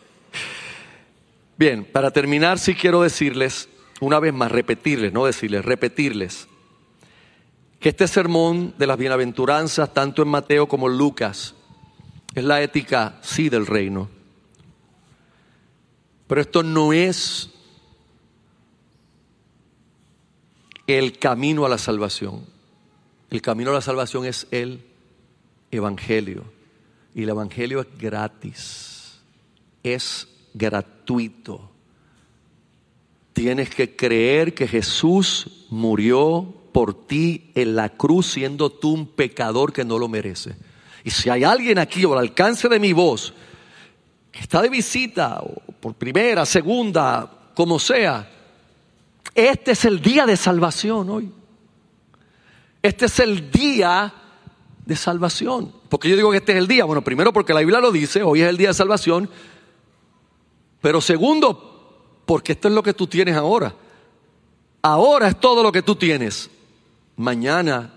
Bien, 1.57 1.85
para 1.85 2.11
terminar 2.11 2.59
sí 2.59 2.75
quiero 2.75 3.03
decirles, 3.03 3.69
una 4.01 4.19
vez 4.19 4.35
más, 4.35 4.51
repetirles, 4.51 5.13
no 5.13 5.25
decirles, 5.25 5.65
repetirles, 5.65 6.49
que 7.79 7.91
este 7.91 8.09
sermón 8.09 8.75
de 8.77 8.87
las 8.87 8.99
bienaventuranzas, 8.99 9.93
tanto 9.95 10.23
en 10.23 10.29
Mateo 10.29 10.67
como 10.67 10.89
en 10.89 10.99
Lucas, 10.99 11.55
es 12.35 12.43
la 12.43 12.61
ética, 12.61 13.19
sí, 13.23 13.49
del 13.49 13.67
reino. 13.67 14.09
Pero 16.27 16.41
esto 16.41 16.63
no 16.63 16.93
es 16.93 17.51
el 20.87 21.19
camino 21.19 21.65
a 21.65 21.69
la 21.69 21.79
salvación. 21.79 22.54
El 23.35 23.43
camino 23.43 23.73
a 23.73 23.75
la 23.75 23.81
salvación 23.81 24.27
es 24.27 24.47
el 24.53 24.81
Evangelio. 25.73 26.45
Y 27.17 27.25
el 27.25 27.31
Evangelio 27.31 27.81
es 27.81 27.89
gratis. 27.99 29.19
Es 29.83 30.29
gratuito. 30.55 31.69
Tienes 33.33 33.71
que 33.71 33.97
creer 33.97 34.55
que 34.55 34.69
Jesús 34.69 35.67
murió 35.71 36.47
por 36.71 37.09
ti 37.09 37.51
en 37.57 37.75
la 37.75 37.89
cruz 37.89 38.27
siendo 38.27 38.71
tú 38.71 38.93
un 38.93 39.09
pecador 39.09 39.73
que 39.73 39.85
no 39.85 39.99
lo 39.99 40.07
merece. 40.07 40.55
Y 41.03 41.11
si 41.11 41.29
hay 41.29 41.43
alguien 41.43 41.81
aquí 41.81 42.05
al 42.05 42.19
alcance 42.19 42.69
de 42.69 42.79
mi 42.79 42.93
voz 42.93 43.35
que 44.31 44.39
está 44.39 44.63
de 44.63 44.69
visita, 44.69 45.41
o 45.41 45.73
por 45.81 45.95
primera, 45.95 46.47
segunda, 46.47 47.29
como 47.53 47.81
sea, 47.81 48.31
este 49.35 49.73
es 49.73 49.85
el 49.87 50.01
día 50.01 50.25
de 50.25 50.37
salvación 50.37 51.11
hoy. 51.11 51.33
Este 52.85 53.07
es 53.07 53.19
el 53.19 53.51
día 53.51 54.13
de 54.85 54.95
salvación. 54.95 55.73
Porque 55.89 56.07
yo 56.11 56.17
digo 56.17 56.31
que 56.31 56.37
este 56.37 56.53
es 56.53 56.59
el 56.59 56.69
día. 56.69 56.85
Bueno, 56.85 57.03
primero 57.03 57.33
porque 57.33 57.55
la 57.55 57.61
Biblia 57.61 57.81
lo 57.81 57.91
dice, 57.91 58.23
hoy 58.23 58.43
es 58.43 58.49
el 58.51 58.59
día 58.59 58.69
de 58.69 58.75
salvación. 58.75 59.31
Pero 60.83 61.01
segundo, 61.01 62.21
porque 62.27 62.53
esto 62.53 62.69
es 62.69 62.75
lo 62.75 62.83
que 62.83 62.93
tú 62.93 63.07
tienes 63.07 63.37
ahora. 63.37 63.75
Ahora 64.83 65.29
es 65.29 65.41
todo 65.41 65.63
lo 65.63 65.73
que 65.73 65.81
tú 65.81 65.97
tienes. 65.97 66.51
Mañana 67.17 67.95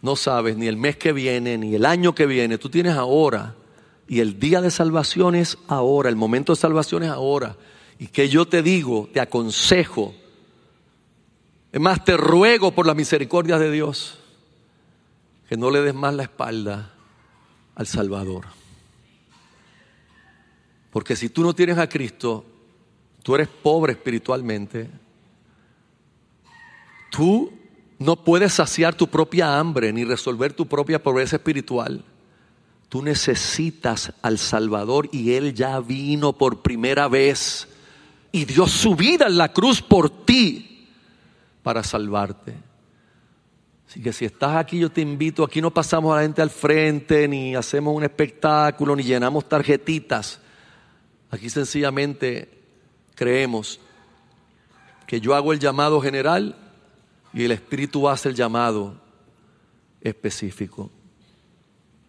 no 0.00 0.16
sabes 0.16 0.56
ni 0.56 0.68
el 0.68 0.78
mes 0.78 0.96
que 0.96 1.12
viene, 1.12 1.58
ni 1.58 1.74
el 1.74 1.84
año 1.84 2.14
que 2.14 2.24
viene. 2.24 2.56
Tú 2.56 2.70
tienes 2.70 2.94
ahora. 2.96 3.56
Y 4.08 4.20
el 4.20 4.40
día 4.40 4.62
de 4.62 4.70
salvación 4.70 5.34
es 5.34 5.58
ahora. 5.68 6.08
El 6.08 6.16
momento 6.16 6.54
de 6.54 6.56
salvación 6.56 7.02
es 7.02 7.10
ahora. 7.10 7.58
Y 7.98 8.06
que 8.06 8.30
yo 8.30 8.48
te 8.48 8.62
digo, 8.62 9.10
te 9.12 9.20
aconsejo. 9.20 10.14
Es 11.72 11.80
más, 11.80 12.04
te 12.04 12.16
ruego 12.16 12.72
por 12.72 12.86
la 12.86 12.94
misericordia 12.94 13.58
de 13.58 13.70
Dios 13.70 14.18
que 15.48 15.56
no 15.56 15.70
le 15.70 15.80
des 15.80 15.94
más 15.94 16.14
la 16.14 16.24
espalda 16.24 16.92
al 17.74 17.86
Salvador. 17.86 18.46
Porque 20.90 21.16
si 21.16 21.28
tú 21.28 21.42
no 21.42 21.54
tienes 21.54 21.78
a 21.78 21.88
Cristo, 21.88 22.44
tú 23.22 23.34
eres 23.34 23.48
pobre 23.48 23.92
espiritualmente. 23.92 24.90
Tú 27.10 27.52
no 27.98 28.16
puedes 28.16 28.54
saciar 28.54 28.94
tu 28.94 29.08
propia 29.08 29.58
hambre 29.58 29.92
ni 29.92 30.04
resolver 30.04 30.52
tu 30.52 30.66
propia 30.66 31.02
pobreza 31.02 31.36
espiritual. 31.36 32.04
Tú 32.88 33.02
necesitas 33.02 34.12
al 34.22 34.38
Salvador 34.38 35.08
y 35.12 35.32
Él 35.32 35.54
ya 35.54 35.80
vino 35.80 36.32
por 36.32 36.60
primera 36.60 37.08
vez 37.08 37.68
y 38.32 38.44
dio 38.44 38.66
su 38.66 38.94
vida 38.94 39.26
en 39.26 39.36
la 39.36 39.52
cruz 39.52 39.82
por 39.82 40.24
ti 40.24 40.77
para 41.68 41.84
salvarte. 41.84 42.54
Así 43.86 44.00
que 44.00 44.10
si 44.10 44.24
estás 44.24 44.56
aquí, 44.56 44.78
yo 44.78 44.90
te 44.90 45.02
invito. 45.02 45.44
Aquí 45.44 45.60
no 45.60 45.70
pasamos 45.70 46.14
a 46.14 46.16
la 46.16 46.22
gente 46.22 46.40
al 46.40 46.48
frente, 46.48 47.28
ni 47.28 47.54
hacemos 47.54 47.94
un 47.94 48.04
espectáculo, 48.04 48.96
ni 48.96 49.02
llenamos 49.02 49.46
tarjetitas. 49.46 50.40
Aquí 51.30 51.50
sencillamente 51.50 52.48
creemos 53.14 53.80
que 55.06 55.20
yo 55.20 55.34
hago 55.34 55.52
el 55.52 55.58
llamado 55.58 56.00
general 56.00 56.56
y 57.34 57.44
el 57.44 57.52
Espíritu 57.52 58.08
hace 58.08 58.30
el 58.30 58.34
llamado 58.34 58.94
específico. 60.00 60.90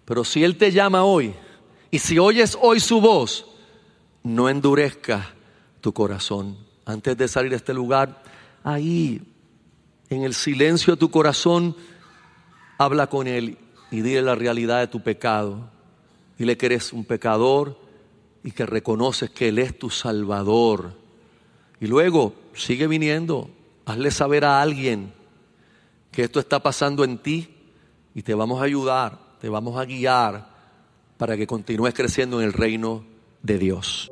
Pero 0.05 0.23
si 0.23 0.41
Él 0.41 0.55
te 0.55 0.71
llama 0.71 1.03
hoy 1.03 1.33
y 1.91 1.99
si 1.99 2.17
oyes 2.17 2.57
hoy 2.61 2.79
su 2.79 3.01
voz, 3.01 3.45
no 4.23 4.47
endurezca 4.47 5.33
tu 5.81 5.91
corazón. 5.91 6.55
Antes 6.85 7.17
de 7.17 7.27
salir 7.27 7.49
de 7.49 7.57
este 7.57 7.73
lugar, 7.73 8.23
ahí, 8.63 9.21
en 10.09 10.23
el 10.23 10.33
silencio 10.33 10.93
de 10.93 10.99
tu 10.99 11.11
corazón, 11.11 11.75
habla 12.77 13.07
con 13.07 13.27
Él 13.27 13.57
y 13.91 14.01
dile 14.01 14.21
la 14.21 14.35
realidad 14.35 14.79
de 14.79 14.87
tu 14.87 15.01
pecado. 15.01 15.69
Dile 16.37 16.57
que 16.57 16.67
eres 16.67 16.93
un 16.93 17.05
pecador 17.05 17.77
y 18.43 18.51
que 18.51 18.65
reconoces 18.65 19.29
que 19.29 19.49
Él 19.49 19.59
es 19.59 19.77
tu 19.77 19.89
Salvador. 19.89 20.93
Y 21.79 21.87
luego 21.87 22.33
sigue 22.53 22.87
viniendo, 22.87 23.49
hazle 23.85 24.11
saber 24.11 24.45
a 24.45 24.61
alguien 24.61 25.13
que 26.11 26.23
esto 26.23 26.39
está 26.39 26.61
pasando 26.61 27.03
en 27.03 27.17
ti 27.17 27.55
y 28.15 28.23
te 28.23 28.33
vamos 28.33 28.61
a 28.61 28.65
ayudar, 28.65 29.19
te 29.39 29.49
vamos 29.49 29.79
a 29.79 29.85
guiar 29.85 30.49
para 31.17 31.37
que 31.37 31.45
continúes 31.45 31.93
creciendo 31.93 32.39
en 32.39 32.47
el 32.47 32.53
reino 32.53 33.05
de 33.43 33.57
Dios. 33.57 34.09